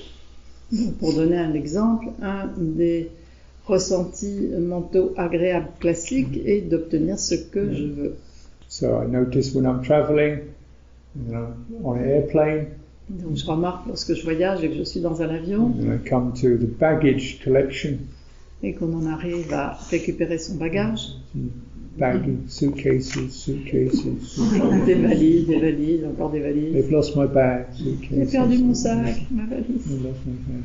Pour 0.98 1.12
donner 1.12 1.36
un 1.36 1.54
exemple, 1.54 2.08
un 2.20 2.50
des 2.58 3.10
ressentis 3.68 4.50
mentaux 4.58 5.14
agréables 5.16 5.70
classiques 5.78 6.36
est 6.44 6.62
d'obtenir 6.62 7.16
ce 7.16 7.36
que 7.36 7.72
je 7.72 7.84
veux. 7.84 8.16
So, 8.66 9.00
I 9.00 9.06
notice 9.06 9.54
when 9.54 9.66
I'm 9.66 9.84
traveling, 9.84 10.52
on 11.84 11.96
an 11.96 12.04
airplane, 12.04 12.66
Donc 13.08 13.36
je 13.36 13.46
remarque 13.46 13.86
lorsque 13.86 14.14
je 14.14 14.24
voyage 14.24 14.64
et 14.64 14.68
que 14.68 14.76
je 14.76 14.82
suis 14.82 15.00
dans 15.00 15.22
un 15.22 15.28
avion 15.28 15.66
and 15.66 15.94
I 15.94 15.98
come 16.08 16.32
to 16.40 16.56
the 16.56 16.66
baggage 16.66 17.40
collection, 17.44 17.98
et 18.62 18.74
qu'on 18.74 18.92
en 18.94 19.06
arrive 19.06 19.52
à 19.52 19.76
récupérer 19.90 20.38
son 20.38 20.54
bagage, 20.56 21.00
baggage, 21.98 22.22
suitcases, 22.48 23.10
suitcases, 23.30 23.92
suitcases. 23.92 24.84
des 24.86 24.94
valises, 24.94 25.46
des 25.46 25.58
valises, 25.58 26.04
encore 26.04 26.30
des 26.30 26.40
valises. 26.40 26.72
They've 26.72 26.90
lost 26.90 27.16
my 27.16 27.26
bag, 27.26 27.66
J'ai 27.76 27.84
suitcases. 27.84 28.32
perdu 28.32 28.58
mon 28.58 28.74
sac, 28.74 29.16
ma 29.30 29.44
valise. 29.46 29.84
They've 29.88 30.02
lost 30.04 30.20
my 30.26 30.32
bag. 30.46 30.62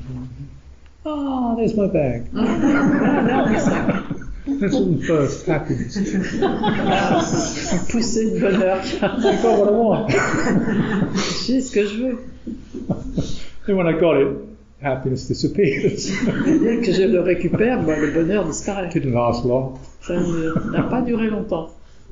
Ah, 1.05 1.55
there's 1.57 1.75
my 1.75 1.87
bag. 1.87 2.23
Ah, 2.35 2.43
là, 3.27 3.45
mon 3.49 3.59
sac. 3.59 4.03
That's 4.61 4.75
all 4.75 4.85
the 4.85 5.03
first 5.03 5.45
happiness. 5.45 5.97
Une 5.97 7.79
poussée 7.89 8.31
de 8.31 8.39
bonheur. 8.39 8.77
I 9.01 9.41
got 9.41 9.59
what 9.59 9.67
I 9.67 9.71
want. 9.75 10.07
J'ai 11.45 11.59
ce 11.61 11.71
que 11.73 11.85
je 11.85 11.95
veux. 11.97 12.17
Then 13.65 13.75
when 13.75 13.87
I 13.87 13.93
got 13.99 14.15
it, 14.21 14.27
happiness 14.81 15.27
disappears. 15.27 16.11
Dès 16.45 16.81
que 16.85 16.91
je 16.91 17.03
le 17.03 17.21
récupère, 17.21 17.83
bah, 17.83 17.97
le 17.97 18.11
bonheur 18.11 18.45
disparaît. 18.45 18.89
Didn't 18.89 19.13
last 19.13 19.45
long. 19.45 19.73
Ça 20.01 20.15
n'a 20.71 20.83
pas 20.83 21.01
duré 21.01 21.29
longtemps. 21.29 21.69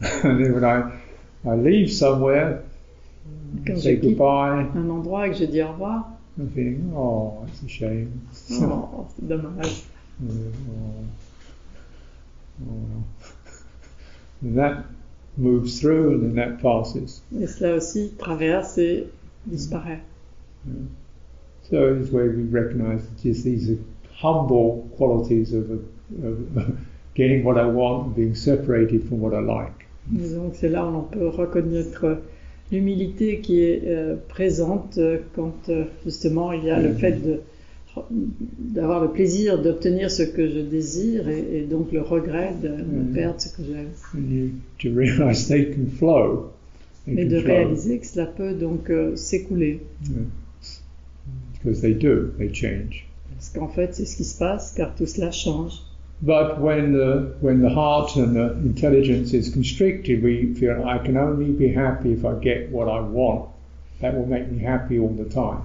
And 0.00 0.38
then 0.38 0.52
when 0.52 0.64
I, 0.64 0.92
I 1.44 1.54
leave 1.54 1.90
somewhere, 1.90 2.62
Quand 3.66 3.78
say 3.78 3.96
goodbye, 3.96 4.68
un 4.74 4.90
endroit 4.90 5.26
et 5.26 5.30
que 5.30 5.36
je 5.36 5.44
dis 5.46 5.62
au 5.62 5.68
revoir, 5.72 6.12
I'm 6.38 6.50
thinking, 6.50 6.92
oh, 6.94 7.44
it's 7.48 7.62
a 7.62 7.68
shame. 7.68 8.20
oh, 8.60 9.06
c'est 9.16 9.26
dommage. 9.26 9.84
Oh, 10.22 10.32
oh, 12.60 12.66
well. 12.66 13.04
And 14.42 14.58
that 14.58 14.84
moves 15.36 15.80
through 15.80 16.14
and 16.14 16.22
then 16.22 16.34
that 16.34 16.62
passes. 16.62 17.22
Et 17.38 17.46
cela 17.46 17.76
aussi 17.76 18.12
traverse 18.18 18.78
et 18.78 19.06
disparaît. 19.46 20.00
So 21.70 21.94
it's 21.94 22.10
where 22.10 22.30
we 22.30 22.44
recognize 22.44 23.02
that 23.02 23.22
just 23.22 23.44
these 23.44 23.78
humble 24.14 24.88
qualities 24.96 25.52
of, 25.52 25.70
of 25.70 26.78
getting 27.14 27.44
what 27.44 27.58
I 27.58 27.66
want 27.66 28.06
and 28.06 28.14
being 28.14 28.34
separated 28.34 29.08
from 29.08 29.20
what 29.20 29.34
I 29.34 29.40
like. 29.40 29.86
Disons 30.10 30.50
que 30.50 30.56
c'est 30.56 30.68
là 30.68 30.86
où 30.86 30.92
l'on 30.92 31.02
peut 31.02 31.28
reconnaître 31.28 32.18
l'humilité 32.70 33.40
qui 33.40 33.62
est 33.62 33.82
euh, 33.86 34.16
présente 34.28 34.98
euh, 34.98 35.18
quand 35.34 35.68
euh, 35.68 35.84
justement 36.04 36.52
il 36.52 36.64
y 36.64 36.70
a 36.70 36.80
le 36.80 36.92
fait 36.92 37.12
de 37.12 37.40
d'avoir 38.10 39.00
le 39.02 39.08
plaisir 39.10 39.60
d'obtenir 39.62 40.10
ce 40.10 40.22
que 40.22 40.48
je 40.48 40.60
désire 40.60 41.28
et, 41.28 41.58
et 41.58 41.62
donc 41.62 41.92
le 41.92 42.02
regret 42.02 42.52
de, 42.62 42.68
de 42.68 42.74
Mhm. 42.74 43.12
perdre 43.14 43.40
ce 43.40 43.48
que 43.48 43.62
j'aime. 43.64 43.88
Mais 47.06 47.24
de 47.24 47.36
réaliser 47.36 47.98
que 47.98 48.06
cela 48.06 48.26
peut 48.26 48.52
donc 48.52 48.90
euh, 48.90 49.14
s'écouler. 49.16 49.80
Yeah. 51.64 51.72
They 51.80 51.94
do, 51.94 52.32
they 52.38 52.52
change. 52.52 53.06
Parce 53.34 53.48
qu'en 53.50 53.68
fait, 53.68 53.94
c'est 53.94 54.04
ce 54.04 54.16
qui 54.16 54.24
se 54.24 54.38
passe 54.38 54.72
car 54.76 54.94
tout 54.94 55.06
cela 55.06 55.30
change. 55.30 55.82
But 56.22 56.58
when 56.60 56.92
the 56.92 57.34
when 57.42 57.60
the 57.60 57.68
heart 57.74 58.16
and 58.16 58.34
the 58.34 58.54
intelligence 58.64 59.34
is 59.34 59.50
constricted, 59.52 60.22
we 60.22 60.54
feel 60.54 60.82
I 60.86 60.98
can 61.04 61.16
only 61.16 61.50
be 61.52 61.68
happy 61.76 62.12
if 62.12 62.24
I 62.24 62.34
get 62.42 62.70
what 62.72 62.86
I 62.88 63.00
want. 63.00 63.48
That 64.00 64.14
will 64.16 64.26
make 64.26 64.50
me 64.50 64.58
happy 64.64 64.98
all 64.98 65.10
the 65.14 65.24
time. 65.28 65.62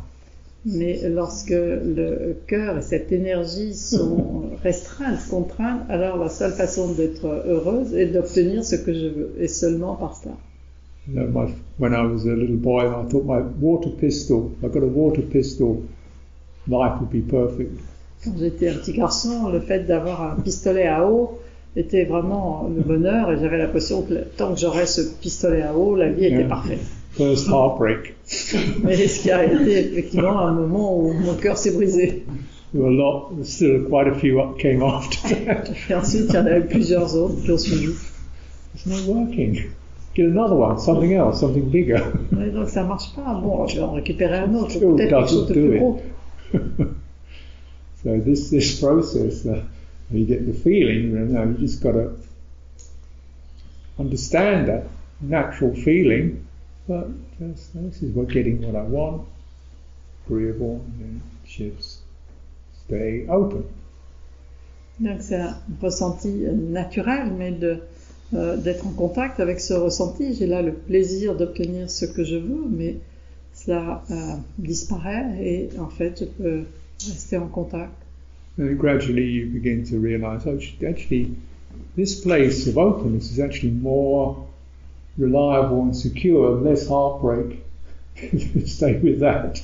Mais 0.66 0.99
lorsque 1.09 1.49
le 1.49 2.36
cœur 2.45 2.78
et 2.78 2.82
cette 2.84 3.12
énergie 3.12 3.74
sont 3.74 4.43
restreintes, 4.64 5.28
contraintes, 5.30 5.82
alors 5.89 6.18
la 6.18 6.30
seule 6.30 6.51
façon 6.51 6.91
d'être 6.93 7.26
heureuse 7.47 7.95
est 7.95 8.05
d'obtenir 8.07 8.64
ce 8.64 8.76
que 8.76 8.93
je 8.93 9.07
veux, 9.07 9.34
et 9.39 9.47
seulement 9.47 9.95
par 9.95 10.16
cela. 10.16 10.36
You 11.07 11.16
know, 11.16 11.28
my, 11.34 11.51
when 11.80 11.93
I 11.93 12.05
was 12.05 12.28
a 12.28 12.36
little 12.36 12.57
boy, 12.57 12.86
I 12.86 13.09
thought 13.09 13.26
my 13.26 13.41
water 13.59 13.89
pistol, 13.89 14.51
if 14.59 14.64
I 14.64 14.68
got 14.68 14.84
a 14.84 14.88
water 14.88 15.24
pistol, 15.24 15.82
life 16.68 16.99
would 17.01 17.09
be 17.12 17.22
perfect. 17.28 17.72
Quand 18.24 18.38
j'étais 18.38 18.70
un 18.70 18.76
petit 18.76 18.93
garçon, 18.93 19.49
le 19.49 19.62
fait 19.62 19.88
d'avoir 19.88 20.22
un 20.34 20.36
pistolet 20.41 20.86
à 20.86 21.09
eau 21.09 21.39
était 21.76 22.03
vraiment 22.05 22.70
le 22.76 22.84
bonheur, 22.84 23.32
et 23.32 23.39
j'avais 23.39 23.57
l'impression 23.57 24.03
que 24.03 24.14
tant 24.38 24.53
que 24.53 24.59
j'aurais 24.59 24.86
ce 24.86 25.01
pistolet 25.01 25.64
à 25.64 25.76
eau, 25.76 25.95
la 25.95 26.09
vie 26.09 26.26
était 26.26 26.36
Yeah. 26.41 26.47
parfaite. 26.47 26.80
First 27.12 27.47
heartbreak. 27.47 28.16
Mais 28.84 28.95
qui 28.95 29.32
a 29.32 29.45
été 29.45 29.80
effectivement 29.80 30.39
un 30.39 30.53
moment 30.53 30.97
où 30.97 31.14
mon 31.14 31.36
cœur 31.36 31.57
s'est 31.57 31.72
brisé. 31.72 32.24
There 32.74 32.84
were 32.84 32.89
a 32.89 32.93
lot, 32.93 33.43
still 33.43 33.84
quite 33.89 34.07
a 34.07 34.16
few 34.16 34.39
up 34.39 34.57
came 34.57 34.82
after 34.82 35.36
that. 35.45 35.70
Et 35.89 35.93
ensuite, 35.93 36.30
il 36.30 36.36
y 36.36 36.38
en 36.38 36.45
a 36.45 36.57
eu 36.57 36.66
plusieurs 36.68 37.14
autres 37.18 37.43
qui 37.43 37.51
ont 37.51 37.57
suivi. 37.57 37.93
It's 38.74 38.86
not 38.86 39.14
working. 39.14 39.72
Get 40.16 40.28
another 40.28 40.55
one, 40.55 40.80
something 40.80 41.14
else, 41.14 41.41
something 41.41 41.70
bigger. 41.70 42.01
Ouais, 42.32 42.49
donc 42.49 42.70
ça 42.70 42.84
marche 42.84 43.14
pas. 43.14 43.34
Bon, 43.34 43.68
je 43.68 43.78
vais 43.78 43.84
en 43.84 43.91
récupérer 43.91 44.38
un 44.38 44.53
autre, 44.55 44.80
peut-être 44.80 45.09
quelque 45.09 45.30
chose 45.30 45.47
de 45.47 45.53
plus 45.53 45.78
gros. 45.78 46.01
so 48.03 48.18
this 48.20 48.49
this 48.49 48.80
process, 48.80 49.45
uh, 49.45 49.62
you 50.12 50.26
get 50.26 50.45
the 50.45 50.53
feeling. 50.53 51.12
You 51.12 51.26
know, 51.26 51.43
you 51.43 51.57
just 51.59 51.82
got 51.84 51.93
to 51.93 52.12
understand 53.99 54.68
that 54.68 54.84
natural 55.22 55.76
feeling. 55.76 56.45
But 56.88 57.07
just, 57.39 57.73
this 57.73 58.01
is 58.01 58.15
what 58.15 58.29
getting 58.29 58.61
what 58.61 58.75
I 58.75 58.84
want. 58.84 59.27
Agreeable, 60.25 60.84
shifts. 61.45 61.99
Stay 62.86 63.27
open. 63.27 63.63
Donc 64.99 65.21
c'est 65.21 65.36
un 65.36 65.57
ressenti 65.82 66.29
naturel, 66.29 67.32
mais 67.38 67.51
de 67.51 67.79
euh, 68.34 68.55
d'être 68.55 68.88
en 68.88 68.91
contact 68.91 69.39
avec 69.39 69.59
ce 69.59 69.73
ressenti. 69.73 70.34
J'ai 70.34 70.47
là 70.47 70.61
le 70.61 70.73
plaisir 70.73 71.36
d'obtenir 71.36 71.89
ce 71.89 72.05
que 72.05 72.23
je 72.23 72.36
veux, 72.36 72.65
mais 72.69 72.97
cela 73.53 74.03
euh, 74.09 74.15
disparaît 74.57 75.38
et 75.41 75.69
en 75.79 75.89
fait 75.89 76.19
je 76.19 76.25
peux 76.25 76.63
rester 77.05 77.38
en 77.38 77.47
contact. 77.47 77.91
And 78.59 78.75
gradually 78.75 79.25
you 79.25 79.47
begin 79.47 79.84
to 79.86 79.99
realize, 79.99 80.45
oh, 80.45 80.57
actually, 80.86 81.32
this 81.95 82.21
place 82.21 82.67
of 82.67 82.77
openness 82.77 83.32
is 83.32 83.39
actually 83.39 83.71
more 83.71 84.45
reliable 85.18 85.82
and 85.84 85.95
secure, 85.95 86.62
less 86.62 86.88
heartbreak. 86.88 87.64
Stay 88.66 88.97
with 88.97 89.20
that. 89.20 89.62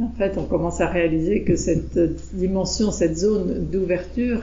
En 0.00 0.10
fait, 0.16 0.38
on 0.38 0.44
commence 0.44 0.80
à 0.80 0.86
réaliser 0.86 1.42
que 1.42 1.56
cette 1.56 1.98
dimension, 2.34 2.90
cette 2.90 3.18
zone 3.18 3.66
d'ouverture 3.70 4.42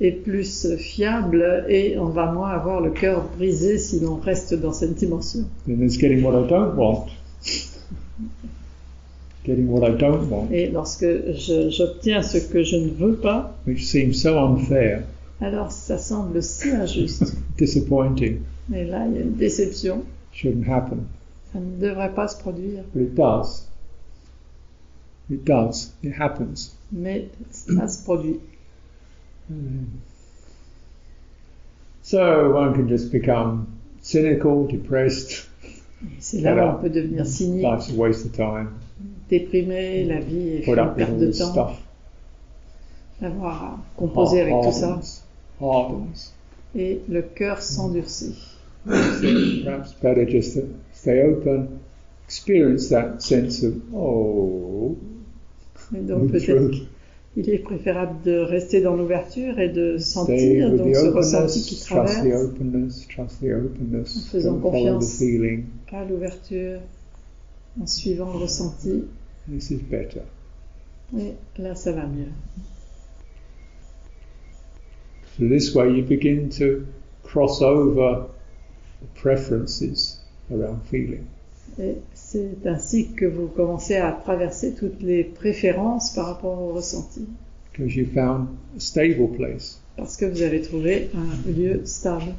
est 0.00 0.12
plus 0.12 0.76
fiable 0.76 1.66
et 1.68 1.98
on 1.98 2.06
va 2.06 2.32
moins 2.32 2.50
avoir 2.50 2.80
le 2.80 2.90
cœur 2.90 3.28
brisé 3.36 3.78
si 3.78 4.00
l'on 4.00 4.16
reste 4.16 4.54
dans 4.54 4.72
cette 4.72 4.94
dimension. 4.94 5.44
Then 5.66 5.78
there's 5.78 5.98
getting 5.98 6.22
what 6.22 6.32
I 6.32 6.48
don't 6.48 6.76
want. 6.76 7.06
Getting 9.44 9.68
what 9.68 9.86
I 9.86 9.94
don't 9.96 10.28
want, 10.30 10.50
Et 10.50 10.70
lorsque 10.70 11.06
j'obtiens 11.68 12.22
ce 12.22 12.38
que 12.38 12.62
je 12.62 12.76
ne 12.76 12.90
veux 12.90 13.16
pas, 13.16 13.54
which 13.66 13.84
seems 13.84 14.14
so 14.14 14.38
unfair, 14.38 15.02
alors 15.40 15.70
ça 15.70 15.98
semble 15.98 16.42
si 16.42 16.70
injuste. 16.70 17.36
disappointing, 17.58 18.38
Et 18.72 18.84
là, 18.84 19.06
il 19.06 19.14
y 19.14 19.18
a 19.18 19.20
une 19.20 19.34
déception. 19.34 20.04
shouldn't 20.32 20.68
happen. 20.68 21.06
Ça 21.52 21.60
ne 21.60 21.76
devrait 21.80 22.12
pas 22.14 22.28
se 22.28 22.38
produire. 22.38 22.84
But 22.94 23.02
it 23.02 23.14
does. 23.14 23.68
It 25.30 25.44
does. 25.44 25.92
It 26.02 26.12
happens. 26.18 26.76
Mais 26.92 27.28
ça 27.50 27.88
se 27.88 28.02
produit. 28.02 28.40
So 32.02 32.52
one 32.52 32.74
can 32.74 32.88
just 32.88 33.10
become 33.12 33.66
cynical, 34.02 34.66
depressed. 34.66 35.48
C'est 36.18 36.40
là 36.40 36.54
où 36.54 36.78
on 36.78 36.82
peut 36.82 36.90
devenir 36.90 37.24
cynique, 37.24 37.62
Life's 37.62 37.90
a 37.90 37.94
waste 37.94 38.26
of 38.26 38.32
time. 38.32 38.68
déprimé, 39.30 40.04
la 40.04 40.20
vie 40.20 40.48
est 40.48 40.66
une 40.66 40.94
perte 40.94 41.16
de 41.16 41.32
temps, 41.32 41.52
stuff. 41.52 41.82
d'avoir 43.22 43.64
à 43.64 43.78
composer 43.96 44.42
avec 44.42 44.54
tout 44.62 44.72
ça. 44.72 44.88
Hardens. 44.88 45.22
Hardens. 45.62 46.32
Et 46.74 47.00
le 47.08 47.22
cœur 47.22 47.62
s'endurcit. 47.62 48.53
Perhaps 48.86 49.94
better 49.94 50.26
just 50.26 50.54
to 50.54 50.68
stay 50.92 51.22
open, 51.22 51.80
experience 52.26 52.88
that 52.90 53.22
sense 53.22 53.62
of, 53.62 53.80
oh, 53.94 54.96
Et 55.94 56.00
donc 56.00 56.22
move 56.22 56.32
peut-être 56.32 56.44
through. 56.44 56.86
il 57.36 57.50
est 57.50 57.58
préférable 57.58 58.22
de 58.24 58.38
rester 58.38 58.80
dans 58.80 58.96
l'ouverture 58.96 59.58
et 59.58 59.70
de 59.70 59.96
sentir 59.98 60.70
donc 60.70 60.94
ce 60.94 61.06
ressenti 61.08 61.62
qui 61.62 61.74
openness, 61.74 61.86
trust 61.86 62.14
the 62.14 62.20
traverse, 62.20 62.44
openness, 62.44 63.08
trust 63.08 63.40
the 63.40 63.52
openness. 63.52 64.16
En 64.16 64.30
faisant 64.30 64.58
confiance. 64.58 65.22
pas 65.90 66.04
l'ouverture, 66.04 66.80
en 67.80 67.86
suivant 67.86 68.32
le 68.32 68.38
ressenti. 68.38 69.04
This 69.48 69.70
is 69.70 69.76
better. 69.76 70.22
Et 71.18 71.32
là, 71.58 71.74
ça 71.74 71.92
va 71.92 72.06
mieux. 72.06 72.32
So 75.36 75.48
this 75.48 75.74
way 75.74 75.90
you 75.90 76.04
begin 76.04 76.48
to 76.58 76.86
cross 77.24 77.60
over 77.60 78.28
preferences 79.14 80.20
around 80.50 80.78
feeling. 80.90 81.24
Et 81.78 81.96
c'est 82.14 82.66
ainsi 82.66 83.12
que 83.12 83.24
vous 83.24 83.48
commencez 83.48 83.96
à 83.96 84.12
traverser 84.12 84.74
toutes 84.74 85.02
les 85.02 85.24
préférences 85.24 86.12
par 86.14 86.26
rapport 86.26 86.60
au 86.60 86.72
ressenti. 86.72 87.26
Because 87.72 87.96
you 87.96 88.06
found 88.14 88.48
a 88.76 88.80
stable 88.80 89.28
place. 89.36 89.80
Parce 89.96 90.16
que 90.16 90.26
vous 90.26 90.42
avez 90.42 90.60
trouvé 90.60 91.10
un 91.14 91.50
lieu 91.50 91.80
stable. 91.84 92.34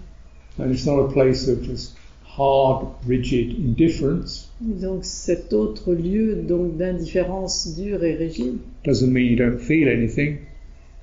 And 0.58 0.72
it's 0.72 0.86
not 0.86 1.00
a 1.00 1.12
place 1.12 1.50
of 1.50 1.64
just 1.64 1.96
hard, 2.38 2.88
rigid 3.08 3.56
indifference. 3.60 4.50
Donc 4.62 5.04
cet 5.04 5.54
autre 5.54 5.94
lieu 5.94 6.36
donc 6.36 6.78
d'indifférence 6.78 7.76
dure 7.76 8.04
et 8.04 8.16
rigide. 8.16 8.58
Doesn't 8.86 9.12
mean 9.12 9.26
you 9.26 9.36
don't 9.36 9.60
feel 9.60 9.90
anything, 9.90 10.38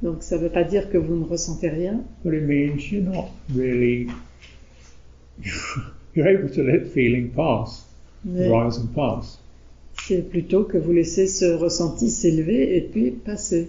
Donc 0.03 0.23
ça 0.23 0.37
ne 0.37 0.43
veut 0.43 0.51
pas 0.51 0.65
dire 0.65 0.91
que 0.91 0.99
vous 0.99 1.17
ne 1.17 1.25
ressentez 1.25 1.69
rien, 1.69 2.01
but 2.25 2.35
it 2.35 2.43
means 2.43 2.91
you're 2.91 3.05
not 3.05 3.29
really, 3.55 4.09
you're 6.15 6.29
able 6.29 6.49
to 6.49 6.63
let 6.63 6.87
feeling 6.93 7.31
pass, 7.31 7.85
mais 8.25 8.49
rise 8.49 8.79
and 8.79 8.95
pass. 8.95 9.39
c'est 10.07 10.29
plutôt 10.29 10.65
que 10.65 10.79
vous 10.79 10.93
laissez 10.93 11.27
ce 11.27 11.45
ressenti 11.55 12.11
s'élever 12.11 12.77
et 12.77 12.83
puis 12.83 13.11
passer. 13.11 13.69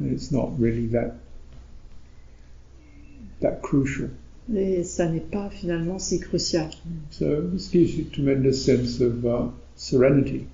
and 0.00 0.12
it's 0.12 0.30
not 0.30 0.50
really 0.58 0.88
that 0.88 1.14
that 3.40 3.60
crucial. 3.62 4.10
Et 4.54 4.84
ça 4.84 5.08
n'est 5.08 5.20
pas 5.20 5.48
finalement 5.50 5.98
si 5.98 6.20
crucial. 6.20 6.68
So 7.10 7.42
this 7.52 7.70
gives 7.70 7.96
you 7.96 8.04
a 8.04 8.14
tremendous 8.14 8.64
sense 8.64 9.00
of 9.00 9.24
uh, 9.24 9.50
serenity. 9.74 10.46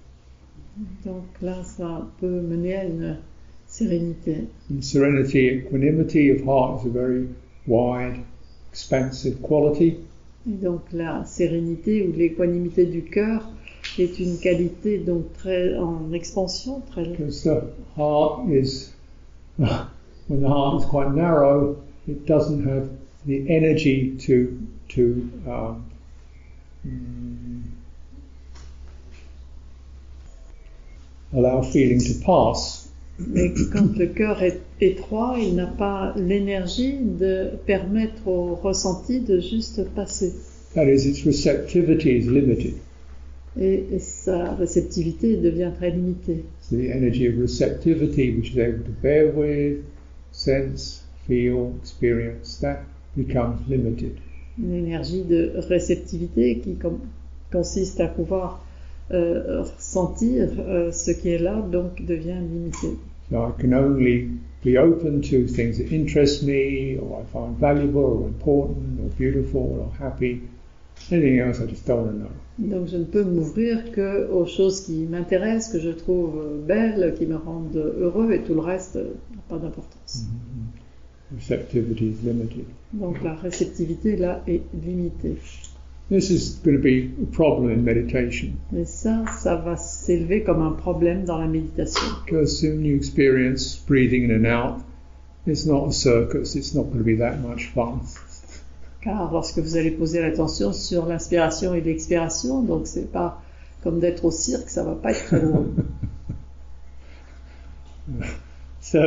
Donc 1.04 1.24
là, 1.42 1.62
ça 1.64 2.06
peut 2.20 2.40
mener 2.40 2.74
à 2.74 2.84
une 2.84 3.18
sérénité. 3.66 4.46
And 4.70 4.82
serenity, 4.82 5.48
equanimity 5.48 6.30
of 6.30 6.40
heart 6.46 6.80
is 6.80 6.86
a 6.86 6.92
very 6.92 7.28
wide, 7.66 8.20
expansive 8.70 9.42
quality. 9.42 9.98
Et 10.48 10.54
donc 10.54 10.80
la 10.92 11.24
sérénité 11.24 12.06
ou 12.06 12.12
l'équanimité 12.16 12.86
du 12.86 13.02
cœur 13.02 13.48
est 13.98 14.18
une 14.18 14.38
qualité 14.38 14.98
donc 14.98 15.32
très 15.34 15.76
en 15.76 16.12
expansion, 16.12 16.80
très 16.90 17.04
Because 17.04 17.42
the 17.42 17.62
heart 17.96 18.48
is, 18.48 18.92
when 19.58 20.40
the 20.40 20.48
heart 20.48 20.82
is 20.82 20.86
quite 20.86 21.12
narrow, 21.14 21.76
it 22.08 22.26
doesn't 22.26 22.66
have 22.66 22.88
the 23.26 23.44
energy 23.48 24.16
to 24.18 24.58
to 24.88 25.30
um, 25.46 25.84
mm, 26.86 27.62
allow 31.32 31.62
feeling 31.62 32.00
to 32.00 32.14
pass. 32.24 32.79
Mais 33.28 33.52
quand 33.72 33.96
le 33.96 34.06
cœur 34.06 34.42
est 34.42 34.60
étroit, 34.80 35.36
il 35.40 35.54
n'a 35.54 35.66
pas 35.66 36.14
l'énergie 36.16 36.96
de 36.98 37.50
permettre 37.66 38.26
au 38.26 38.54
ressenti 38.54 39.20
de 39.20 39.40
juste 39.40 39.84
passer. 39.94 40.32
That 40.74 40.86
is, 40.86 41.06
its 41.06 41.24
receptivity 41.24 42.16
is 42.16 42.30
limited. 42.30 42.74
Et, 43.60 43.98
sa 43.98 44.54
réceptivité 44.54 45.36
devient 45.36 45.72
très 45.76 45.90
limitée. 45.90 46.44
So 46.60 46.76
the 46.76 46.90
energy 46.90 47.26
of 47.26 47.38
receptivity, 47.38 48.36
which 48.36 48.52
is 48.54 48.58
able 48.58 48.84
to 48.84 48.92
bear 49.02 49.26
with, 49.34 49.78
sense, 50.30 51.04
feel, 51.26 51.72
experience, 51.80 52.60
that 52.60 52.84
becomes 53.16 53.58
limited. 53.68 54.12
Une 54.58 54.74
énergie 54.74 55.22
de 55.22 55.52
réceptivité 55.56 56.58
qui 56.58 56.76
consiste 57.50 58.00
à 58.00 58.06
pouvoir 58.06 58.64
euh, 59.10 59.62
ressentir 59.62 60.48
euh, 60.60 60.92
ce 60.92 61.10
qui 61.10 61.30
est 61.30 61.38
là, 61.38 61.60
donc 61.60 62.04
devient 62.04 62.38
limitée. 62.40 62.96
So 63.30 63.44
I 63.44 63.60
can 63.60 63.72
only 63.74 64.30
be 64.64 64.76
open 64.76 65.22
to 65.22 65.46
things 65.46 65.78
that 65.78 65.92
interest 65.92 66.42
me, 66.42 66.98
or 66.98 67.22
I 67.22 67.24
find 67.32 67.56
valuable, 67.56 68.22
or 68.22 68.26
important, 68.26 69.00
or 69.00 69.08
beautiful, 69.16 69.60
or 69.80 69.92
happy. 69.98 70.42
Anything 71.10 71.38
else, 71.38 71.60
I 71.60 71.66
just 71.66 71.86
don't 71.86 72.00
want 72.04 72.12
to 72.12 72.18
know. 72.18 72.30
Donc 72.58 72.88
je 72.88 72.98
ne 72.98 73.04
peux 73.04 73.24
m'ouvrir 73.24 73.90
que 73.92 74.28
aux 74.30 74.44
choses 74.46 74.82
qui 74.82 75.06
m'intéressent, 75.06 75.72
que 75.72 75.80
je 75.80 75.90
trouve 75.90 76.60
belles, 76.66 77.14
qui 77.16 77.24
me 77.26 77.36
rendent 77.36 77.74
heureux, 77.76 78.32
et 78.32 78.42
tout 78.42 78.54
le 78.54 78.60
reste 78.60 78.96
n'a 78.96 79.42
pas 79.48 79.58
d'importance. 79.58 80.26
Receptivity 81.34 82.08
is 82.08 82.26
limited. 82.26 82.66
Donc 82.92 83.22
la 83.22 83.34
réceptivité 83.34 84.16
là 84.16 84.42
est 84.46 84.62
limitée. 84.84 85.36
This 86.10 86.28
is 86.30 86.58
going 86.64 86.76
to 86.76 86.82
be 86.82 87.14
a 87.22 87.26
problem 87.26 87.70
in 87.70 87.84
meditation 87.84 88.54
Mais 88.72 88.84
ça, 88.84 89.24
ça 89.40 89.54
va 89.54 89.76
s'élever 89.76 90.42
comme 90.42 90.60
un 90.60 90.72
problème 90.72 91.24
dans 91.24 91.38
la 91.38 91.46
méditation. 91.46 92.02
because 92.26 92.60
when 92.62 92.84
you 92.84 92.96
experience 92.96 93.76
breathing 93.76 94.24
in 94.24 94.32
and 94.32 94.44
out, 94.46 94.82
it's 95.46 95.66
not 95.66 95.86
a 95.88 95.92
circus. 95.92 96.56
It's 96.56 96.74
not 96.74 96.84
going 96.84 96.98
to 96.98 97.04
be 97.04 97.16
that 97.16 97.38
much 97.40 97.66
fun. 97.66 98.00
Car 99.02 99.30
lorsque 99.32 99.58
vous 99.60 99.76
allez 99.76 99.92
poser 99.92 100.20
l'attention 100.20 100.72
sur 100.72 101.06
l'inspiration 101.06 101.74
et 101.74 101.80
l'expiration, 101.80 102.62
donc 102.62 102.86
c'est 102.86 103.10
pas 103.12 103.40
comme 103.82 104.00
d'être 104.00 104.24
au 104.24 104.30
cirque, 104.32 104.68
ça 104.68 104.82
va 104.82 104.94
pas 104.96 105.12
être 105.12 105.26
très 105.26 105.40
drôle. 105.40 105.68
So, 108.80 108.98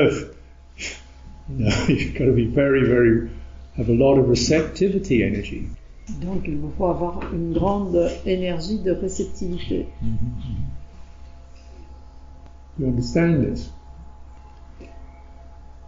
you 1.49 1.65
know, 1.65 1.85
you've 1.89 2.13
got 2.13 2.25
to 2.25 2.31
be 2.31 2.45
very, 2.45 2.87
very, 2.87 3.29
have 3.75 3.89
a 3.89 3.93
lot 3.93 4.17
of 4.17 4.29
receptivity 4.29 5.23
energy. 5.23 5.67
Donc 6.21 6.41
il 6.47 6.57
vous 6.57 6.71
faut 6.77 6.87
avoir 6.87 7.33
une 7.33 7.53
grande 7.53 8.09
énergie 8.25 8.79
de 8.79 8.91
réceptivité. 8.91 9.87
You 12.79 12.87
understand 12.87 13.43
this? 13.43 13.71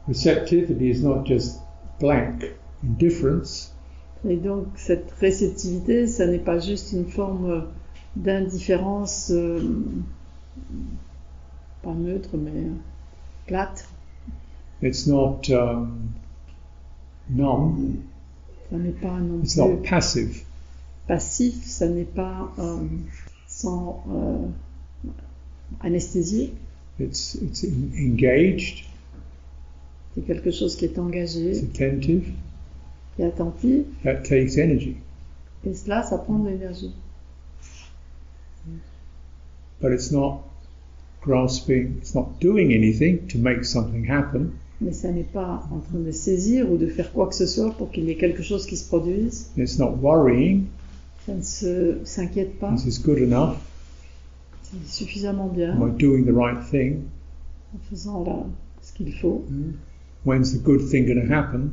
Receptivity 0.08 0.90
is 0.90 1.02
not 1.04 1.26
just 1.26 1.60
blank 2.00 2.46
indifference, 2.84 3.74
Et 4.28 4.38
donc 4.38 4.68
cette 4.76 5.12
réceptivité, 5.20 6.08
ça 6.08 6.28
n'est 6.28 6.40
pas 6.40 6.60
juste 6.60 6.94
une 6.94 7.06
forme 7.06 7.66
d'indifférence, 8.16 9.32
euh, 9.32 9.60
pas 11.82 11.94
neutre, 11.94 12.38
mais 12.38 12.70
plate. 13.48 13.88
it's 14.82 15.08
not 15.08 15.42
um, 15.50 16.10
numb, 17.30 17.98
Ça 18.72 18.78
n'est 18.78 18.90
pas 18.92 19.20
non 19.20 19.42
it's 19.44 19.58
not 19.58 19.78
passive. 19.88 20.42
passif, 21.08 21.64
ça 21.66 21.88
n'est 21.88 22.04
pas 22.04 22.52
euh, 22.60 22.78
sans 23.48 24.04
euh, 24.10 25.10
anesthésie. 25.82 26.52
It's, 27.00 27.36
it's 27.36 27.64
en- 27.66 27.98
engaged, 27.98 28.86
C'est 30.16 30.26
quelque 30.26 30.50
chose 30.52 30.76
qui 30.78 30.86
est 30.86 30.90
it's 30.90 30.98
engagé, 30.98 31.52
attentive, 31.60 32.32
qui 33.16 33.22
est 33.22 33.26
attentif. 33.26 33.84
that 34.04 34.16
takes 34.24 34.58
energy. 34.58 34.96
Et 35.66 35.74
cela, 35.74 36.04
ça 36.04 36.18
prend 36.18 36.40
de 36.40 36.50
l'énergie. 36.50 36.94
But 39.82 39.92
it's 39.92 40.12
not 40.12 40.44
grasping, 41.22 41.98
it's 41.98 42.16
not 42.16 42.40
doing 42.40 42.72
anything 42.74 43.28
to 43.28 43.38
make 43.38 43.66
something 43.66 44.06
happen. 44.10 44.54
Mais 44.82 44.92
ça 44.92 45.10
n'est 45.12 45.24
pas 45.24 45.64
en 45.72 45.80
train 45.80 46.00
de 46.00 46.12
saisir 46.12 46.70
ou 46.72 46.78
de 46.78 46.88
faire 46.88 47.12
quoi 47.14 47.28
que 47.28 47.36
ce 47.36 47.46
soit 47.46 47.72
pour 47.72 47.92
qu'il 47.92 48.04
y 48.06 48.12
ait 48.12 48.16
quelque 48.18 48.44
chose 48.44 48.66
qui 48.66 48.76
se 48.76 48.88
produise. 48.88 49.50
It's 49.58 49.80
not 49.80 49.96
worrying, 50.02 50.66
Ça 51.26 51.34
ne 51.34 52.04
s'inquiète 52.04 52.60
pas. 52.60 52.74
this 52.76 52.86
is 52.86 53.02
good 53.02 53.18
enough, 53.20 53.56
C'est 54.64 54.86
suffisamment 55.04 55.48
bien 55.48 55.72
am 55.82 55.88
I 55.90 55.98
doing 55.98 56.24
the 56.26 56.36
right 56.36 56.60
thing? 56.70 57.04
en 57.74 57.80
faisant 57.90 58.48
ce 58.82 58.94
qu'il 58.94 59.14
faut. 59.14 59.46
When's 60.26 60.52
the 60.54 60.62
good 60.64 60.82
thing 60.90 61.06
going 61.06 61.26
to 61.26 61.34
happen? 61.34 61.72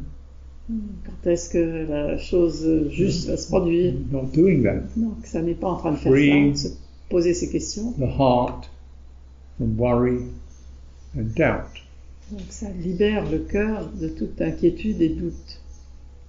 Quand 0.69 1.29
est-ce 1.31 1.51
que 1.51 1.87
la 1.89 2.19
chose 2.19 2.65
juste 2.91 3.27
va 3.29 3.37
se 3.37 3.49
produire? 3.49 3.95
Not 4.13 4.27
doing 4.33 4.63
that. 4.63 4.83
Donc 4.97 5.17
ça 5.25 5.43
n'est 5.43 5.55
pas 5.55 5.69
en 5.69 5.77
train 5.77 5.93
de 5.93 5.97
faire 5.97 6.13
Free. 6.13 6.57
ça, 6.57 6.69
de 6.69 6.75
se 6.75 6.79
poser 7.11 7.35
ces 7.35 7.49
questions. 7.51 7.93
The 7.99 8.03
heart 8.19 8.71
from 9.59 9.77
worry 9.77 10.19
and 11.17 11.25
doubt. 11.37 11.67
Donc 12.33 12.41
ça 12.49 12.67
libère 12.83 13.31
le 13.31 13.41
cœur 13.41 13.91
de 13.93 14.09
toute 14.09 14.41
inquiétude 14.41 15.03
et 15.03 15.11
doute. 15.11 15.61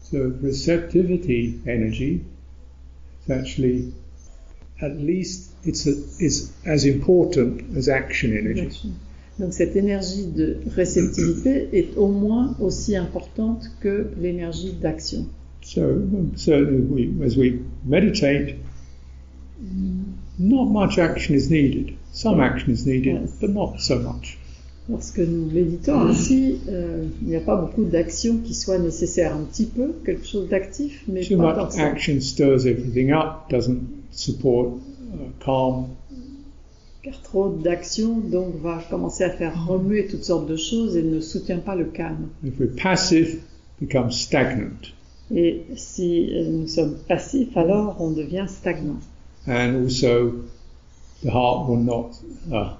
So 0.01 0.33
receptivity 0.43 1.59
energy 1.65 2.21
is 3.25 3.31
actually 3.31 3.93
at 4.81 4.97
least 4.99 5.51
it's 5.65 5.87
a, 5.87 5.93
is 6.19 6.51
as 6.65 6.85
important 6.85 7.61
as 7.77 7.87
action 7.87 8.33
energy. 8.33 8.91
Donc 9.39 9.53
cette 9.53 9.75
énergie 9.77 10.27
de 10.27 10.57
réceptivité 10.75 11.69
est 11.71 11.95
au 11.97 12.09
moins 12.09 12.55
aussi 12.59 12.95
importante 12.97 13.71
que 13.79 14.09
l'énergie 14.21 14.73
d'action. 14.73 15.25
So 15.61 16.01
certainly 16.35 16.81
we, 16.81 17.25
as 17.25 17.37
we 17.37 17.61
meditate, 17.85 18.55
not 20.37 20.65
much 20.65 20.97
action 20.99 21.33
is 21.33 21.49
needed. 21.49 21.93
Some 22.11 22.41
action 22.41 22.73
is 22.73 22.85
needed, 22.85 23.21
Yes. 23.21 23.31
but 23.39 23.51
not 23.51 23.79
so 23.79 23.97
much. 23.99 24.37
Lorsque 24.89 25.19
nous 25.19 25.45
méditons 25.49 25.99
ainsi, 26.01 26.59
euh, 26.67 27.05
il 27.21 27.29
n'y 27.29 27.35
a 27.37 27.41
pas 27.41 27.55
beaucoup 27.55 27.85
d'action 27.85 28.37
qui 28.43 28.53
soit 28.53 28.79
nécessaire. 28.79 29.33
Un 29.33 29.43
petit 29.43 29.65
peu, 29.65 29.93
quelque 30.05 30.25
chose 30.27 30.49
d'actif, 30.49 31.03
mais 31.07 31.21
Too 31.21 31.37
pas 31.37 31.53
tant 31.53 31.61
much 31.65 31.69
que 31.69 31.75
ça. 31.75 31.85
action 31.85 32.19
stirs 32.19 32.65
everything 32.67 33.11
up, 33.11 33.49
doesn't 33.49 33.79
support 34.11 34.73
uh, 35.13 35.17
calm. 35.43 35.85
Car 37.01 37.21
trop 37.21 37.49
d'action 37.49 38.19
donc 38.19 38.61
va 38.61 38.81
commencer 38.89 39.23
à 39.23 39.29
faire 39.29 39.67
remuer 39.67 40.07
toutes 40.07 40.23
sortes 40.25 40.47
de 40.47 40.55
choses 40.57 40.95
et 40.97 41.03
ne 41.03 41.19
soutient 41.21 41.59
pas 41.59 41.75
le 41.75 41.85
calme. 41.85 42.27
If 42.45 42.59
we're 42.59 42.75
passive, 42.75 43.39
becomes 43.81 44.11
stagnant. 44.11 44.91
Et 45.33 45.63
si 45.75 46.29
euh, 46.33 46.49
nous 46.49 46.67
sommes 46.67 46.95
passifs, 47.07 47.55
alors 47.55 47.97
on 47.99 48.11
devient 48.11 48.45
stagnant. 48.47 48.99
and 49.47 49.75
also 49.83 50.33
the 51.23 51.29
heart 51.31 51.67
will 51.69 51.77
not, 51.77 52.11
uh, 52.53 52.75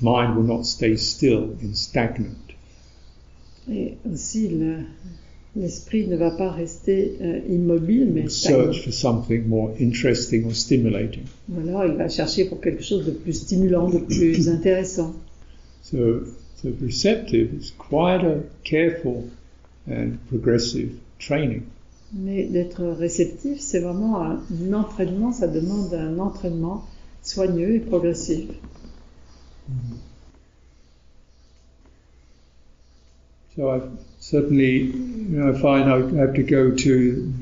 mind 0.00 0.36
will 0.36 0.44
not 0.46 0.64
stay 0.64 0.96
still 0.96 1.56
and 1.62 1.74
stagnant. 1.74 2.36
Et 3.70 3.94
aussi 4.12 4.48
le- 4.48 4.84
l'esprit 5.54 6.06
ne 6.06 6.16
va 6.16 6.30
pas 6.30 6.50
rester 6.50 7.16
euh, 7.20 7.40
immobile, 7.48 8.10
mais 8.12 8.28
stagnant. 8.28 8.72
search 8.72 8.84
for 8.84 8.92
something 8.92 9.46
more 9.46 9.70
interesting 9.80 10.44
or 10.46 10.54
stimulating. 10.54 11.24
Ou 11.50 11.60
alors 11.60 11.84
il 11.86 11.92
va 11.96 12.08
chercher 12.08 12.46
pour 12.46 12.60
quelque 12.60 12.82
chose 12.82 13.04
de 13.06 13.10
plus 13.12 13.34
stimulant, 13.34 13.88
de 13.88 13.98
plus 13.98 14.48
intéressant. 14.56 15.14
So, 15.82 16.24
so 16.62 16.68
receptive 16.80 17.50
is 17.60 17.72
quite 17.76 18.24
a 18.24 18.38
careful 18.64 19.24
and 19.88 20.12
progressive 20.28 20.90
training. 21.18 21.62
Mais 22.14 22.44
d'être 22.44 22.84
réceptif, 22.84 23.58
c'est 23.60 23.80
vraiment 23.80 24.20
un 24.22 24.72
entraînement, 24.74 25.32
ça 25.32 25.48
demande 25.48 25.92
un 25.94 26.18
entraînement 26.18 26.84
soigneux 27.22 27.76
et 27.76 27.80
progressif. 27.80 28.44
So 33.56 33.70
I 33.70 33.80
certainly, 34.18 34.78
you 34.84 35.38
know, 35.38 35.52
I 35.52 35.60
find 35.60 35.90
I 35.90 36.20
have 36.20 36.34
to 36.34 36.42
go 36.42 36.74
to 36.74 37.34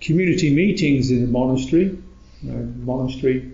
community 0.00 0.54
meetings 0.54 1.10
in 1.10 1.20
the 1.20 1.30
monastery. 1.30 1.96
You 2.42 2.50
know, 2.50 2.72
monastery 2.84 3.52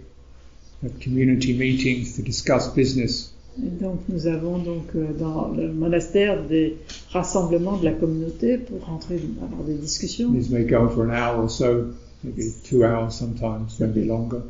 have 0.82 0.98
community 1.00 1.56
meetings 1.56 2.16
to 2.16 2.22
discuss 2.22 2.68
business. 2.68 3.32
Et 3.60 3.70
donc 3.80 3.98
nous 4.08 4.28
avons 4.28 4.58
donc 4.58 4.94
euh, 4.94 5.12
dans 5.18 5.48
le 5.48 5.72
monastère 5.72 6.46
des 6.46 6.76
rassemblements 7.10 7.76
de 7.76 7.86
la 7.86 7.92
communauté 7.92 8.56
pour 8.56 8.84
rentrer 8.86 9.20
avoir 9.42 9.64
des 9.64 9.74
discussions, 9.74 10.32
These 10.32 10.50
may 10.50 10.64
go 10.64 10.88
for 10.88 11.04
an 11.04 11.10
hour 11.10 11.42
or 11.42 11.50
so, 11.50 11.92
maybe 12.22 12.52
two 12.62 12.84
hours 12.84 13.14
sometimes, 13.14 13.80
maybe 13.80 14.04
longer. 14.04 14.42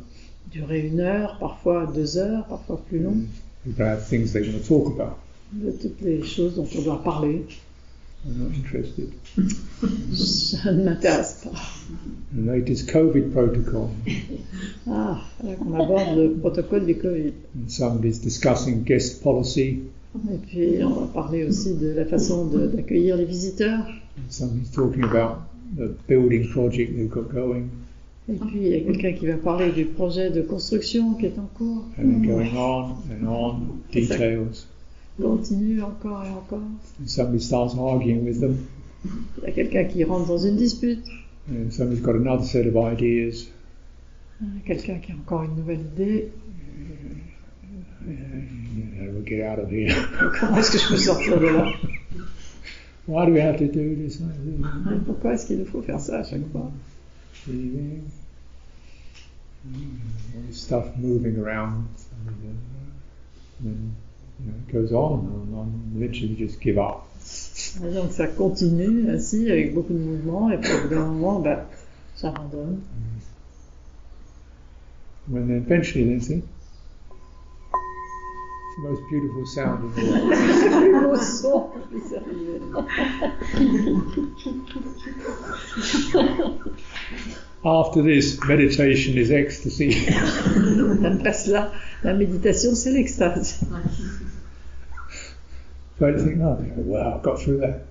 Durer 0.51 0.87
une 0.87 0.99
heure, 0.99 1.37
parfois 1.39 1.85
deux 1.85 2.17
heures, 2.17 2.45
parfois 2.45 2.81
plus 2.87 2.99
long, 2.99 3.25
have 3.77 4.07
things 4.07 4.31
they 4.33 4.41
want 4.41 4.59
to 4.59 4.67
talk 4.67 4.87
about. 4.93 5.17
de 5.51 5.71
toutes 5.71 6.01
les 6.01 6.23
choses 6.23 6.55
dont 6.55 6.67
on 6.77 6.81
doit 6.81 7.03
parler. 7.03 7.45
I'm 8.25 8.37
not 8.37 8.53
interested. 8.53 9.11
Ça 10.13 10.73
ne 10.73 10.83
m'intéresse 10.83 11.41
pas. 11.43 11.57
The 12.35 12.45
latest 12.45 12.91
COVID 12.91 13.31
protocol. 13.31 13.89
Ah, 14.91 15.21
là 15.43 15.55
qu'on 15.55 15.73
aborde 15.73 16.17
le 16.17 16.31
protocole 16.33 16.85
du 16.85 16.95
Covid. 16.95 17.33
And 17.55 17.69
somebody's 17.69 18.19
discussing 18.19 18.83
guest 18.83 19.21
policy. 19.21 19.83
Et 20.33 20.37
puis 20.47 20.83
on 20.83 21.01
va 21.01 21.07
parler 21.07 21.43
aussi 21.43 21.75
de 21.75 21.91
la 21.91 22.05
façon 22.05 22.45
d'accueillir 22.47 23.15
les 23.15 23.25
visiteurs. 23.25 23.85
And 24.17 24.29
somebody's 24.29 24.71
talking 24.71 25.03
about 25.03 25.43
the 25.77 25.91
building 26.07 26.49
project 26.49 26.97
they've 26.97 27.09
got 27.09 27.31
going. 27.31 27.69
Et 28.29 28.35
puis 28.35 28.59
il 28.61 28.67
y 28.67 28.75
a 28.75 28.79
quelqu'un 28.81 29.13
qui 29.13 29.25
va 29.25 29.37
parler 29.37 29.71
du 29.71 29.85
projet 29.85 30.29
de 30.29 30.41
construction 30.41 31.13
qui 31.15 31.25
est 31.25 31.39
en 31.39 31.49
cours. 31.57 31.85
And 31.97 32.03
then 32.03 32.21
going 32.21 32.55
on 32.55 32.97
and 33.11 33.27
on, 33.27 33.55
details. 33.91 34.67
Continue 35.19 35.81
encore 35.81 36.23
et 36.23 36.29
encore. 36.29 36.59
And 37.01 37.07
somebody 37.07 37.39
starts 37.39 37.75
arguing 37.75 38.23
with 38.25 38.39
them. 38.39 38.57
Il 39.37 39.43
y 39.45 39.47
a 39.47 39.51
quelqu'un 39.51 39.85
qui 39.85 40.03
rentre 40.03 40.27
dans 40.27 40.37
une 40.37 40.57
dispute. 40.57 41.03
And 41.49 41.71
somebody's 41.71 42.01
got 42.01 42.15
another 42.15 42.45
set 42.45 42.67
of 42.67 42.75
ideas. 42.75 43.49
Quelqu'un 44.65 44.99
qui 44.99 45.11
a 45.11 45.15
encore 45.15 45.43
une 45.43 45.55
nouvelle 45.55 45.81
idée. 45.81 46.29
Get 49.25 49.43
out 49.43 49.59
of 49.59 49.69
here? 49.71 49.89
Comment 50.39 50.57
est-ce 50.57 50.71
que 50.71 50.77
je 50.77 50.87
peux 50.87 50.97
sortir 50.97 51.39
de 51.39 51.47
là? 51.47 51.71
Why 53.07 53.25
do 53.25 53.33
we 53.33 53.41
have 53.41 53.57
to 53.57 53.65
do 53.65 53.95
this? 53.95 54.21
Pourquoi 55.05 55.33
est-ce 55.33 55.47
qu'il 55.47 55.57
nous 55.57 55.65
faut 55.65 55.81
faire 55.81 55.99
ça 55.99 56.19
à 56.19 56.23
chaque 56.23 56.47
fois? 56.51 56.71
Breathing. 57.45 58.11
All 59.65 60.41
this 60.47 60.61
stuff 60.61 60.95
moving 60.97 61.37
around. 61.37 61.87
And 62.25 62.57
then 63.59 63.95
you 64.39 64.51
know, 64.51 64.57
it 64.67 64.73
goes 64.73 64.93
on 64.93 65.19
and 65.19 65.55
on. 65.55 65.91
Literally, 65.99 66.27
you 66.27 66.47
just 66.47 66.61
give 66.61 66.77
up. 66.77 67.05
Et 67.83 67.93
Donc 67.93 68.11
ça 68.11 68.27
continue 68.27 69.09
ainsi 69.09 69.51
avec 69.51 69.73
beaucoup 69.73 69.93
de 69.93 69.99
mouvements 69.99 70.49
et 70.51 70.57
puis 70.57 70.71
au 70.71 70.81
bout 70.81 70.95
d'un 70.95 71.05
moment, 71.05 71.39
bah, 71.39 71.69
j'abandonne. 72.19 72.81
When 75.27 75.47
then 75.47 75.57
eventually, 75.57 76.05
then 76.05 76.21
see, 76.21 76.43
the 78.81 78.89
most 78.89 79.01
beautiful 79.09 79.45
sound 79.45 79.83
in 79.83 79.91
the 79.93 80.11
world. 80.11 80.33
C'est 80.35 80.69
le 80.69 80.75
plus 80.79 81.01
beau 81.01 81.15
son 81.15 81.69
qui 81.73 81.79
puisse 81.89 82.13
arriver. 82.13 82.59
After 87.65 88.01
this, 88.01 88.39
meditation 88.47 89.17
is 89.17 89.31
ecstasy. 89.31 90.07
Après 91.03 91.33
cela, 91.33 91.71
la 92.03 92.13
méditation, 92.13 92.73
c'est 92.73 92.91
l'extase. 92.91 93.59
so 95.99 96.07
I 96.07 96.13
think, 96.13 96.37
oh, 96.41 96.57
wow, 96.77 97.17
I 97.17 97.21
got 97.21 97.39
through 97.39 97.59
that. 97.59 97.85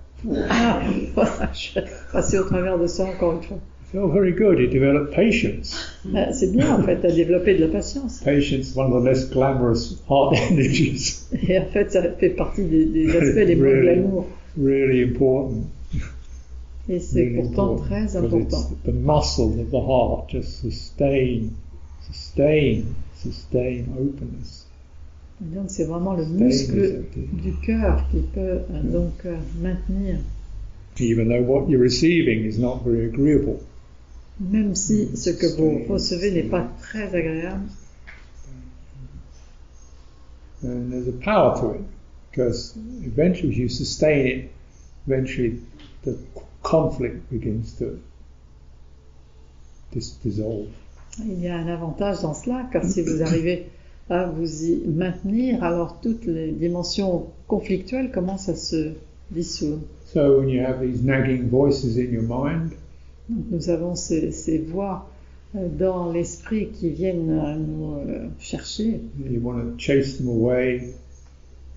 Ah, 0.49 0.81
voilà, 1.13 1.51
je 1.53 1.57
suis 1.57 1.81
passé 2.11 2.39
au 2.39 2.45
travers 2.45 2.79
de 2.79 2.87
ça 2.87 3.05
encore 3.05 3.33
une 3.33 3.43
fois. 3.43 3.59
Felt 3.91 4.13
very 4.13 4.31
good. 4.33 4.59
It 4.59 4.69
developed 4.71 5.13
patience. 5.15 5.75
Ah, 6.13 6.31
C'est 6.33 6.51
bien 6.51 6.75
en 6.75 6.83
fait, 6.83 7.03
à 7.03 7.11
développer 7.11 7.55
de 7.55 7.65
la 7.65 7.67
patience. 7.69 8.21
Patience, 8.23 8.75
one 8.75 8.91
of 8.93 9.01
the 9.03 9.05
less 9.07 9.29
glamorous 9.29 9.97
heart 10.07 10.35
energies, 10.51 11.25
Et 11.47 11.57
en 11.57 11.65
fait, 11.65 11.91
ça 11.91 12.03
fait 12.19 12.29
partie 12.29 12.65
des, 12.65 12.85
des 12.85 13.09
aspects 13.17 13.47
les 13.47 13.55
moins 13.55 13.65
Really? 13.69 13.81
glamour. 13.95 14.27
really 14.57 15.03
important. 15.03 15.63
Et 16.87 16.99
c'est 16.99 17.21
really 17.23 17.35
pourtant 17.35 17.73
important, 17.73 17.85
très 17.85 18.15
important. 18.15 18.69
The 18.85 18.93
muscle 18.93 19.59
of 19.59 19.71
the 19.71 19.81
heart, 19.81 20.29
just 20.29 20.61
sustain, 20.61 21.49
sustain, 22.11 22.83
sustain 23.15 23.85
openness. 23.99 24.67
Et 25.41 25.55
donc 25.55 25.65
c'est 25.69 25.85
vraiment 25.85 26.13
le 26.15 26.25
Sustain 26.25 26.45
muscle 26.45 27.03
du 27.41 27.53
cœur 27.65 28.03
qui 28.11 28.17
peut 28.33 28.39
euh, 28.39 28.83
donc 28.83 29.13
euh, 29.25 29.35
maintenir, 29.61 30.17
Even 30.99 31.29
though 31.29 31.41
what 31.41 31.69
you're 31.69 31.81
receiving 31.81 32.43
is 32.45 32.59
not 32.59 32.81
very 32.85 33.05
agreeable. 33.05 33.59
Même 34.39 34.75
si 34.75 35.09
ce 35.15 35.29
que 35.29 35.47
vous 35.57 35.85
recevez 35.91 36.31
n'est 36.31 36.49
pas 36.49 36.67
très 36.81 37.13
agréable, 37.15 37.67
And 40.61 40.91
there's 40.91 41.07
a 41.07 41.13
power 41.23 41.57
to 41.61 41.75
it, 41.75 41.81
because 42.29 42.75
eventually, 43.05 43.53
if 43.53 43.57
you 43.57 43.69
sustain 43.69 44.27
it, 44.27 44.51
eventually 45.07 45.61
the 46.03 46.17
conflict 46.63 47.29
begins 47.31 47.73
to 47.79 47.97
dis- 49.93 50.17
dissolve. 50.21 50.67
il 51.19 51.39
y 51.41 51.47
a 51.47 51.55
un 51.57 51.67
avantage 51.67 52.21
dans 52.21 52.33
cela, 52.33 52.67
car 52.73 52.83
si 52.83 53.01
vous 53.03 53.21
arrivez 53.21 53.67
à 54.09 54.25
vous 54.25 54.65
y 54.65 54.81
maintenir, 54.85 55.63
alors 55.63 56.01
toutes 56.01 56.25
les 56.25 56.51
dimensions 56.51 57.27
conflictuelles 57.47 58.11
commencent 58.11 58.49
à 58.49 58.55
se 58.55 58.95
dissoudre. 59.31 59.83
So 60.13 60.39
when 60.39 60.49
you 60.49 60.61
have 60.61 60.81
these 60.81 61.01
nagging 61.01 61.49
voices 61.49 61.97
in 61.97 62.11
your 62.11 62.23
mind, 62.23 62.73
Donc 63.29 63.45
nous 63.51 63.69
avons 63.69 63.95
ces, 63.95 64.31
ces 64.31 64.57
voix 64.57 65.09
euh, 65.55 65.67
dans 65.67 66.11
l'esprit 66.11 66.69
qui 66.69 66.89
viennent 66.89 67.27
nous 67.27 67.93
euh, 67.95 68.27
chercher, 68.39 69.01
you 69.23 69.39
want 69.41 69.59
to 69.59 69.77
chase 69.77 70.17
them 70.17 70.29
away, 70.29 70.93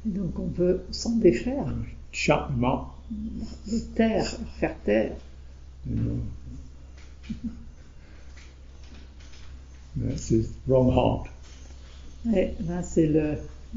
et 0.06 0.10
donc 0.10 0.38
on 0.38 0.46
veut 0.46 0.82
s'en 0.90 1.16
défaire, 1.16 1.74
shut 2.10 2.48
them 2.48 2.64
up, 2.64 2.80
taire, 3.94 4.26
faire 4.58 4.76
taire. 4.84 5.12
wrong 10.66 10.90
heart. 10.90 11.26
Et 12.34 12.50
là, 12.66 12.82
c'est 12.82 13.06
le, 13.06 13.34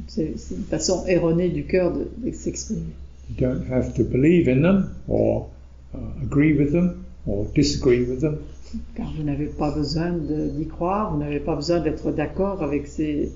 c'est 0.08 0.38
c'est 0.38 0.56
une 0.56 0.64
façon 0.64 1.06
erronée 1.08 1.50
du 1.50 1.66
cœur 1.66 1.94
de, 1.94 2.08
de 2.18 2.32
s'exprimer. 2.32 2.94
You 3.30 3.48
don't 3.48 3.66
have 3.72 3.94
to 3.96 4.04
believe 4.04 4.48
in 4.48 4.62
them 4.62 4.96
or 5.08 5.50
uh, 5.94 5.98
agree 6.24 6.54
with 6.54 6.72
them 6.72 7.05
or 7.28 7.46
disagree 7.56 8.02
with 8.04 8.20
them. 8.22 8.38
Car 8.96 9.12
vous 9.18 9.24
n'avez 9.24 9.46
pas 9.46 9.72
besoin 9.74 10.12
d'y 10.12 10.66
croire, 10.68 11.14
vous 11.14 11.20
n'avez 11.20 11.40
pas 11.40 11.56
besoin 11.56 11.80
d'être 11.80 12.12
d'accord 12.12 12.62
avec 12.62 12.88
ces, 12.88 13.32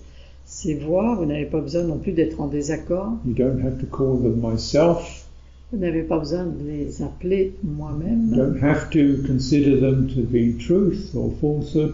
ces 0.45 0.75
voix, 0.75 1.15
vous 1.15 1.25
n'avez 1.25 1.45
pas 1.45 1.61
besoin 1.61 1.83
non 1.83 1.97
plus 1.97 2.11
d'être 2.11 2.41
en 2.41 2.47
désaccord, 2.47 3.13
You 3.25 3.33
don't 3.33 3.61
have 3.63 3.77
to 3.79 3.85
call 3.85 4.21
them 4.21 4.41
myself. 4.41 5.25
vous 5.71 5.79
n'avez 5.79 6.01
pas 6.03 6.19
besoin 6.19 6.45
de 6.45 6.67
les 6.67 7.01
appeler 7.01 7.53
You 7.63 7.69
moi-même, 7.71 8.31
don't 8.35 8.61
have 8.61 8.89
to 8.89 9.25
consider 9.27 9.79
them 9.79 10.07
to 10.15 10.21
be 10.23 10.57
truth 10.57 11.15
or 11.15 11.31
falsehood. 11.39 11.93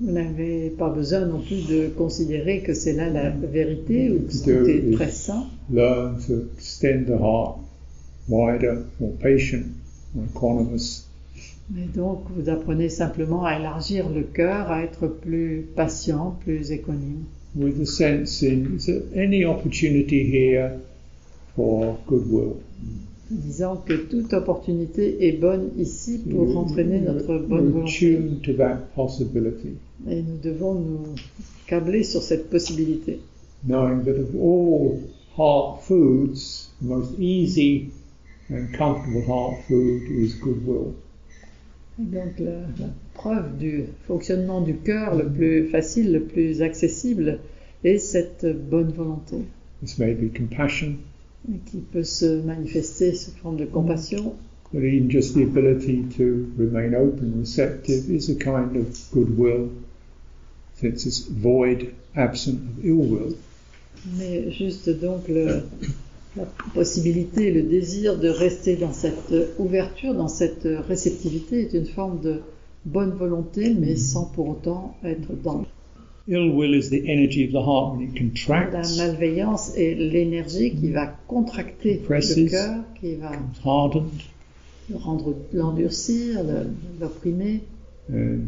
vous 0.00 0.12
n'avez 0.12 0.70
pas 0.70 0.88
besoin 0.88 1.26
non 1.26 1.40
plus 1.40 1.66
de 1.68 1.88
considérer 1.88 2.60
que 2.62 2.72
c'est 2.72 2.94
là 2.94 3.10
la 3.10 3.28
vérité 3.30 4.10
ou 4.10 4.20
que 4.26 4.46
De- 4.46 4.62
tout 4.64 4.70
est 4.70 4.90
très 4.94 5.10
sain. 5.10 5.44
Learn 5.70 6.16
to 6.26 6.44
extend 6.56 7.04
the 7.06 7.20
heart 7.20 7.56
wider, 8.28 8.78
more 9.00 9.12
patient, 9.20 9.64
more 10.14 10.24
equanimous. 10.34 11.06
Mais 11.72 11.86
donc, 11.94 12.24
vous 12.36 12.48
apprenez 12.48 12.88
simplement 12.88 13.44
à 13.44 13.56
élargir 13.58 14.08
le 14.08 14.22
cœur, 14.22 14.70
à 14.72 14.82
être 14.82 15.06
plus 15.06 15.66
patient, 15.76 16.36
plus 16.44 16.72
économe. 16.72 17.24
with 17.56 17.84
sense 17.84 18.42
in 18.44 18.76
is 18.76 18.86
there 18.86 19.02
any 19.16 19.44
opportunity 19.44 20.22
here 20.24 20.78
for 21.56 21.98
goodwill? 22.06 22.56
disant 23.30 23.76
que 23.76 23.94
toute 23.94 24.32
opportunité 24.32 25.26
est 25.28 25.32
bonne 25.40 25.70
ici 25.78 26.18
pour 26.30 26.56
entraîner 26.56 27.00
notre 27.00 27.38
bonne 27.38 27.70
volonté. 27.70 28.18
to 28.42 28.52
that 28.54 28.78
possibility, 28.96 29.74
Et 30.08 30.22
nous 30.22 30.38
devons 30.42 30.74
nous 30.74 31.14
câbler 31.68 32.02
sur 32.02 32.22
cette 32.22 32.50
possibilité. 32.50 33.20
knowing 33.66 34.02
that 34.04 34.18
of 34.18 34.34
all 34.34 34.98
heart 35.36 35.82
foods, 35.82 36.70
the 36.80 36.86
most 36.86 37.12
easy 37.20 37.90
and 38.48 38.66
comfortable 38.76 39.22
heart 39.28 39.54
food 39.68 40.02
is 40.10 40.34
goodwill. 40.40 40.94
Donc 42.00 42.38
la, 42.38 42.52
la 42.78 42.90
preuve 43.12 43.58
du 43.58 43.84
fonctionnement 44.06 44.62
du 44.62 44.76
cœur 44.76 45.14
le 45.14 45.28
plus 45.28 45.68
facile, 45.68 46.12
le 46.12 46.22
plus 46.22 46.62
accessible 46.62 47.40
est 47.84 47.98
cette 47.98 48.46
bonne 48.70 48.90
volonté 48.90 49.36
This 49.82 49.98
may 49.98 50.14
be 50.14 50.32
compassion, 50.34 50.96
et 51.50 51.58
qui 51.66 51.78
peut 51.78 52.04
se 52.04 52.40
manifester 52.42 53.14
sous 53.14 53.32
forme 53.32 53.58
de 53.58 53.66
compassion, 53.66 54.34
but 54.72 54.82
even 54.82 55.10
just 55.10 55.34
the 55.34 55.42
ability 55.42 56.04
to 56.16 56.46
remain 56.58 56.94
open, 56.94 57.40
receptive 57.40 58.10
is 58.10 58.30
a 58.30 58.34
kind 58.34 58.76
of 58.76 58.86
goodwill, 59.12 59.68
since 60.76 61.04
it's 61.06 61.28
void, 61.28 61.92
absent 62.16 62.54
of 62.54 62.84
ill 62.84 62.96
will. 62.96 63.34
mais 64.18 64.50
juste 64.50 64.88
donc 64.88 65.28
le, 65.28 65.62
la 66.36 66.44
possibilité, 66.74 67.50
le 67.50 67.62
désir 67.62 68.18
de 68.18 68.28
rester 68.28 68.76
dans 68.76 68.92
cette 68.92 69.32
ouverture, 69.58 70.14
dans 70.14 70.28
cette 70.28 70.66
réceptivité 70.88 71.62
est 71.62 71.72
une 71.74 71.86
forme 71.86 72.20
de 72.20 72.40
bonne 72.84 73.10
volonté, 73.10 73.74
mais 73.74 73.96
sans 73.96 74.24
pour 74.26 74.48
autant 74.48 74.96
être 75.04 75.32
dans 75.42 75.64
Ill 76.28 76.52
will 76.54 76.74
is 76.76 76.90
the 76.90 77.02
energy 77.08 77.44
of 77.44 77.50
the 77.50 77.56
heart 77.66 77.96
when 77.96 78.02
it 78.02 78.14
la 78.14 78.20
contracts, 78.20 78.96
malveillance 78.98 79.72
et 79.76 79.94
l'énergie 79.96 80.70
qui 80.76 80.90
va 80.90 81.06
contracter 81.26 81.96
Presses. 81.96 82.36
le 82.36 82.48
cœur, 82.48 82.74
qui 83.00 83.16
va 83.16 83.32
hardened, 83.64 84.04
le 84.88 84.96
rendre, 84.96 85.34
l'endurcir, 85.52 86.44
le- 86.44 86.68
l'opprimer. 87.00 87.60
and 88.12 88.40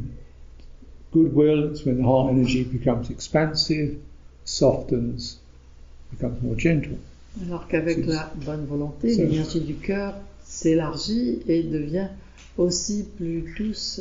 goodwill 1.12 1.72
is 1.74 1.84
when 1.84 1.96
the 1.96 2.04
heart 2.04 2.30
energy 2.30 2.62
becomes 2.62 3.10
expansive, 3.10 3.96
softens, 4.44 5.40
becomes 6.12 6.40
more 6.42 6.54
gentle. 6.56 6.98
Alors 7.46 7.66
qu'avec 7.68 8.06
la 8.06 8.32
bonne 8.44 8.66
volonté, 8.66 9.16
l'énergie 9.16 9.60
du 9.60 9.74
cœur 9.74 10.14
s'élargit 10.44 11.38
et 11.48 11.62
devient 11.62 12.08
aussi 12.58 13.06
plus 13.16 13.44
douce. 13.56 14.00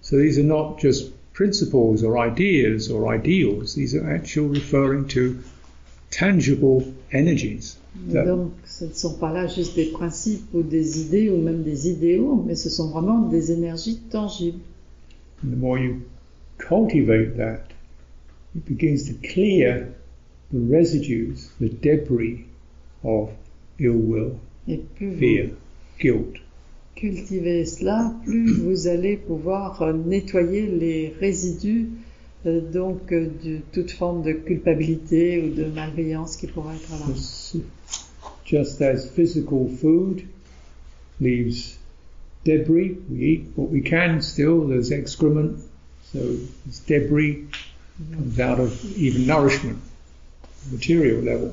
So 0.00 0.20
these 0.20 0.38
are 0.38 0.44
not 0.44 0.76
just 0.80 1.12
principles 1.32 2.04
or 2.04 2.16
ideas 2.24 2.88
or 2.90 3.12
ideals, 3.12 3.74
these 3.74 3.94
are 3.96 4.08
actual 4.08 4.48
referring 4.48 5.06
to 5.08 5.34
tangible 6.10 6.84
energies. 7.12 7.76
that- 8.12 8.26
Donc, 8.26 8.52
ce 8.64 8.84
ne 8.84 8.92
sont 8.92 9.14
pas 9.14 9.32
là 9.32 9.46
juste 9.48 9.74
des 9.74 9.86
principes 9.86 10.46
ou 10.54 10.62
des 10.62 11.00
idées 11.00 11.28
ou 11.30 11.38
même 11.42 11.62
des 11.62 11.88
idéaux, 11.88 12.44
mais 12.46 12.54
ce 12.54 12.70
sont 12.70 12.90
vraiment 12.90 13.22
des 13.28 13.50
énergies 13.50 13.98
tangibles. 14.10 14.60
And 15.44 15.50
the 15.50 15.56
more 15.58 15.78
you 15.78 15.96
cultivate 16.58 17.36
that, 17.36 17.64
it 18.54 18.64
begins 18.66 19.04
to 19.08 19.14
clear 19.22 19.88
the 20.52 20.58
residues, 20.58 21.50
the 21.60 21.68
debris 21.68 22.44
of 23.02 23.30
ill 23.78 23.94
will, 23.96 24.32
Et 24.68 24.78
plus 24.96 25.10
vous 25.10 25.18
fear, 25.18 25.50
guilt. 26.00 26.36
cultivez 26.96 27.64
cela, 27.66 28.14
plus 28.24 28.52
vous 28.60 28.86
allez 28.86 29.16
pouvoir 29.16 29.82
euh, 29.82 29.92
nettoyer 29.92 30.66
les 30.66 31.12
résidus 31.20 31.88
euh, 32.46 32.60
donc 32.72 33.12
euh, 33.12 33.28
de 33.44 33.58
toute 33.72 33.90
forme 33.90 34.22
de 34.22 34.32
culpabilité 34.32 35.42
ou 35.42 35.54
de 35.54 35.64
malveillance 35.66 36.36
qui 36.36 36.46
pourrait 36.46 36.76
être 36.76 36.90
là. 36.90 37.06
Just- 38.44 38.80
as 38.80 39.08
physical 39.14 39.68
food 39.80 40.22
leaves 41.20 41.76
debris, 42.44 42.96
we 43.10 43.22
eat 43.22 43.44
what 43.56 43.68
we 43.70 43.82
can 43.82 44.20
still, 44.20 44.68
there's 44.68 44.92
excrement, 44.92 45.58
so 46.12 46.18
this 46.64 46.78
debris 46.86 47.44
comes 48.14 48.38
out 48.38 48.60
of 48.60 48.72
even 48.96 49.26
nourishment, 49.26 49.78
material 50.72 51.22
level. 51.24 51.50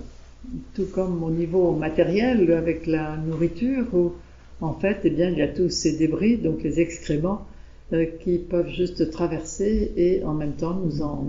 Tout 0.76 0.88
comme 0.94 1.24
au 1.24 1.32
niveau 1.32 1.72
matériel 1.74 2.52
avec 2.52 2.86
la 2.86 3.16
nourriture 3.18 3.86
où 3.94 4.14
en 4.62 4.74
fait 4.74 4.98
eh 5.06 5.10
bien, 5.10 5.30
il 5.30 5.38
y 5.38 5.42
a 5.42 5.48
tous 5.48 5.70
ces 5.70 5.98
débris, 5.98 6.38
donc 6.38 6.64
les 6.64 6.80
excréments 6.80 7.46
euh, 7.94 8.06
qui 8.22 8.38
peuvent 8.38 8.70
juste 8.70 9.10
traverser 9.12 9.92
et 9.96 10.24
en 10.24 10.34
même 10.34 10.54
temps 10.54 10.74
nous 10.84 11.02
en 11.02 11.26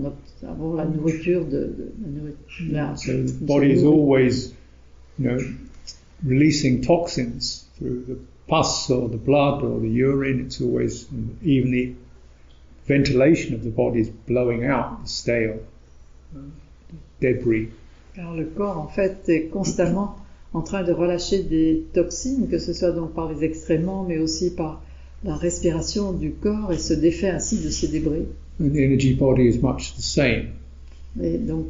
avons 0.47 0.73
la 0.75 0.85
nourriture 0.85 1.45
de, 1.45 1.73
de- 1.99 2.35
la 2.71 2.95
So 2.95 3.11
the 3.11 3.33
body 3.41 3.71
is 3.71 3.83
always, 3.83 4.53
you 5.19 5.29
know, 5.29 5.37
releasing 6.25 6.81
toxins 6.81 7.65
through 7.77 8.03
the 8.07 8.17
pus 8.47 8.89
or 8.89 9.09
the 9.09 9.17
blood 9.17 9.63
or 9.63 9.79
the 9.79 9.89
urine. 9.89 10.39
It's 10.45 10.61
always, 10.61 11.07
even 11.43 11.71
the 11.71 11.93
ventilation 12.87 13.53
of 13.55 13.63
the 13.63 13.71
body 13.71 14.01
is 14.01 14.09
blowing 14.27 14.65
out 14.65 15.03
the 15.03 15.09
stale 15.09 15.59
debris. 17.21 17.69
Car 18.15 18.33
le 18.35 18.45
corps, 18.45 18.77
en 18.77 18.87
fait, 18.87 19.27
est 19.27 19.47
constamment 19.47 20.15
en 20.53 20.61
train 20.61 20.83
de 20.83 20.91
relâcher 20.91 21.43
des 21.43 21.83
toxines, 21.93 22.47
que 22.47 22.59
ce 22.59 22.73
soit 22.73 22.91
donc 22.91 23.13
par 23.13 23.31
les 23.31 23.43
excréments, 23.43 24.05
mais 24.07 24.17
aussi 24.17 24.51
par 24.51 24.81
la 25.23 25.35
respiration 25.35 26.13
du 26.13 26.31
corps, 26.31 26.71
et 26.71 26.77
se 26.77 26.93
défait 26.93 27.29
ainsi 27.29 27.59
de 27.59 27.69
ces 27.69 27.87
débris. 27.87 28.25
And 28.61 28.69
the 28.69 28.77
energy 28.77 29.13
body 29.13 29.43
is 29.43 29.59
much 29.61 29.95
the 29.95 30.01
same. 30.01 30.51
Et 31.21 31.37
donc, 31.37 31.67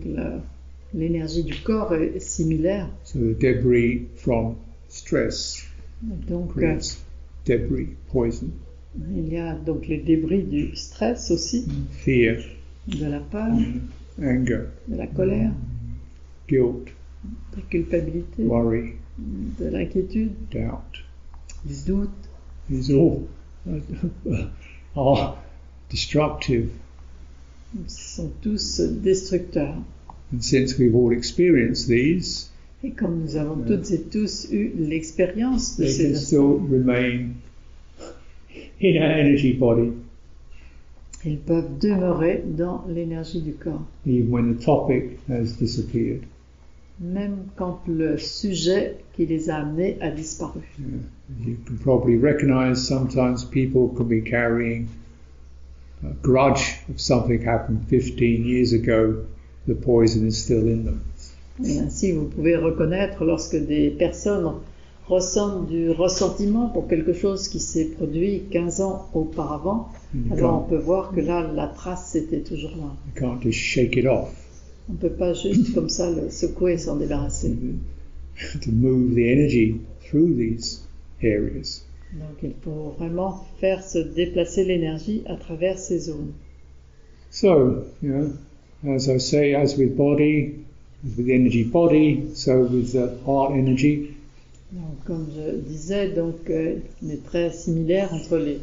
l'énergie 0.93 1.43
du 1.43 1.55
corps 1.55 1.93
est 1.95 2.19
similaire. 2.19 2.89
So 3.03 3.19
the 3.19 3.39
debris 3.39 4.07
from 4.15 4.55
stress 4.87 5.63
Donc, 6.03 6.51
euh, 6.51 6.61
creates 6.61 6.97
debris, 7.45 7.89
poison, 8.11 8.49
il 9.15 9.33
y 9.33 9.37
a 9.37 9.55
donc 9.55 9.87
les 9.87 9.97
débris 9.97 10.43
du 10.43 10.75
stress 10.75 11.31
aussi, 11.31 11.67
fear, 11.91 12.37
de 12.87 13.05
la 13.05 13.19
peur, 13.19 13.51
anger, 14.21 14.67
de 14.87 14.95
la 14.95 15.07
colère, 15.07 15.51
guilt, 16.47 16.87
de 17.51 17.57
la 17.57 17.61
culpabilité, 17.69 18.43
worry, 18.43 18.93
de 19.17 19.65
l'inquiétude, 19.69 20.31
doubt. 20.51 21.03
du 21.65 21.73
doute. 21.85 22.09
These 22.69 22.91
all 22.91 23.27
are 24.95 25.37
destructive. 25.89 26.69
Sont 27.87 28.31
tous 28.41 28.79
destructeurs. 28.79 29.75
And 30.31 30.41
since 30.43 30.77
we've 30.79 30.95
all 30.95 31.11
experienced 31.11 31.87
these, 31.87 32.49
Et 32.83 32.91
comme 32.91 33.21
nous 33.23 33.35
avons 33.35 33.55
Ouais. 33.61 33.67
toutes 33.67 33.91
et 33.91 34.01
tous 34.11 34.47
eu 34.51 34.71
l'expérience 34.77 35.77
de 35.77 35.83
they 35.85 35.91
ces 35.91 36.11
can 36.13 36.19
still 36.19 36.59
remain 36.69 37.33
in 38.81 38.95
our 38.97 39.11
energy 39.11 39.53
body, 39.53 39.91
Ils 41.25 41.39
peuvent 41.39 41.79
demeurer 41.79 42.43
dans 42.45 42.85
l'énergie 42.87 43.41
du 43.41 43.53
corps, 43.53 43.85
even 44.05 44.29
when 44.29 44.55
the 44.55 44.63
topic 44.63 45.19
has 45.27 45.57
disappeared. 45.59 46.23
même 46.99 47.47
quand 47.55 47.81
le 47.87 48.17
sujet 48.17 48.97
qui 49.13 49.25
les 49.25 49.49
a 49.49 49.57
amenés 49.57 49.97
a 50.01 50.11
disparu. 50.11 50.61
Yeah. 50.79 51.45
You 51.45 51.57
can 51.65 51.77
probably 51.77 52.17
recognize 52.17 52.87
sometimes 52.87 53.43
people 53.43 53.89
can 53.89 54.05
be 54.05 54.21
carrying 54.21 54.87
a 56.03 56.13
grudge 56.21 56.79
of 56.89 57.01
something 57.01 57.41
happened 57.41 57.87
15 57.89 58.45
years 58.45 58.73
ago, 58.73 59.25
the 59.67 59.75
poison 59.75 60.27
is 60.27 60.37
still 60.37 60.67
in 60.67 60.85
them. 60.85 61.01
Et 61.63 61.79
ainsi, 61.79 62.11
vous 62.11 62.25
pouvez 62.25 62.57
reconnaître 62.57 63.23
lorsque 63.23 63.55
des 63.55 63.89
personnes 63.89 64.55
ressentent 65.07 65.67
du 65.67 65.91
ressentiment 65.91 66.69
pour 66.69 66.87
quelque 66.87 67.13
chose 67.13 67.47
qui 67.47 67.59
s'est 67.59 67.89
produit 67.89 68.43
15 68.51 68.81
ans 68.81 69.07
auparavant, 69.13 69.89
alors 70.31 70.63
on 70.63 70.69
peut 70.69 70.77
voir 70.77 71.11
que 71.13 71.21
là, 71.21 71.49
la 71.53 71.67
trace 71.67 72.15
était 72.15 72.41
toujours 72.41 72.71
là. 72.71 72.95
you 73.05 73.19
can't 73.19 73.41
just 73.41 73.59
shake 73.59 73.95
it 73.95 74.05
off. 74.05 74.33
On 74.89 74.93
ne 74.93 74.97
peut 74.97 75.09
pas 75.09 75.33
juste 75.33 75.73
comme 75.73 75.89
ça 75.89 76.11
le 76.11 76.29
secouer 76.29 76.73
et 76.73 76.77
s'en 76.77 76.95
débarrasser. 76.95 77.55
to 78.61 78.71
move 78.71 79.15
the 79.15 79.31
energy 79.31 79.79
through 80.01 80.35
these 80.35 80.81
areas. 81.21 81.83
Donc 82.13 82.37
il 82.43 82.53
faut 82.61 82.95
vraiment 82.97 83.45
faire 83.59 83.83
se 83.83 83.99
déplacer 83.99 84.63
l'énergie 84.63 85.23
à 85.25 85.35
travers 85.35 85.77
ces 85.77 85.99
zones. 85.99 86.33
So, 87.29 87.83
you 88.01 88.11
know, 88.11 88.93
as 88.95 89.09
I 89.09 89.17
say, 89.19 89.53
as 89.53 89.75
with 89.77 89.97
body, 89.97 90.53
as 91.05 91.17
with 91.17 91.29
energy 91.29 91.63
body, 91.63 92.29
so 92.33 92.63
with 92.63 92.93
the 92.93 93.17
heart 93.25 93.53
energy, 93.53 94.14
Donc, 94.71 95.03
comme 95.05 95.27
je 95.35 95.57
disais, 95.57 96.09
donc 96.09 96.49
euh, 96.49 96.75
il 97.01 97.11
est 97.11 97.23
très 97.23 97.51
similaire 97.51 98.13
entre 98.13 98.37
les 98.37 98.59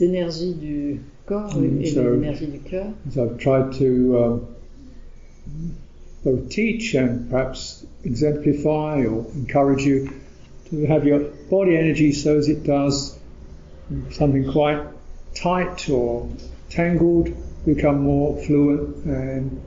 énergies 0.00 0.54
du 0.54 1.00
corps 1.26 1.56
Mm, 1.56 1.82
et 1.82 1.86
so- 1.86 2.02
les 2.02 2.16
énergies 2.18 2.46
du 2.46 2.58
cœur. 2.60 2.86
as 3.08 3.16
I've 3.18 3.36
tried 3.38 3.72
to 3.78 4.16
um, 4.16 4.40
both 6.24 6.48
teach 6.48 6.94
and 6.94 7.28
perhaps 7.30 7.84
exemplify 8.04 9.04
or 9.06 9.26
encourage 9.36 9.84
you 9.84 10.08
to 10.70 10.86
have 10.86 11.04
your 11.06 11.20
body 11.50 11.76
energy 11.76 12.12
so 12.12 12.36
as 12.38 12.48
it 12.48 12.64
does 12.64 13.16
something 14.10 14.50
quite 14.50 14.80
tight 15.34 15.88
or 15.90 16.26
tangled 16.70 17.28
become 17.66 18.00
more 18.02 18.36
fluent 18.42 19.04
and 19.04 19.60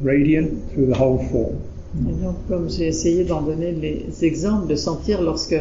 radiant 0.00 0.72
through 0.72 0.86
the 0.86 0.94
whole 0.96 1.18
form. 1.28 1.60
Et 1.94 2.12
donc, 2.22 2.36
comme 2.48 2.70
j'ai 2.70 2.86
essayé 2.86 3.24
d'en 3.24 3.42
donner 3.42 3.72
les 3.72 4.24
exemples, 4.24 4.66
de 4.68 4.76
sentir 4.76 5.20
lorsque 5.22 5.56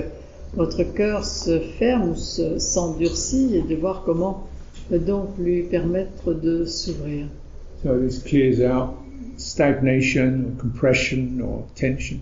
votre 0.55 0.84
cœur 0.84 1.25
se 1.25 1.59
ferme 1.59 2.11
ou 2.11 2.15
se- 2.15 2.57
s'endurcit 2.59 3.55
et 3.55 3.61
de 3.61 3.75
voir 3.75 4.03
comment 4.05 4.47
donc 4.89 5.29
lui 5.38 5.63
permettre 5.63 6.34
de 6.34 6.65
s'ouvrir. 6.65 7.27
So 7.84 7.97
this 7.97 8.19
clears 8.19 8.59
out 8.61 8.91
stagnation 9.38 10.45
or 10.45 10.57
compression 10.61 11.39
or 11.41 11.67
tension, 11.75 12.17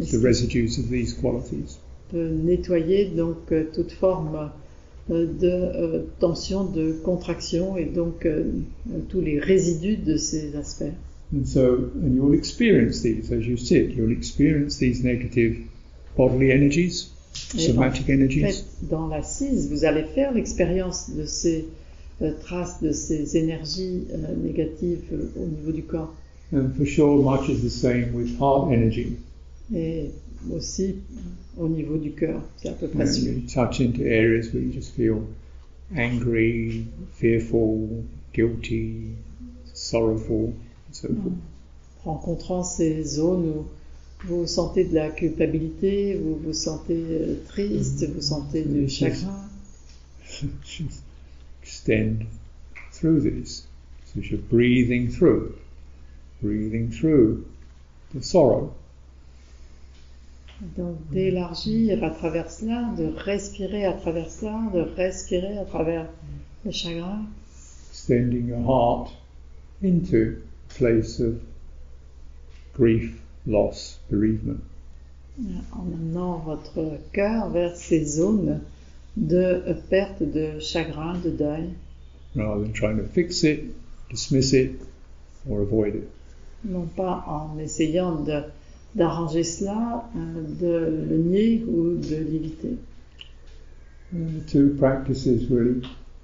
Et 0.00 0.04
the 0.04 0.06
ça 0.10 0.18
residues 0.28 0.78
of 0.78 0.88
these 0.90 1.14
qualities. 1.14 1.78
peut 2.10 2.28
nettoyer 2.28 3.06
donc 3.06 3.36
euh, 3.52 3.64
toute 3.74 3.92
forme 3.92 4.50
euh, 5.10 5.26
de 5.40 5.48
euh, 5.48 6.02
tension, 6.18 6.64
de 6.64 6.92
contraction 7.04 7.76
et 7.76 7.84
donc 7.86 8.26
tous 9.08 9.20
les 9.20 9.38
résidus 9.38 9.96
de 9.96 10.16
ces 10.16 10.54
aspects. 10.56 10.92
And 11.32 11.46
so, 11.46 11.90
and 11.94 12.14
you'll 12.16 12.34
experience 12.34 13.02
these 13.02 13.30
as 13.30 13.46
you 13.46 13.56
sit. 13.56 13.90
You'll 13.90 14.10
experience 14.12 14.78
these 14.78 15.04
negative 15.04 15.58
bodily 16.16 16.50
energies, 16.50 17.10
Et 17.54 17.60
somatic 17.60 18.08
En 18.08 18.14
energies, 18.14 18.42
fait, 18.42 18.64
dans 18.90 19.06
l'assise, 19.06 19.70
vous 19.70 19.84
allez 19.84 20.04
faire 20.14 20.32
l'expérience 20.32 21.10
de 21.10 21.24
ces 21.26 21.66
euh, 22.22 22.32
traces, 22.40 22.82
de 22.82 22.90
ces 22.90 23.36
énergies 23.36 24.06
euh, 24.12 24.34
négatives 24.36 25.02
euh, 25.12 25.30
au 25.36 25.46
niveau 25.46 25.70
du 25.72 25.82
corps. 25.84 26.12
and 26.52 26.74
for 26.76 26.84
sure, 26.84 27.22
much 27.22 27.48
is 27.48 27.62
the 27.62 27.70
same 27.70 28.12
with 28.12 28.36
heart 28.40 28.72
energy. 28.72 29.16
Et 29.72 30.10
aussi 30.52 30.96
au 31.56 31.68
niveau 31.68 31.96
du 31.96 32.10
cœur. 32.10 32.42
C'est 32.56 32.70
à 32.70 32.72
peu 32.72 32.88
près 32.88 33.06
celui. 33.06 33.42
you 33.42 33.42
touch 33.46 33.80
into 33.80 34.02
areas 34.02 34.52
where 34.52 34.60
you 34.60 34.72
just 34.72 34.96
feel 34.96 35.22
angry, 35.96 36.86
fearful, 37.12 38.02
guilty, 38.34 39.12
sorrowful, 39.74 40.52
forth. 41.08 41.32
rencontrant 42.04 42.62
ces 42.62 43.04
zones 43.04 43.48
où 43.48 43.66
vous 44.24 44.46
sentez 44.46 44.84
de 44.84 44.94
la 44.94 45.10
culpabilité, 45.10 46.14
vous 46.14 46.36
vous 46.36 46.52
sentez 46.52 47.02
euh, 47.08 47.36
triste, 47.48 48.06
vous 48.08 48.20
sentez 48.20 48.62
du 48.64 48.88
chagrin. 48.88 49.48
Extend 51.62 52.26
through 52.92 53.20
this. 53.20 53.66
So 54.06 54.20
you're 54.20 54.38
breathing 54.38 55.08
through, 55.08 55.56
breathing 56.42 56.90
through 56.90 57.44
the 58.14 58.22
sorrow. 58.22 58.72
Donc 60.76 60.96
d'élargir 61.10 62.04
à 62.04 62.10
travers 62.10 62.50
cela, 62.50 62.92
de 62.98 63.06
respirer 63.06 63.86
à 63.86 63.94
travers 63.94 64.30
cela, 64.30 64.60
de 64.74 64.80
respirer 64.80 65.56
à 65.56 65.64
travers 65.64 66.06
le 66.64 66.70
chagrin, 66.70 67.24
extending 67.90 68.48
your 68.48 68.60
heart 68.60 69.10
into 69.82 70.42
place 70.76 71.20
of 71.20 71.40
grief, 72.74 73.20
loss, 73.46 73.98
bereavement. 74.10 74.60
en 75.72 75.86
amenant 75.94 76.38
votre 76.44 76.98
cœur 77.12 77.48
vers 77.50 77.74
ces 77.76 78.04
zones 78.04 78.60
de 79.16 79.62
perte, 79.88 80.22
de 80.22 80.58
chagrin, 80.60 81.18
de 81.24 81.30
deuil, 81.30 81.70
rather 82.36 82.62
than 82.64 82.72
trying 82.72 82.96
to 82.98 83.04
fix 83.04 83.42
it, 83.44 83.64
dismiss 84.10 84.52
it, 84.52 84.72
or 85.48 85.62
avoid 85.62 85.94
it. 85.94 86.08
non 86.64 86.86
pas 86.94 87.24
en 87.26 87.58
essayant 87.58 88.16
de- 88.24 88.42
d'arranger 88.94 89.44
cela, 89.44 90.04
euh, 90.14 90.42
de 90.60 91.06
le 91.10 91.16
nier 91.16 91.64
ou 91.66 91.96
de 91.96 92.16
l'éviter. 92.16 92.76
And 94.12 94.40
the 94.40 94.50
two 94.50 94.74
practices 94.78 95.48
really 95.48 95.80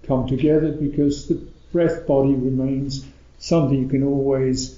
come 0.07 0.27
together 0.27 0.73
because 0.73 1.27
the 1.29 1.39
breath 1.73 2.07
body 2.07 2.35
remains 2.35 3.05
something 3.47 3.79
you 3.81 3.89
can 3.89 4.03
always 4.03 4.77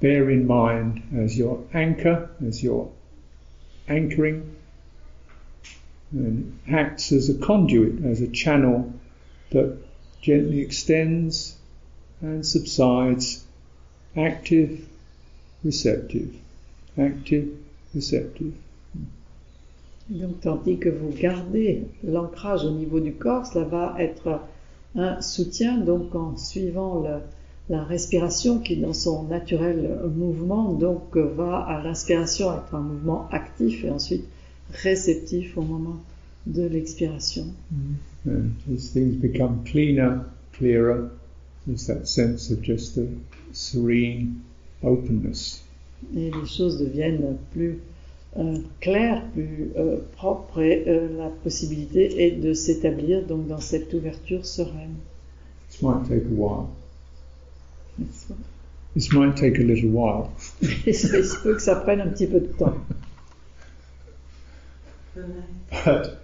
bear 0.00 0.28
in 0.30 0.46
mind 0.46 1.02
as 1.16 1.38
your 1.38 1.58
anchor, 1.72 2.28
as 2.46 2.62
your 2.62 2.90
anchoring, 3.88 4.42
and 6.12 6.58
acts 6.68 7.12
as 7.12 7.30
a 7.30 7.34
conduit, 7.34 8.04
as 8.04 8.20
a 8.20 8.28
channel 8.28 8.92
that 9.52 9.74
gently 10.20 10.60
extends 10.60 11.56
and 12.20 12.44
subsides, 12.44 13.42
active, 14.14 14.86
receptive, 15.64 16.34
active, 16.98 17.48
receptive. 17.94 18.52
Donc, 20.10 20.40
tandis 20.42 20.78
que 20.78 20.90
vous 20.90 21.12
gardez 21.12 21.86
l'ancrage 22.02 22.64
au 22.64 22.72
niveau 22.72 23.00
du 23.00 23.12
corps, 23.12 23.46
cela 23.46 23.64
va 23.64 23.96
être 23.98 24.40
un 24.94 25.22
soutien, 25.22 25.78
donc 25.78 26.14
en 26.14 26.36
suivant 26.36 27.00
le- 27.00 27.22
la 27.70 27.84
respiration 27.84 28.58
qui, 28.58 28.76
dans 28.76 28.92
son 28.92 29.22
naturel 29.22 30.00
mouvement, 30.14 30.72
donc 30.74 31.16
euh, 31.16 31.22
va 31.22 31.58
à 31.58 31.82
l'inspiration 31.82 32.52
être 32.52 32.74
un 32.74 32.80
mouvement 32.80 33.28
actif 33.30 33.84
et 33.84 33.90
ensuite 33.90 34.24
réceptif 34.72 35.56
au 35.56 35.62
moment 35.62 35.96
de 36.46 36.66
l'expiration. 36.66 37.46
And 38.26 38.50
as 38.74 38.90
things 38.92 39.14
become 39.14 39.62
cleaner, 39.64 40.24
clearer, 40.52 41.10
there's 41.66 41.86
that 41.86 42.06
sense 42.06 42.50
of 42.50 42.60
just 42.60 42.98
a 42.98 43.06
serene 43.52 44.40
openness. 44.82 45.62
Et 46.16 46.30
les 46.30 46.46
choses 46.46 46.78
deviennent 46.78 47.36
plus 47.52 47.78
euh, 48.36 48.56
claires, 48.80 49.22
plus 49.32 49.70
euh, 49.76 49.98
propres, 50.16 50.60
et 50.60 50.84
euh, 50.88 51.08
la 51.18 51.28
possibilité 51.28 52.24
est 52.26 52.32
de 52.32 52.52
s'établir 52.52 53.24
donc 53.26 53.46
dans 53.46 53.60
cette 53.60 53.94
ouverture 53.94 54.44
sereine. 54.44 54.96
This 55.68 55.82
might 55.82 56.08
take 56.08 56.26
a 56.26 56.34
while. 56.34 56.68
This 58.94 59.12
might 59.12 59.36
take 59.36 59.58
a 59.58 59.62
little 59.62 59.90
while. 59.90 60.32
Il 60.86 60.94
se 60.94 61.42
peut 61.42 61.54
que 61.54 61.62
ça 61.62 61.76
prenne 61.76 62.00
un 62.00 62.08
petit 62.08 62.26
peu 62.26 62.40
de 62.40 62.46
temps. 62.46 62.74
But 65.84 66.20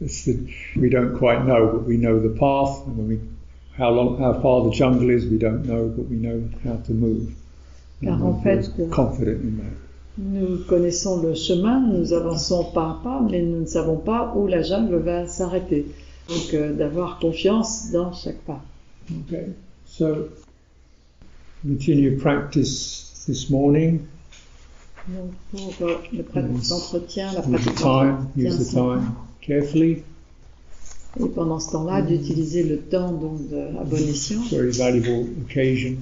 it's 0.00 0.24
the, 0.24 0.38
we 0.76 0.90
don't 0.90 1.16
quite 1.18 1.44
know, 1.44 1.72
but 1.72 1.86
we 1.86 1.96
know 1.96 2.20
the 2.20 2.28
path, 2.38 2.86
and 2.86 2.96
when 2.96 3.08
we, 3.08 3.20
how 3.76 3.90
long, 3.90 4.18
how 4.18 4.40
far 4.40 4.64
the 4.64 4.70
jungle 4.70 5.10
is, 5.10 5.26
we 5.26 5.38
don't 5.38 5.64
know, 5.64 5.88
but 5.88 6.08
we 6.08 6.16
know 6.16 6.48
how 6.64 6.76
to 6.76 6.92
move. 6.92 7.34
Car 8.02 8.22
en 8.22 8.40
fait, 8.42 8.70
confident 8.90 9.40
in 9.42 9.58
that. 9.58 9.76
Nous 10.18 10.64
connaissons 10.66 11.22
le 11.22 11.34
chemin, 11.34 11.80
nous 11.80 12.12
avançons 12.12 12.64
pas 12.72 12.90
à 12.90 13.00
pas, 13.02 13.20
mais 13.30 13.42
nous 13.42 13.60
ne 13.60 13.66
savons 13.66 13.98
pas 13.98 14.32
où 14.34 14.46
la 14.46 14.62
jungle 14.62 14.96
va 14.96 15.26
s'arrêter. 15.26 15.86
Donc 16.28 16.54
euh, 16.54 16.72
d'avoir 16.72 17.18
confiance 17.18 17.90
dans 17.92 18.12
chaque 18.12 18.38
pas. 18.38 18.62
Okay, 19.10 19.52
so 19.96 20.28
continue 21.62 22.16
practice 22.18 23.24
this 23.26 23.48
morning. 23.50 24.00
Donc 25.08 25.30
pour 25.52 25.88
euh, 25.88 25.94
le 26.12 26.22
pratique 26.22 26.68
d'entretien, 26.68 27.32
la 27.32 27.40
Use 27.40 27.46
the 27.46 27.50
pratique 27.50 27.74
time, 27.74 27.84
d'entretien, 27.84 28.50
use 28.50 28.58
the 28.58 28.70
time 28.72 29.12
carefully. 29.40 30.02
et 31.20 31.28
pendant 31.34 31.60
ce 31.60 31.72
temps-là, 31.72 32.02
d'utiliser 32.02 32.64
le 32.64 32.78
temps 32.78 33.12
donc 33.12 33.48
de 33.48 33.78
à 33.80 33.84
bon 33.84 33.96
escient, 33.96 34.42
Very 34.50 34.72
valuable 34.72 35.28
occasion 35.44 35.96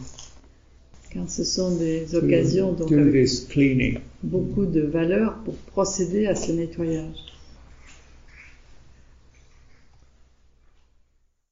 car 1.11 1.31
ce 1.31 1.45
sont 1.45 1.77
des 1.77 2.17
occasions 2.17 2.73
donc 2.73 2.91
do 2.91 2.99
avec 2.99 3.13
this 3.13 3.47
cleaning. 3.49 4.01
beaucoup 4.25 4.67
de 4.67 4.81
valeur 4.81 5.35
pour 5.45 5.55
procéder 5.55 6.27
à 6.27 6.35
ce 6.35 6.51
nettoyage. 6.51 7.34